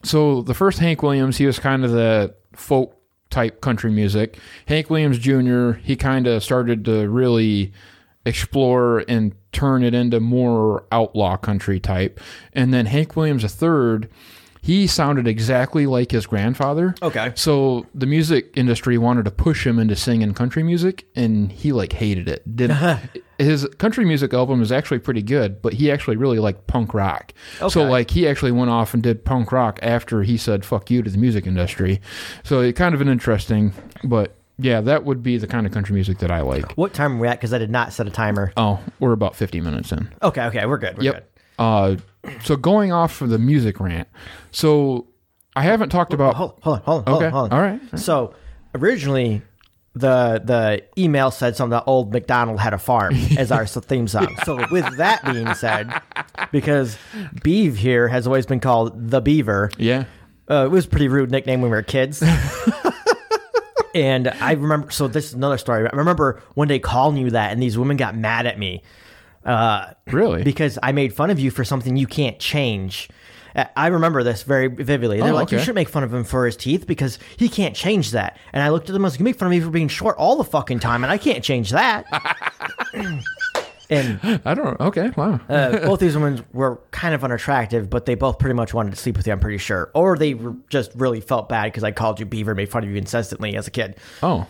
[0.02, 2.96] so the first Hank Williams, he was kind of the folk
[3.30, 4.38] type country music.
[4.66, 7.72] Hank Williams Jr., he kind of started to really
[8.24, 12.20] explore and turn it into more outlaw country type.
[12.52, 14.08] And then Hank Williams III,
[14.62, 16.94] he sounded exactly like his grandfather.
[17.02, 17.32] Okay.
[17.34, 21.92] So the music industry wanted to push him into singing country music, and he like
[21.92, 22.56] hated it.
[22.56, 22.70] Did
[23.38, 27.32] his country music album is actually pretty good, but he actually really liked punk rock.
[27.60, 27.68] Okay.
[27.70, 31.02] So like he actually went off and did punk rock after he said "fuck you"
[31.02, 32.00] to the music industry.
[32.44, 33.72] So it kind of an interesting,
[34.04, 36.72] but yeah, that would be the kind of country music that I like.
[36.72, 37.38] What time are we at?
[37.38, 38.52] Because I did not set a timer.
[38.58, 40.10] Oh, we're about fifty minutes in.
[40.22, 40.98] Okay, okay, we're good.
[40.98, 41.14] We're Yep.
[41.14, 41.24] good.
[41.58, 41.96] Uh,
[42.44, 44.08] so going off of the music rant,
[44.50, 45.06] so
[45.56, 46.34] I haven't talked about.
[46.36, 47.58] Hold, hold on, hold on, Okay, hold on.
[47.58, 47.80] all right.
[47.98, 48.34] So
[48.74, 49.42] originally,
[49.94, 54.36] the the email said something that old McDonald had a farm as our theme song.
[54.44, 55.92] So with that being said,
[56.52, 56.96] because
[57.42, 60.04] Beeve here has always been called the Beaver, Yeah.
[60.50, 62.22] uh, it was a pretty rude nickname when we were kids.
[63.94, 65.88] and I remember, so this is another story.
[65.90, 68.82] I remember one day calling you that, and these women got mad at me
[69.44, 70.42] uh, Really?
[70.42, 73.08] because I made fun of you for something you can't change.
[73.56, 75.20] Uh, I remember this very vividly.
[75.20, 77.74] They're Oh, like, you should make fun of him for his teeth because he can't
[77.74, 78.38] change that.
[78.52, 79.88] And I looked at them and was like, you make fun of me for being
[79.88, 82.04] short all the fucking time, and I can't change that.
[83.90, 84.78] and I don't.
[84.80, 85.10] Okay.
[85.16, 85.40] Wow.
[85.48, 88.96] uh, both these women were kind of unattractive, but they both pretty much wanted to
[88.96, 89.32] sleep with you.
[89.32, 90.36] I'm pretty sure, or they
[90.68, 93.66] just really felt bad because I called you Beaver, made fun of you incessantly as
[93.66, 93.96] a kid.
[94.22, 94.46] Oh,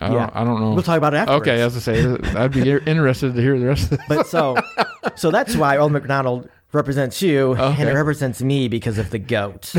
[0.00, 0.30] I don't, Yeah.
[0.32, 0.72] I don't know.
[0.72, 1.42] We'll talk about it afterwards.
[1.48, 4.00] Okay, as I say, I'd be interested to hear the rest of this.
[4.08, 4.56] But so,
[5.16, 9.72] so that's why Old McDonald represents you, and it represents me because of the goat.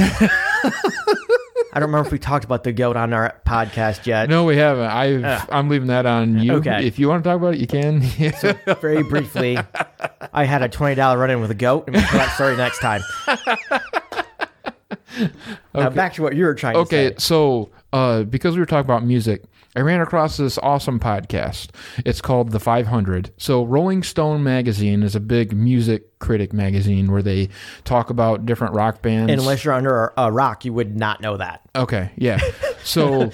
[1.75, 4.29] I don't remember if we talked about the goat on our podcast yet.
[4.29, 4.85] No, we haven't.
[4.85, 6.53] I I'm leaving that on you.
[6.57, 6.85] Okay.
[6.85, 8.01] If you want to talk about it, you can.
[8.79, 9.57] Very briefly,
[10.31, 12.55] I had a twenty dollar run in with a goat, and we'll tell that story
[12.57, 13.01] next time.
[15.73, 18.85] Now back to what you were trying to okay, so uh, because we were talking
[18.85, 19.43] about music,
[19.75, 21.69] I ran across this awesome podcast.
[22.05, 23.31] It's called The 500.
[23.37, 27.49] So Rolling Stone magazine is a big music critic magazine where they
[27.83, 29.31] talk about different rock bands.
[29.31, 31.61] And unless you're under a, rock, you would not know that.
[31.75, 32.39] okay, yeah.
[32.83, 33.31] So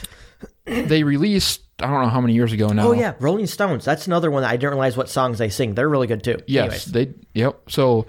[0.64, 2.88] they released I don't know how many years ago now.
[2.88, 3.84] Oh yeah, Rolling Stones.
[3.84, 5.74] That's another one that I didn't realize what songs they sing.
[5.74, 6.38] They're really good too.
[6.46, 7.14] Yes, Anyways.
[7.14, 7.14] they.
[7.34, 7.70] Yep.
[7.70, 8.06] So,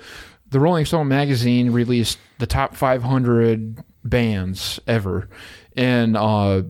[0.50, 5.28] the Rolling Stone magazine released the top 500 bands ever,
[5.76, 6.62] and uh,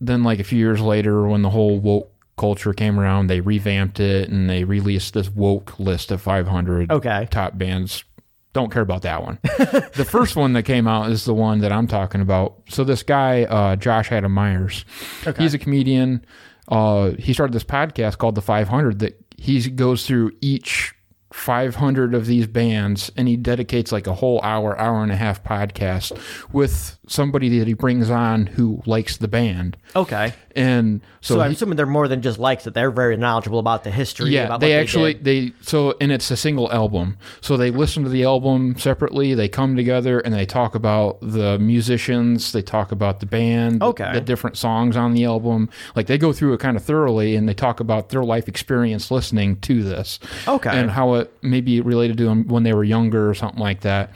[0.00, 3.98] then like a few years later, when the whole woke culture came around, they revamped
[4.00, 7.26] it and they released this woke list of 500 Okay.
[7.30, 8.04] top bands.
[8.52, 9.38] Don't care about that one.
[9.94, 12.54] the first one that came out is the one that I'm talking about.
[12.68, 14.84] So this guy, uh, Josh Adam Meyers,
[15.26, 15.42] Okay.
[15.42, 16.24] he's a comedian.
[16.68, 20.94] Uh, he started this podcast called The 500 that he goes through each
[21.32, 25.44] 500 of these bands and he dedicates like a whole hour, hour and a half
[25.44, 26.18] podcast
[26.52, 29.76] with somebody that he brings on who likes the band.
[29.94, 30.32] Okay.
[30.56, 32.72] And so, So, I'm he- assuming they're more than just likes it.
[32.74, 34.30] They're very knowledgeable about the history.
[34.30, 35.24] yeah, about they actually did.
[35.24, 37.18] they so and it's a single album.
[37.42, 39.34] So they listen to the album separately.
[39.34, 42.52] They come together and they talk about the musicians.
[42.52, 43.82] They talk about the band.
[43.82, 44.10] Okay.
[44.14, 45.68] The different songs on the album.
[45.94, 49.10] Like they go through it kind of thoroughly and they talk about their life experience
[49.10, 50.18] listening to this.
[50.48, 50.70] Okay.
[50.70, 54.10] And how it maybe related to them when they were younger or something like that.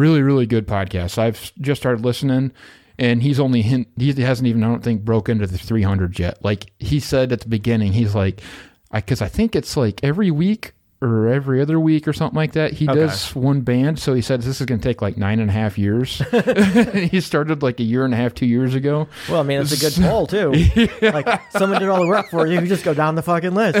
[0.00, 1.18] Really, really good podcast.
[1.18, 2.52] I've just started listening.
[2.98, 6.42] And he's only hint, he hasn't even I don't think broke into the 300 yet.
[6.42, 8.40] Like he said at the beginning, he's like,
[8.90, 10.72] I because I think it's like every week
[11.02, 12.74] or every other week or something like that.
[12.74, 13.98] He does one band.
[13.98, 16.18] So he said this is going to take like nine and a half years.
[17.10, 19.08] he started like a year and a half, two years ago.
[19.28, 20.52] Well, I mean, it's a good poll too.
[21.00, 22.60] Like someone did all the work for you.
[22.60, 23.78] You just go down the fucking list.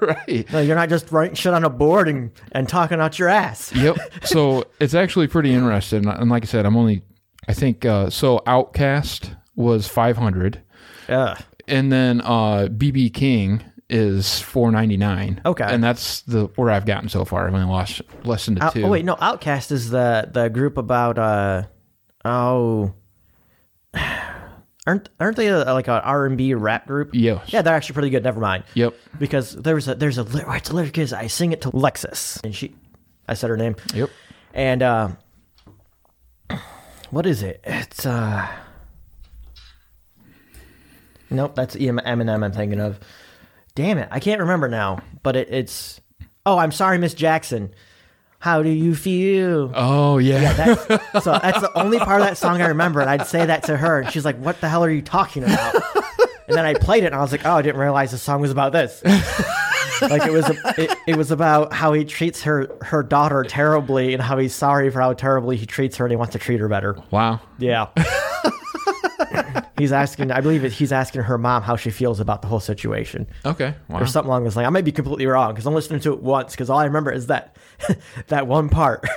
[0.00, 0.50] right.
[0.52, 3.72] No, you're not just writing shit on a board and, and talking out your ass.
[3.74, 3.96] Yep.
[4.24, 6.06] So it's actually pretty interesting.
[6.08, 7.02] And like I said, I'm only,
[7.46, 10.62] I think, uh, so OutKast was 500.
[11.08, 11.38] Yeah.
[11.66, 15.40] and then uh BB King is 499.
[15.46, 15.64] Okay.
[15.64, 17.46] And that's the where I've gotten so far.
[17.48, 18.82] I've only lost less than Out- two.
[18.84, 21.62] oh wait, no, OutKast is the the group about uh
[22.24, 22.94] oh.
[24.86, 27.10] Aren't aren't they a, like an R and B rap group?
[27.12, 27.52] Yes.
[27.52, 28.24] Yeah, they're actually pretty good.
[28.24, 28.64] Never mind.
[28.72, 28.94] Yep.
[29.18, 30.24] Because there's a there's a
[30.54, 32.74] it's a lyric is I sing it to Lexus and she,
[33.28, 33.76] I said her name.
[33.92, 34.08] Yep.
[34.54, 35.08] And uh,
[37.10, 37.60] what is it?
[37.64, 38.48] It's uh,
[41.28, 42.42] nope, that's Em- Eminem.
[42.42, 42.98] I'm thinking of.
[43.78, 44.98] Damn it, I can't remember now.
[45.22, 46.00] But it, it's
[46.44, 47.72] oh, I'm sorry, Miss Jackson.
[48.40, 49.70] How do you feel?
[49.72, 50.52] Oh yeah.
[50.52, 50.84] That's,
[51.24, 53.76] so that's the only part of that song I remember, and I'd say that to
[53.76, 55.76] her, and she's like, "What the hell are you talking about?"
[56.48, 58.40] And then I played it, and I was like, "Oh, I didn't realize the song
[58.40, 59.00] was about this."
[60.02, 64.20] like it was, it, it was about how he treats her her daughter terribly, and
[64.20, 66.68] how he's sorry for how terribly he treats her, and he wants to treat her
[66.68, 66.98] better.
[67.12, 67.38] wow.
[67.58, 67.86] Yeah.
[69.78, 72.60] He's asking, I believe it, he's asking her mom how she feels about the whole
[72.60, 73.74] situation, Okay.
[73.88, 74.00] Wow.
[74.00, 74.66] or something along those lines.
[74.66, 77.10] I might be completely wrong because I'm listening to it once because all I remember
[77.12, 77.56] is that
[78.28, 79.04] that one part.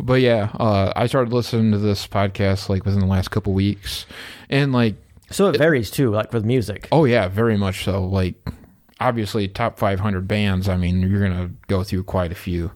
[0.00, 4.06] But yeah, uh, I started listening to this podcast like within the last couple weeks,
[4.48, 4.94] and like,
[5.30, 6.88] so it varies too, like with music.
[6.92, 8.04] oh yeah, very much so.
[8.04, 8.36] Like,
[9.00, 10.68] obviously, top 500 bands.
[10.68, 12.72] I mean, you're gonna go through quite a few.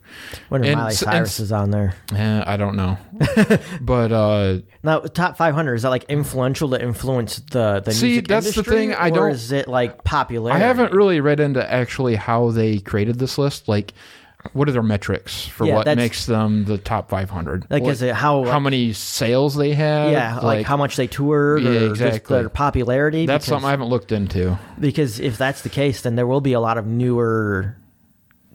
[0.51, 1.95] Wonder if and Miley s- and is on there.
[2.15, 2.97] Eh, I don't know,
[3.81, 8.29] but uh, Now, top 500 is that like influential to influence the the See, music
[8.29, 10.53] that's the thing, I or don't- is it like popular?
[10.53, 13.69] I haven't really read into actually how they created this list.
[13.69, 13.93] Like,
[14.53, 17.67] what are their metrics for Yeah, what makes them the top 500?
[17.71, 17.83] like.
[17.83, 18.45] What- Is it how?
[18.45, 20.11] how many sales they have?
[20.13, 22.39] yeah, like, how much they toured, Yeah, or just exactly.
[22.39, 23.27] their popularity.
[23.27, 24.59] That's because, something I haven't looked into.
[24.79, 27.77] because if that's the case, then there will be a lot of newer,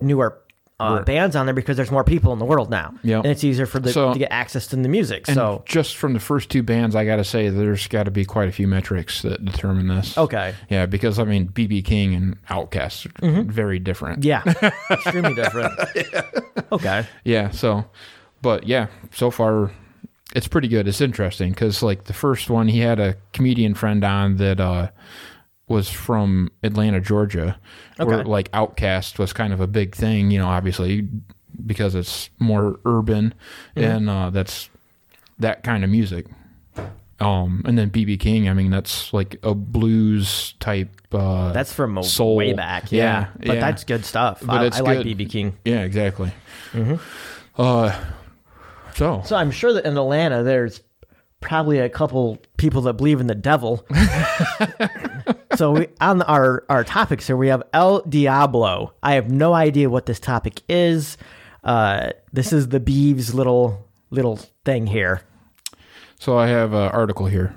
[0.02, 0.38] newer.
[0.80, 3.24] Uh, bands on there because there's more people in the world now, Yep.
[3.24, 5.28] and it's easier for the So- to get access to the music.
[5.28, 8.12] And So just from the first two bands, I got to say there's got to
[8.12, 10.16] be quite a few metrics that determine this.
[10.16, 14.20] okay, Yeah, because I mean, BB King and Outkast are very different.
[14.22, 14.66] Mm-hmm.
[14.66, 15.74] yeah, extremely different.
[16.72, 17.86] Okay, Yeah, so,
[18.44, 19.72] but yeah, so far
[20.36, 20.88] it's pretty good.
[20.88, 24.90] It's interesting because like the first one, he had a comedian friend on that uh,
[25.68, 27.60] was from Atlanta, Georgia,
[27.98, 30.32] where like OutKast was kind of a big thing.
[30.32, 31.08] You know, obviously
[31.66, 33.34] because it's more urban
[33.76, 33.84] Mm-hmm.
[33.84, 34.70] and uh, that's
[35.40, 36.28] that kind of music.
[37.20, 40.90] Um, and then BB King, I mean, that's like a blues type.
[41.12, 42.36] Uh, that's from Soul.
[42.36, 42.92] way back.
[42.92, 43.60] Yeah, Yeah, but yeah.
[43.60, 44.42] that's good stuff.
[44.46, 45.00] But I, it's I like.
[45.00, 45.58] BB King.
[45.66, 46.32] yeah, exactly.
[46.74, 46.96] Mm-hmm.
[47.60, 47.96] Uh,
[48.94, 50.82] so So I'm sure that in Atlanta, there's
[51.42, 53.84] probably a couple people that believe in the devil.
[55.56, 58.94] so we, on our our topics here, we have El Diablo.
[59.02, 61.18] I have no idea what this topic is.
[61.64, 65.22] Uh, this is the Beeves little little thing here.
[66.20, 67.56] So I have an article here.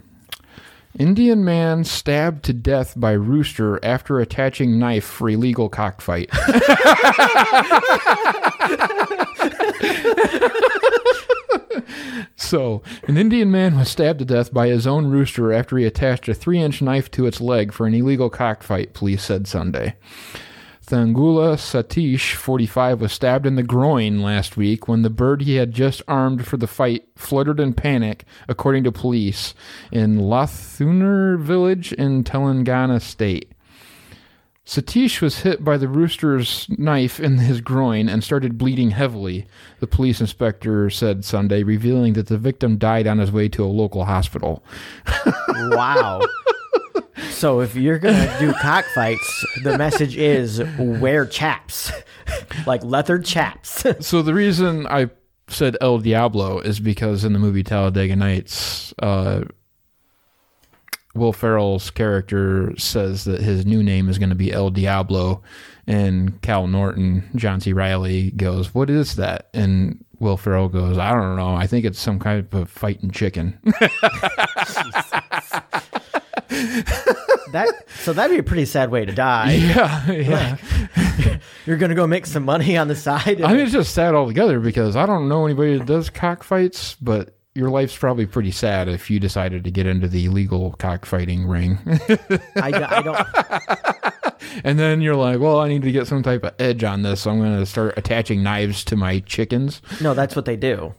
[0.99, 6.31] Indian man stabbed to death by rooster after attaching knife for illegal cockfight.
[12.37, 16.29] so, an Indian man was stabbed to death by his own rooster after he attached
[16.29, 19.97] a three inch knife to its leg for an illegal cockfight, police said Sunday.
[20.91, 25.73] Thangula Satish, 45, was stabbed in the groin last week when the bird he had
[25.73, 29.55] just armed for the fight fluttered in panic, according to police
[29.93, 33.50] in Lothunur village in Telangana state.
[34.71, 39.49] Satish was hit by the rooster's knife in his groin and started bleeding heavily,
[39.81, 43.67] the police inspector said Sunday, revealing that the victim died on his way to a
[43.67, 44.63] local hospital.
[45.73, 46.21] Wow.
[47.31, 51.91] so if you're gonna do cockfights, the message is wear chaps,
[52.67, 53.85] like leather chaps.
[54.01, 55.11] So the reason I
[55.49, 59.43] said El Diablo is because in the movie Talladega Nights, uh,
[61.15, 65.43] Will Ferrell's character says that his new name is going to be El Diablo,
[65.87, 67.73] and Cal Naughton, John C.
[67.73, 71.55] Reilly, goes, "What is that?" And Will Ferrell goes, "I don't know.
[71.55, 73.59] I think it's some kind of fighting chicken."
[77.53, 79.53] that so that'd be a pretty sad way to die.
[79.53, 81.39] yeah, yeah.
[81.67, 83.43] You're gonna go make some money on the side.
[83.43, 87.37] I mean, it's just sad altogether because I don't know anybody that does cockfights, but
[87.55, 91.79] your life's probably pretty sad if you decided to get into the illegal cockfighting ring.
[92.57, 93.27] I, I don't.
[94.65, 97.23] and then you're like, well, I need to get some type of edge on this,
[97.23, 99.83] so I'm going to start attaching knives to my chickens.
[100.01, 100.95] No, that's what they do.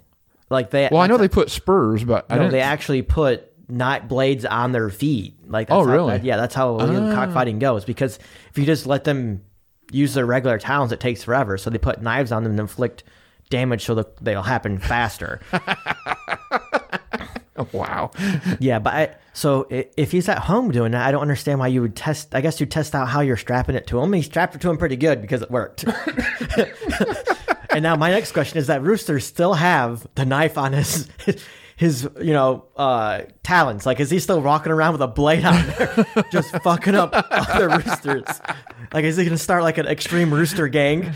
[0.50, 0.90] Like they.
[0.92, 4.74] Well, I know they put spurs, but I No, they actually put not blades on
[4.74, 5.36] their feet.
[5.48, 6.20] Like that's Oh, how- really?
[6.20, 6.84] yeah, that's how ah.
[6.84, 7.86] illegal cockfighting goes.
[7.86, 9.44] Because if you just let them
[9.92, 11.58] use their regular talons, it takes forever.
[11.58, 13.04] So they put knives on them and inflict
[13.52, 15.40] damage so that they'll happen faster.
[17.72, 18.10] wow.
[18.60, 21.82] yeah, but I, so if he's at home doing that, I don't understand why you
[21.82, 22.34] would test.
[22.34, 24.12] I guess you test out how you're strapping it to him.
[24.14, 25.84] He strapped it to him pretty good because it worked.
[27.70, 31.08] and now my next question is that rooster still have the knife on his
[31.82, 33.88] his you know uh talons.
[33.88, 36.26] Like is he still rocking around with a blade on there?
[36.32, 38.40] Just fucking up other roosters.
[38.94, 41.12] Like is he gonna start like an extreme rooster gang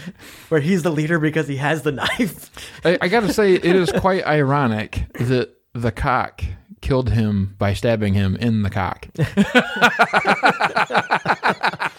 [0.49, 2.49] where he's the leader because he has the knife?
[2.83, 6.43] I, I got to say, it is quite ironic that the cock
[6.81, 9.07] killed him by stabbing him in the cock.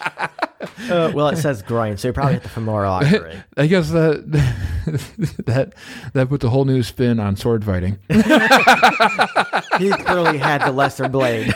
[0.89, 4.31] uh, well it says groin so you probably hit the femoral artery I guess that
[5.45, 5.73] that
[6.13, 7.99] that puts a whole new spin on sword fighting.
[8.09, 11.53] he clearly had the lesser blade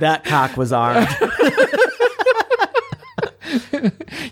[0.00, 1.08] that cock was armed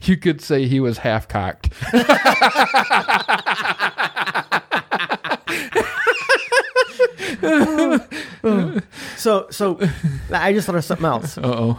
[0.02, 1.70] You could say he was half cocked.
[9.16, 9.78] so so
[10.32, 11.78] i just thought of something else Uh oh.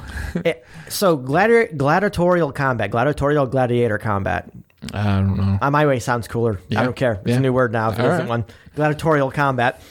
[0.90, 4.50] So gladi- gladiatorial combat, gladiatorial gladiator combat.
[4.94, 5.58] I don't know.
[5.62, 6.62] On my way sounds cooler.
[6.70, 6.80] Yeah.
[6.80, 7.14] I don't care.
[7.14, 7.36] It's Yeah.
[7.38, 7.90] a new word now.
[7.92, 8.30] If it All isn't right.
[8.30, 8.46] one,
[8.76, 9.82] gladiatorial combat.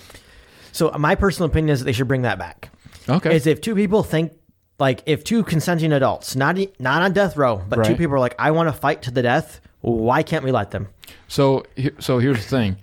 [0.73, 2.71] So my personal opinion is that they should bring that back.
[3.09, 3.37] Okay.
[3.37, 4.33] Is if two people think
[4.79, 7.99] like if two consenting adults, not e- not on death row, but two Right.
[7.99, 9.61] people are like, I want to fight to the death.
[9.83, 10.89] Why can't we let them?
[11.29, 12.77] So, he- so here's the thing.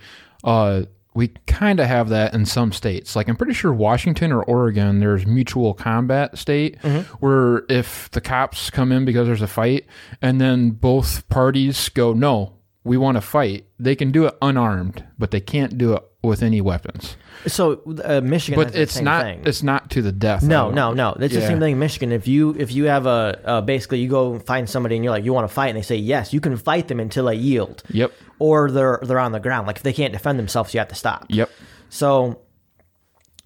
[0.43, 0.83] Uh,
[1.15, 3.15] we kind of have that in some states.
[3.15, 7.01] Like I'm pretty sure Washington or Oregon, there's mutual combat state mm-hmm.
[7.17, 9.85] where if the cops come in because there's a fight,
[10.21, 12.53] and then both parties go, no,
[12.83, 13.65] we want to fight.
[13.79, 17.17] They can do it unarmed, but they can't do it with any weapons.
[17.45, 19.23] So uh, Michigan, But it's not.
[19.25, 19.43] Thing.
[19.45, 20.41] It's not to the death.
[20.43, 21.15] No, no, no.
[21.19, 22.11] It's the same thing in Michigan.
[22.11, 25.25] If you if you have a uh, basically you go find somebody and you're like
[25.25, 27.83] you want to fight and they say yes, you can fight them until they yield.
[27.89, 28.13] Yep.
[28.39, 29.67] Or they're they're on the ground.
[29.67, 31.25] Like if they can't defend themselves, you have to stop.
[31.29, 31.49] Yep.
[31.89, 32.39] So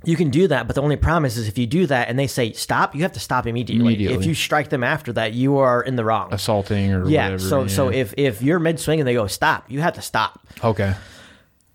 [0.03, 2.27] you can do that, but the only promise is if you do that and they
[2.27, 3.83] say stop, you have to stop immediately.
[3.83, 4.17] Immediately.
[4.17, 6.31] If you strike them after that, you are in the wrong.
[6.31, 7.25] Assaulting or yeah.
[7.25, 7.39] whatever.
[7.39, 10.39] So so if if you're mid swing and they go stop, you have to stop.
[10.63, 10.93] okay.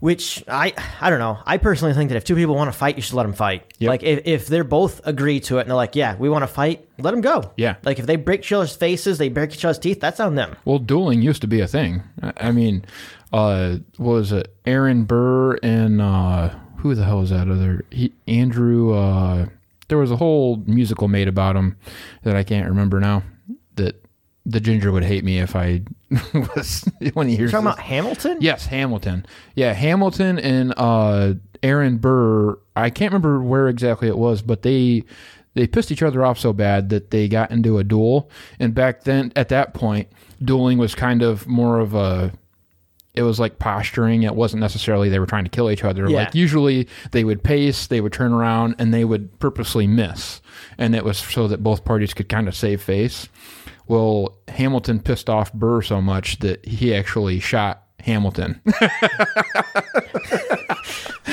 [0.02, 1.38] Which I I don't know.
[1.46, 3.72] I personally think that if two people want to fight, you should let them fight.
[3.78, 3.88] Yep.
[3.88, 6.48] Like if, if they're both agree to it and they're like, yeah, we want to
[6.48, 7.52] fight, let them go.
[7.56, 7.76] Yeah.
[7.84, 10.00] Like if they break each other's faces, they break each other's teeth.
[10.00, 10.56] That's on them.
[10.64, 12.02] Well, dueling used to be a thing.
[12.20, 12.84] I mean,
[13.32, 16.48] uh, what was it Aaron Burr and uh,
[16.78, 17.84] who the hell is that other?
[17.90, 18.94] He, Andrew.
[18.94, 19.46] Uh,
[19.86, 21.76] there was a whole musical made about him
[22.24, 23.22] that I can't remember now.
[23.76, 24.01] That
[24.44, 25.82] the ginger would hate me if I
[26.34, 27.50] was when he hears.
[27.52, 27.74] Talking this.
[27.74, 28.38] about Hamilton.
[28.40, 29.26] Yes, Hamilton.
[29.54, 32.58] Yeah, Hamilton and uh, Aaron Burr.
[32.74, 35.04] I can't remember where exactly it was, but they
[35.54, 38.30] they pissed each other off so bad that they got into a duel.
[38.58, 40.08] And back then, at that point,
[40.42, 42.32] dueling was kind of more of a.
[43.14, 44.22] It was like posturing.
[44.22, 46.08] It wasn't necessarily they were trying to kill each other.
[46.08, 46.16] Yeah.
[46.16, 50.40] Like usually they would pace, they would turn around, and they would purposely miss.
[50.78, 53.28] And it was so that both parties could kind of save face.
[53.88, 58.60] Well, Hamilton pissed off Burr so much that he actually shot Hamilton.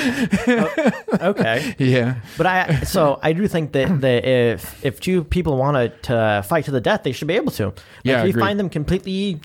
[0.02, 1.74] Oh, okay.
[1.78, 2.20] yeah.
[2.38, 6.64] But I so I do think that, that if if two people want to fight
[6.66, 7.66] to the death, they should be able to.
[7.66, 8.40] Like, Yeah, if you agreed.
[8.40, 9.40] find them completely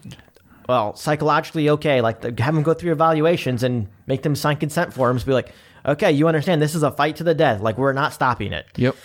[0.69, 4.93] well psychologically okay, like the, have them go through evaluations and make them sign consent
[4.93, 5.23] forms.
[5.23, 5.51] Be like,
[5.85, 7.59] okay, you understand this is a fight to the death.
[7.61, 8.65] Like we're not stopping it.
[8.77, 8.95] Yep.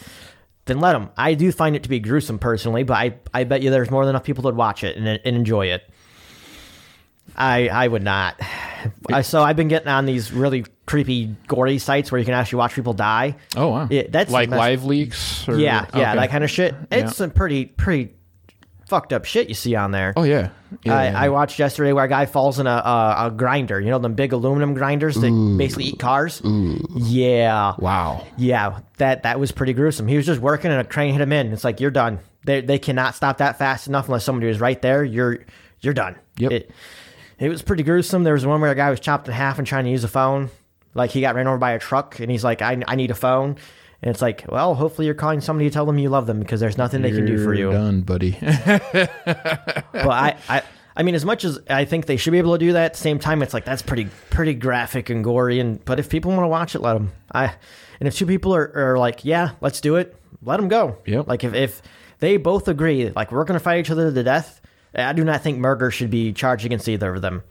[0.71, 1.11] Then let them.
[1.17, 4.05] I do find it to be gruesome personally, but I I bet you there's more
[4.07, 5.83] than enough people that would watch it and, and enjoy it.
[7.35, 8.41] I I would not.
[9.13, 12.59] I, so I've been getting on these really creepy, gory sites where you can actually
[12.59, 13.35] watch people die.
[13.57, 13.89] Oh wow.
[13.91, 15.49] Yeah, that's like live leaks.
[15.49, 16.21] Or, Yeah, yeah, okay.
[16.21, 16.73] that kind of shit.
[16.93, 18.15] It's some pretty pretty
[18.91, 20.13] fucked up shit you see on there.
[20.17, 20.51] Oh yeah.
[20.83, 21.21] yeah, I, yeah.
[21.23, 23.81] I watched yesterday where a guy falls in a a, a grinder.
[23.81, 26.43] You know them big aluminum grinders that basically eat cars.
[26.45, 28.27] Yeah, wow.
[28.37, 30.09] yeah, that that was pretty gruesome.
[30.09, 31.53] He was just working and a crane hit him in.
[31.53, 32.19] It's like you're done.
[32.45, 35.05] They they cannot stop that fast enough unless somebody was right there.
[35.05, 35.39] You're
[35.81, 36.17] you're done.
[36.39, 36.53] Yep.
[36.53, 36.71] It,
[37.39, 38.25] it was pretty gruesome.
[38.25, 40.09] There was one where a guy was chopped in half and trying to use a
[40.09, 40.51] phone.
[40.95, 43.15] Like he got ran over by a truck and he's like, I, I need a
[43.15, 43.57] phone.
[44.03, 46.59] And it's like, well, hopefully you're calling somebody to tell them you love them because
[46.59, 47.73] there's nothing they can do for You're.
[47.73, 48.39] Done, buddy.
[49.93, 50.63] But I, I,
[50.97, 52.93] I mean, as much as I think they should be able to do that, at
[52.95, 55.61] the same time, it's like that's pretty, pretty graphic and gory.
[55.61, 57.13] And but if people want to watch it, let them.
[57.33, 57.53] I,
[58.01, 60.99] and if two people are, are like, yeah, let's do it, let them go.
[61.05, 61.29] Yep.
[61.29, 61.83] Like if if
[62.19, 64.61] they both agree, like we're gonna fight each other to death,
[64.95, 67.43] I do not think murder should be charged against either of them.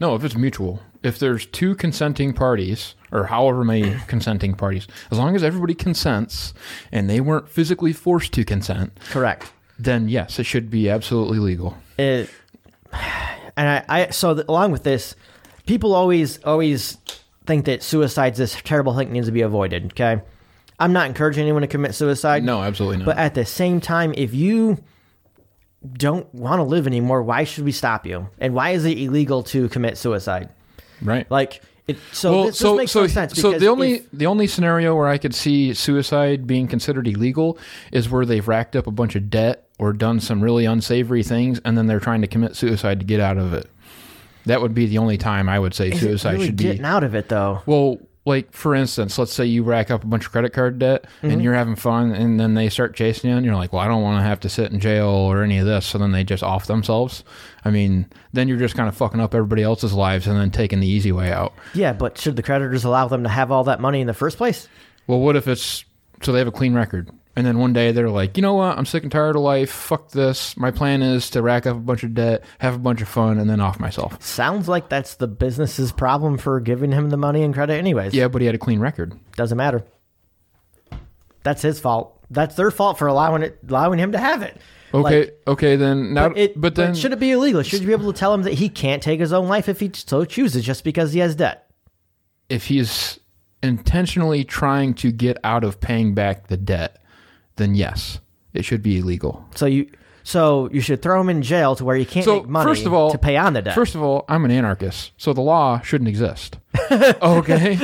[0.00, 0.80] No, if it's mutual.
[1.02, 6.54] If there's two consenting parties, or however many consenting parties, as long as everybody consents
[6.90, 9.52] and they weren't physically forced to consent, Correct.
[9.78, 11.76] then yes, it should be absolutely legal.
[11.98, 12.30] it,
[13.56, 15.14] and I, I so along with this,
[15.66, 16.98] people always always
[17.46, 19.92] think that suicide's this terrible thing that needs to be avoided.
[19.92, 20.20] Okay,
[20.78, 22.42] I'm not encouraging anyone to commit suicide.
[22.42, 23.06] No, absolutely not.
[23.06, 24.82] but at the same time, if you
[25.92, 28.28] don't want to live anymore, why should we stop you?
[28.38, 30.48] And why is it illegal to commit suicide?
[31.02, 31.30] right.
[31.30, 31.98] Like it.
[32.12, 33.40] So well, this, so this makes so no sense.
[33.40, 37.58] so the only if- the only scenario where I could see suicide being considered illegal
[37.92, 41.60] is where they've racked up a bunch of debt or done some really unsavory things,
[41.64, 43.68] and then they're trying to commit suicide to get out of it.
[44.46, 46.64] That would be the only time I would say suicide really should be.
[46.64, 47.62] getting out of it though.
[47.66, 51.04] Well, like for instance, let's say you rack up a bunch of credit card debt
[51.04, 51.30] Mm-hmm.
[51.30, 53.88] and you're having fun, and then they start chasing you, and you're like, "Well, I
[53.88, 56.24] don't want to have to sit in jail or any of this." So then they
[56.24, 57.24] just off themselves.
[57.64, 60.80] I mean, then you're just kind of fucking up everybody else's lives and then taking
[60.80, 61.54] the easy way out.
[61.72, 64.36] Yeah, but should the creditors allow them to have all that money in the first
[64.36, 64.68] place?
[65.06, 65.84] Well, what if it's
[66.22, 68.76] so they have a clean record, and then one day they're like, you know what?
[68.78, 69.70] I'm sick and tired of life.
[69.70, 70.56] Fuck this.
[70.56, 73.38] My plan is to rack up a bunch of debt, have a bunch of fun,
[73.38, 74.20] and then off myself.
[74.22, 78.14] Sounds like that's the business's problem for giving him the money and credit, anyways.
[78.14, 79.14] Yeah, but he had a clean record.
[79.36, 79.84] Doesn't matter.
[81.42, 82.20] That's his fault.
[82.30, 84.60] That's their fault for allowing it, allowing him to have it.
[84.94, 87.62] Okay, Like, okay, then now, but, it, but then should it be illegal?
[87.62, 89.78] Should you be able to tell him that he can't take his own life if
[89.80, 91.64] he so chooses, just because he has debt?
[92.48, 93.18] if he's
[93.62, 97.02] intentionally trying to get out of paying back the debt,
[97.56, 98.20] then yes,
[98.54, 99.44] it should be illegal.
[99.54, 99.90] So you,
[100.22, 102.84] so you should throw him in jail to where you can't So make money first
[102.84, 103.74] of all, to pay on the debt.
[103.74, 106.58] First of all, I'm an anarchist, so the law shouldn't exist.
[106.90, 107.76] okay,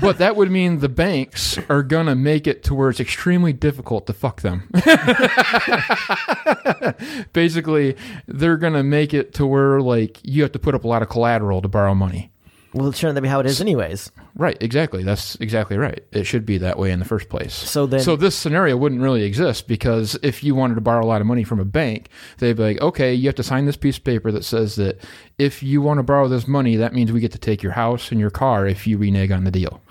[0.00, 4.06] but that would mean the banks are gonna make it to where it's extremely difficult
[4.06, 4.68] to fuck them.
[7.32, 7.96] Basically,
[8.26, 11.08] they're gonna make it to where like you have to put up a lot of
[11.08, 12.30] collateral to borrow money.
[12.74, 14.10] Well, shouldn't that be how it is, anyways?
[14.34, 15.02] Right, exactly.
[15.02, 16.02] That's exactly right.
[16.12, 17.52] It should be that way in the first place.
[17.54, 21.06] So then- so this scenario wouldn't really exist because if you wanted to borrow a
[21.06, 22.08] lot of money from a bank,
[22.38, 25.00] they'd be like, okay, you have to sign this piece of paper that says that
[25.38, 28.10] if you want to borrow this money, that means we get to take your house
[28.10, 29.82] and your car if you renege on the deal.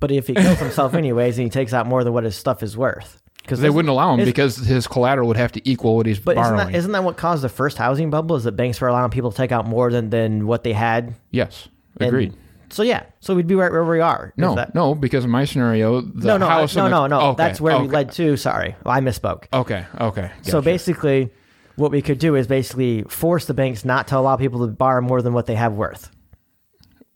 [0.00, 2.62] But if he kills himself anyways, and he takes out more than what his stuff
[2.62, 6.06] is worth, because They wouldn't allow him because his collateral would have to equal what
[6.06, 8.36] he's But isn't that, isn't that what caused the first housing bubble?
[8.36, 11.14] Is that banks were allowing people to take out more than, than what they had?
[11.30, 11.68] yes,
[11.98, 12.34] And- agreed.
[12.70, 14.34] So yeah, so we'd be right where we are.
[14.36, 17.02] if no, that- no, because in my scenario, the no, no, house no, and no,
[17.04, 17.20] the- no.
[17.30, 18.36] okay, That's where we okay, led to.
[18.36, 19.44] Sorry, I misspoke.
[19.54, 20.30] Okay, okay.
[20.42, 20.64] So gotcha.
[20.66, 21.30] basically,
[21.76, 25.00] what we could do is basically force the banks not to allow people to borrow
[25.00, 26.10] more than what they have worth.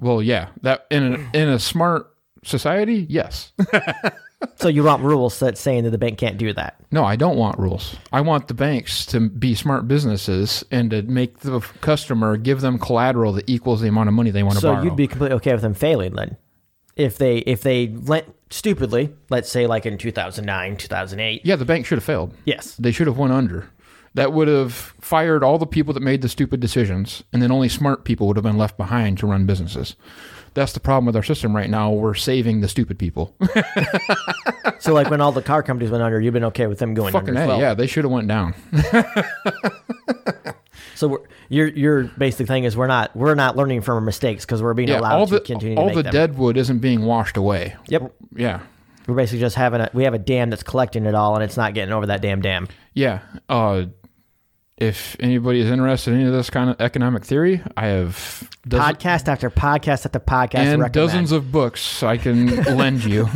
[0.00, 1.02] well, yeah, that in
[1.34, 2.06] a, in a smart
[2.44, 3.52] society, yes.
[4.56, 6.76] So you want rules that saying that the bank can't do that.
[6.90, 7.96] No, I don't want rules.
[8.12, 12.78] I want the banks to be smart businesses and to make the customer give them
[12.78, 14.80] collateral that equals the amount of money they want to So borrow.
[14.80, 16.36] So you'd be completely okay with them failing then,
[16.96, 21.20] if they if they lent stupidly, let's say like in two thousand nine, two thousand
[21.20, 21.42] eight.
[21.44, 22.34] yeah, the bank should have failed.
[22.44, 22.76] Yes.
[22.76, 23.70] They should have went under.
[24.14, 27.70] That would have fired all the people that made the stupid decisions, and then only
[27.70, 29.96] smart people would have been left behind to run businesses.
[30.54, 31.90] That's the problem with our system right now.
[31.92, 33.34] We're saving the stupid people.
[34.78, 37.12] So like when all the car companies went under, you've been okay with them going
[37.12, 37.60] Fucking under A, well.
[37.60, 38.52] yeah, they should have went down.
[40.94, 41.18] So we're,
[41.48, 44.74] your your basic thing is we're not we're not learning from our mistakes because we're
[44.74, 46.12] being Yeah, allowed all to the continue to all make the them.
[46.12, 47.74] dead wood isn't being washed away.
[47.88, 48.12] Yep.
[48.36, 48.60] Yeah,
[49.08, 51.56] We're basically just having a we have a dam that's collecting it all and it's
[51.56, 52.68] not getting over that damn dam.
[52.94, 53.20] yeah.
[53.48, 53.86] Uh,
[54.82, 58.96] if anybody is interested in any of this kind of economic theory, I have dozen,
[58.96, 60.92] podcast after podcast after podcast and recommend.
[60.92, 63.28] dozens of books I can lend you.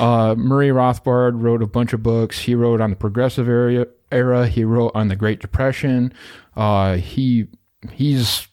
[0.00, 2.38] Uh, Murray Rothbard wrote a bunch of books.
[2.40, 3.86] He wrote on the progressive era.
[4.10, 4.48] Era.
[4.48, 6.14] He wrote on the Great Depression.
[6.56, 7.48] Uh, he
[7.92, 8.48] he's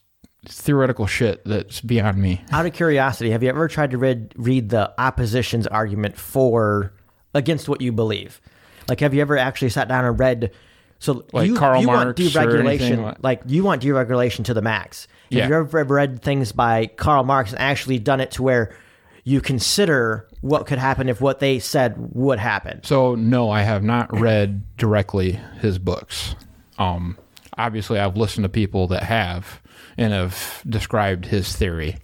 [0.45, 2.43] theoretical shit that's beyond me.
[2.51, 6.93] Out of curiosity, have you ever tried to read read the opposition's argument for
[7.33, 8.41] against what you believe?
[8.89, 10.51] Like, have you ever actually sat down and read?
[10.99, 14.53] So Like you, Karl you want Marx or deregulation, like- like you want deregulation to
[14.53, 15.07] the max.
[15.29, 15.41] Yeah.
[15.41, 18.75] Have you ever read things by Karl Marx and actually done it to where
[19.23, 22.81] you consider what could happen if what they said would happen?
[22.83, 26.35] So no, I have not read directly his books.
[26.77, 27.17] Um,
[27.57, 29.61] obviously, I've listened to people that have
[29.97, 31.97] and have described his theory.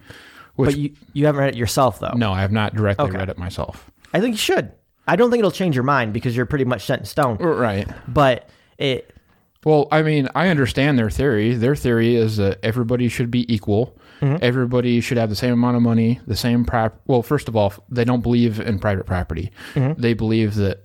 [0.56, 2.12] Which But you you haven't read it yourself, though.
[2.14, 3.16] no, I have not directly Okay.
[3.18, 3.90] read it myself.
[4.12, 4.72] I think you should.
[5.08, 7.36] I don't think it'll change your mind because you're pretty much set in stone.
[7.38, 7.88] Right.
[8.06, 8.48] But
[8.82, 9.14] it
[9.64, 11.54] Well, I mean, I understand their theory.
[11.54, 13.96] Their theory is that everybody should be equal.
[14.40, 17.00] Everybody should have the same amount of money, the same prop.
[17.06, 19.50] Well, first of all, they don't believe in private property.
[19.74, 20.84] They believe that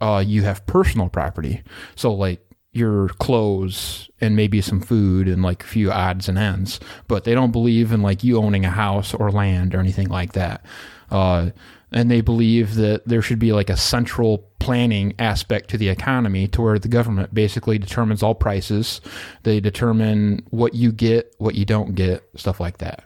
[0.00, 1.62] uh, you have personal property.
[1.96, 2.40] So, like
[2.72, 6.80] your clothes and maybe some food and like a few odds and ends.
[7.08, 10.32] But they don't believe in like you owning a house or land or anything like
[10.32, 10.64] that.
[11.10, 11.50] Uh,
[11.92, 16.46] and they believe that there should be like a central planning aspect to the economy
[16.48, 19.00] to where the government basically determines all prices.
[19.44, 23.04] They determine what you get, what you don't get, stuff like that.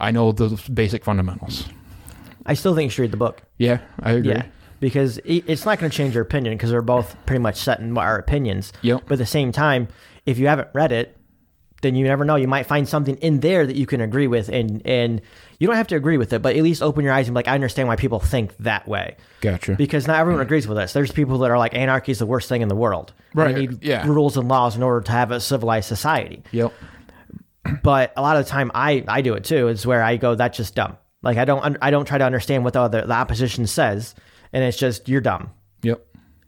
[0.00, 1.68] I know those basic fundamentals.
[2.46, 3.42] I still think you should read the book.
[3.58, 4.32] Yeah, I agree.
[4.32, 4.46] Yeah,
[4.80, 7.96] because it's not going to change your opinion because we're both pretty much set in
[7.98, 8.72] our opinions.
[8.82, 9.02] Yep.
[9.06, 9.88] But at the same time,
[10.26, 11.16] if you haven't read it,
[11.82, 12.36] then you never know.
[12.36, 15.20] You might find something in there that you can agree with, and and
[15.58, 17.38] you don't have to agree with it, but at least open your eyes and be
[17.38, 19.16] like, I understand why people think that way.
[19.40, 19.74] Gotcha.
[19.74, 20.92] Because not everyone agrees with us.
[20.92, 23.12] There's people that are like anarchy is the worst thing in the world.
[23.34, 24.06] Right, We need yeah.
[24.06, 26.42] rules and laws in order to have a civilized society.
[26.52, 26.72] Yep.
[27.82, 29.68] But a lot of the time, I I do it too.
[29.68, 30.96] Is where I go, that's just dumb.
[31.22, 34.14] Like I don't un- I don't try to understand what the other the opposition says,
[34.52, 35.50] and it's just you're dumb,
[35.82, 36.04] Yep.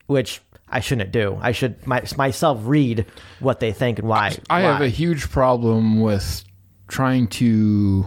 [0.06, 1.36] which I shouldn't do.
[1.40, 3.04] I should my, myself read
[3.40, 4.36] what they think and why.
[4.48, 4.86] I have why.
[4.86, 6.44] a huge problem with
[6.86, 8.06] trying to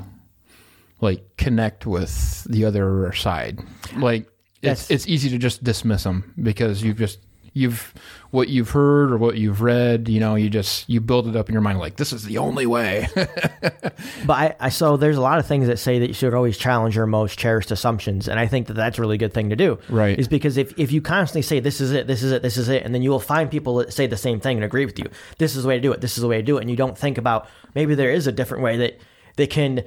[1.01, 3.59] like connect with the other side.
[3.95, 4.27] Like
[4.61, 7.19] it's That's- it's easy to just dismiss them because you've just
[7.53, 7.93] you've
[8.29, 11.49] what you've heard or what you've read, you know, you just you build it up
[11.49, 13.07] in your mind like this is the only way.
[14.25, 16.57] But I, I so there's a lot of things that say that you should always
[16.57, 19.55] challenge your most cherished assumptions, and I think that that's a really good thing to
[19.55, 19.79] do.
[19.89, 20.17] Right.
[20.17, 22.69] Is because if if you constantly say this is it, this is it, this is
[22.69, 24.97] it, and then you will find people that say the same thing and agree with
[24.99, 25.05] you.
[25.37, 26.01] This is the way to do it.
[26.01, 28.27] This is the way to do it, and you don't think about maybe there is
[28.27, 28.99] a different way that
[29.35, 29.83] they can.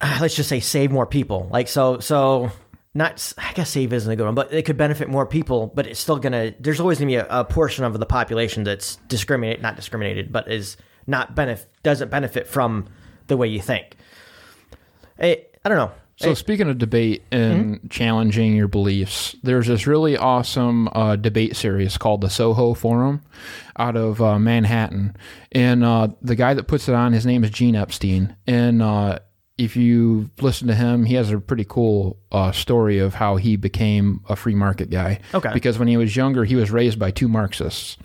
[0.00, 1.48] Uh, let's just say save more people.
[1.50, 2.50] Like so so.
[2.94, 5.66] Not, I guess save isn't a good one, but it could benefit more people.
[5.66, 6.54] But it's still gonna.
[6.58, 10.50] There's always gonna be a, a portion of the population that's discriminate, not discriminated, but
[10.50, 12.88] is not benefit doesn't benefit from
[13.26, 13.96] the way you think.
[15.20, 15.92] I, I don't know.
[16.18, 21.98] So speaking of debate and challenging your beliefs, there's this really awesome uh, debate series
[21.98, 23.20] called the Soho Forum
[23.78, 25.14] out of uh, Manhattan,
[25.52, 29.18] and uh, the guy that puts it on, his name is Gene Epstein, and uh,
[29.58, 33.56] if you listen to him, he has a pretty cool uh, story of how he
[33.56, 35.20] became a free market guy.
[35.32, 35.50] Okay.
[35.54, 37.96] Because when he was younger, he was raised by two Marxists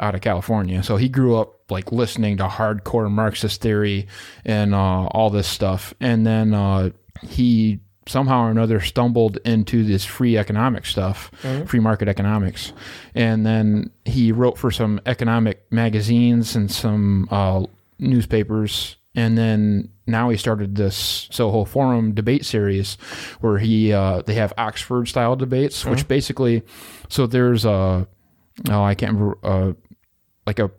[0.00, 0.82] out of California.
[0.82, 4.06] So he grew up like listening to hardcore Marxist theory
[4.46, 5.92] and uh, all this stuff.
[6.00, 6.90] And then uh,
[7.22, 11.30] he somehow or another stumbled into this free economic stuff,
[11.66, 12.72] free market economics.
[13.14, 17.64] And then he wrote for some economic magazines and some uh,
[17.98, 18.96] newspapers.
[19.14, 22.96] And then now he started this Soho Forum debate series
[23.40, 26.62] where he uh, they have Oxford style debates, which basically
[27.08, 28.06] so there's a
[28.70, 29.72] oh I can't remember uh,
[30.46, 30.70] like a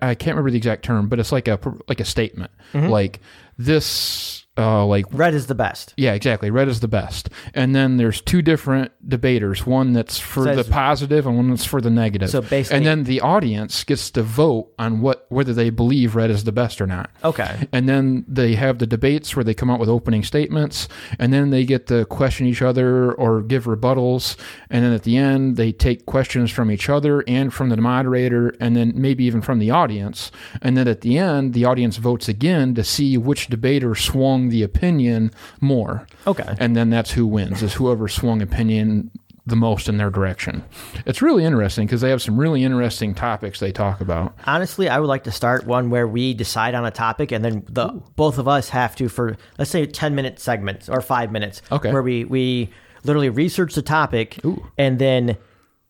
[0.00, 1.58] I can't remember the exact term, but it's like a
[1.88, 2.50] like a statement.
[2.88, 3.20] Like
[3.58, 5.92] this uh, like Red is the best.
[5.96, 6.50] yeah, exactly.
[6.50, 7.28] Red is the best.
[7.54, 11.80] And then there's two different debaters, one that's for the positive and one that's for
[11.80, 12.30] the negative.
[12.30, 16.30] So basically- and then the audience gets to vote on what whether they believe red
[16.30, 17.10] is the best or not.
[17.24, 17.68] Okay.
[17.72, 20.88] And then they have the debates where they come out with opening statements,
[21.18, 24.36] and then they get to question each other or give rebuttals.
[24.70, 28.54] And then at the end, they take questions from each other and from the moderator,
[28.60, 30.30] and then maybe even from the audience.
[30.62, 34.62] And then at the end, the audience votes again to see which debater swung the
[34.62, 36.06] opinion more.
[36.26, 36.54] Okay.
[36.58, 39.10] And then that's who wins, is whoever swung opinion
[39.48, 40.64] the most in their direction.
[41.06, 44.34] It's really interesting because they have some really interesting topics they talk about.
[44.44, 47.64] Honestly, I would like to start one where we decide on a topic and then
[47.68, 47.86] the
[48.16, 51.92] both of us have to for let's say 10 minute segments or 5 minutes Okay.
[51.92, 52.70] where we we
[53.04, 54.40] literally research the topic
[54.76, 55.36] and then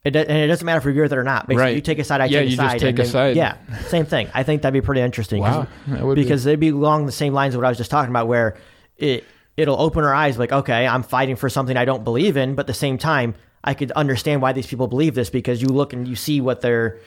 [0.06, 1.46] it, do- and it doesn't matter if we agree with it or not.
[1.46, 1.74] Basically, Right.
[1.74, 2.80] you take a side, I Yeah, take a you just side.
[2.80, 3.36] take a then- side.
[3.36, 3.56] Yeah,
[3.88, 4.28] same thing.
[4.34, 5.40] I think that'd be pretty interesting.
[5.42, 7.90] Wow, would be- because they'd be along the same lines of what I was just
[7.90, 8.56] talking about, where
[8.98, 9.24] it
[9.56, 10.38] it'll open our eyes.
[10.38, 13.34] Like, okay, I'm fighting for something I don't believe in, but at the same time,
[13.64, 16.60] I could understand why these people believe this because you look and you see what
[16.60, 16.98] they're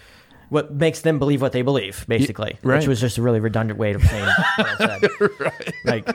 [0.49, 2.57] what makes them believe what they believe, basically.
[2.63, 2.77] right.
[2.79, 4.25] Which was just a really redundant way of saying
[4.57, 5.09] what I said.
[5.85, 6.09] Like,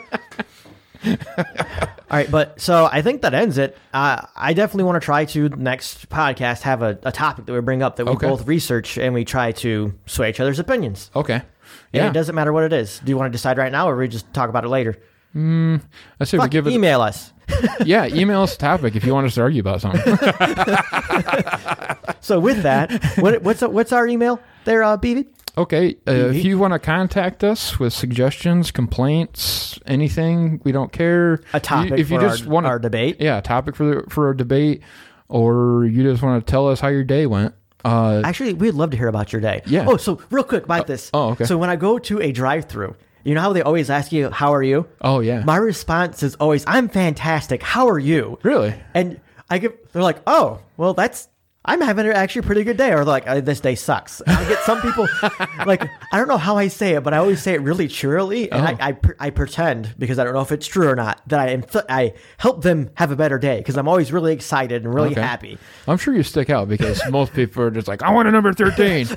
[2.15, 3.77] all right, but so I think that ends it.
[3.93, 7.61] Uh, I definitely want to try to next podcast have a, a topic that we
[7.61, 8.29] bring up that we Okay.
[8.29, 11.11] both research and we try to sway each other's opinions.
[11.17, 11.35] Okay.
[11.35, 11.45] And
[11.93, 12.09] Yeah.
[12.09, 13.01] it doesn't matter what it is.
[13.05, 14.97] Do you want to decide right now, or we just talk about it later?
[15.37, 15.81] I
[16.25, 16.73] say we give it.
[16.73, 17.33] email us.
[17.85, 20.01] Yeah, email us a topic if you want us to argue about something.
[22.21, 25.27] So with that, what, what's what's our email there, uh, BB?
[25.57, 31.41] Okay, uh, if you want to contact us with suggestions, complaints, anything, we don't care.
[31.53, 33.19] A topic You- if you for just our, want our debate.
[33.21, 34.83] yeah, a topic for the, for a debate,
[35.29, 37.55] or you just want to tell us how your day went.
[37.85, 39.63] Uh, Actually, we'd love to hear about your day.
[39.67, 39.85] Yeah.
[39.87, 41.11] Oh, so real quick about this.
[41.15, 41.45] oh, okay.
[41.45, 44.53] So when I go to a drive-through, you know how they always ask you, "How
[44.55, 47.63] are you?" oh yeah, My response is always, "I'm fantastic.
[47.63, 48.75] How are you?" really?
[48.95, 49.75] And I give.
[49.93, 51.29] they're like, "Oh, well, that's."
[51.67, 54.49] I'm having actually a pretty good day, or like, uh, "This day sucks." And I
[54.49, 55.09] get some people,
[55.67, 55.83] like,
[56.13, 58.63] I don't know how I say it, but I always say it really cheerily, and
[58.63, 58.85] Oh.
[58.85, 61.51] I, I, I pretend because I don't know if it's true or not that I
[61.51, 64.93] am, th- I help them have a better day because I'm always really excited and
[64.95, 65.21] really Okay.
[65.23, 65.59] happy.
[65.89, 68.53] I'm sure you stick out because most people are just like, I want a number
[68.53, 69.07] thirteen.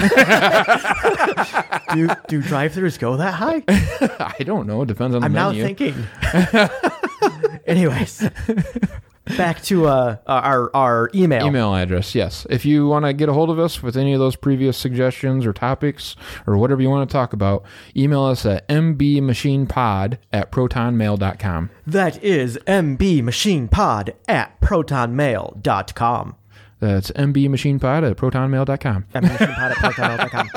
[1.93, 3.63] Do do drive-throughs go that high?
[3.69, 4.81] I don't know.
[4.81, 5.95] It depends on the I'm now thinking.
[7.65, 8.29] Anyways,
[9.35, 11.45] back to uh, our our email.
[11.45, 12.45] Email address, yes.
[12.49, 15.45] If you want to get a hold of us with any of those previous suggestions
[15.45, 17.63] or topics or whatever you want to talk about,
[17.95, 21.69] email us at mbmachinepod at protonmail.com.
[21.85, 26.35] That is mbmachinepod at protonmail.com.
[26.79, 29.05] That's mbmachinepod at protonmail.com.
[29.13, 30.49] mbmachinepod at protonmail.com.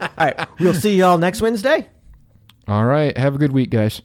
[0.18, 1.88] All right, we'll see y'all next Wednesday.
[2.68, 3.16] All right.
[3.18, 4.02] Have a good week, guys.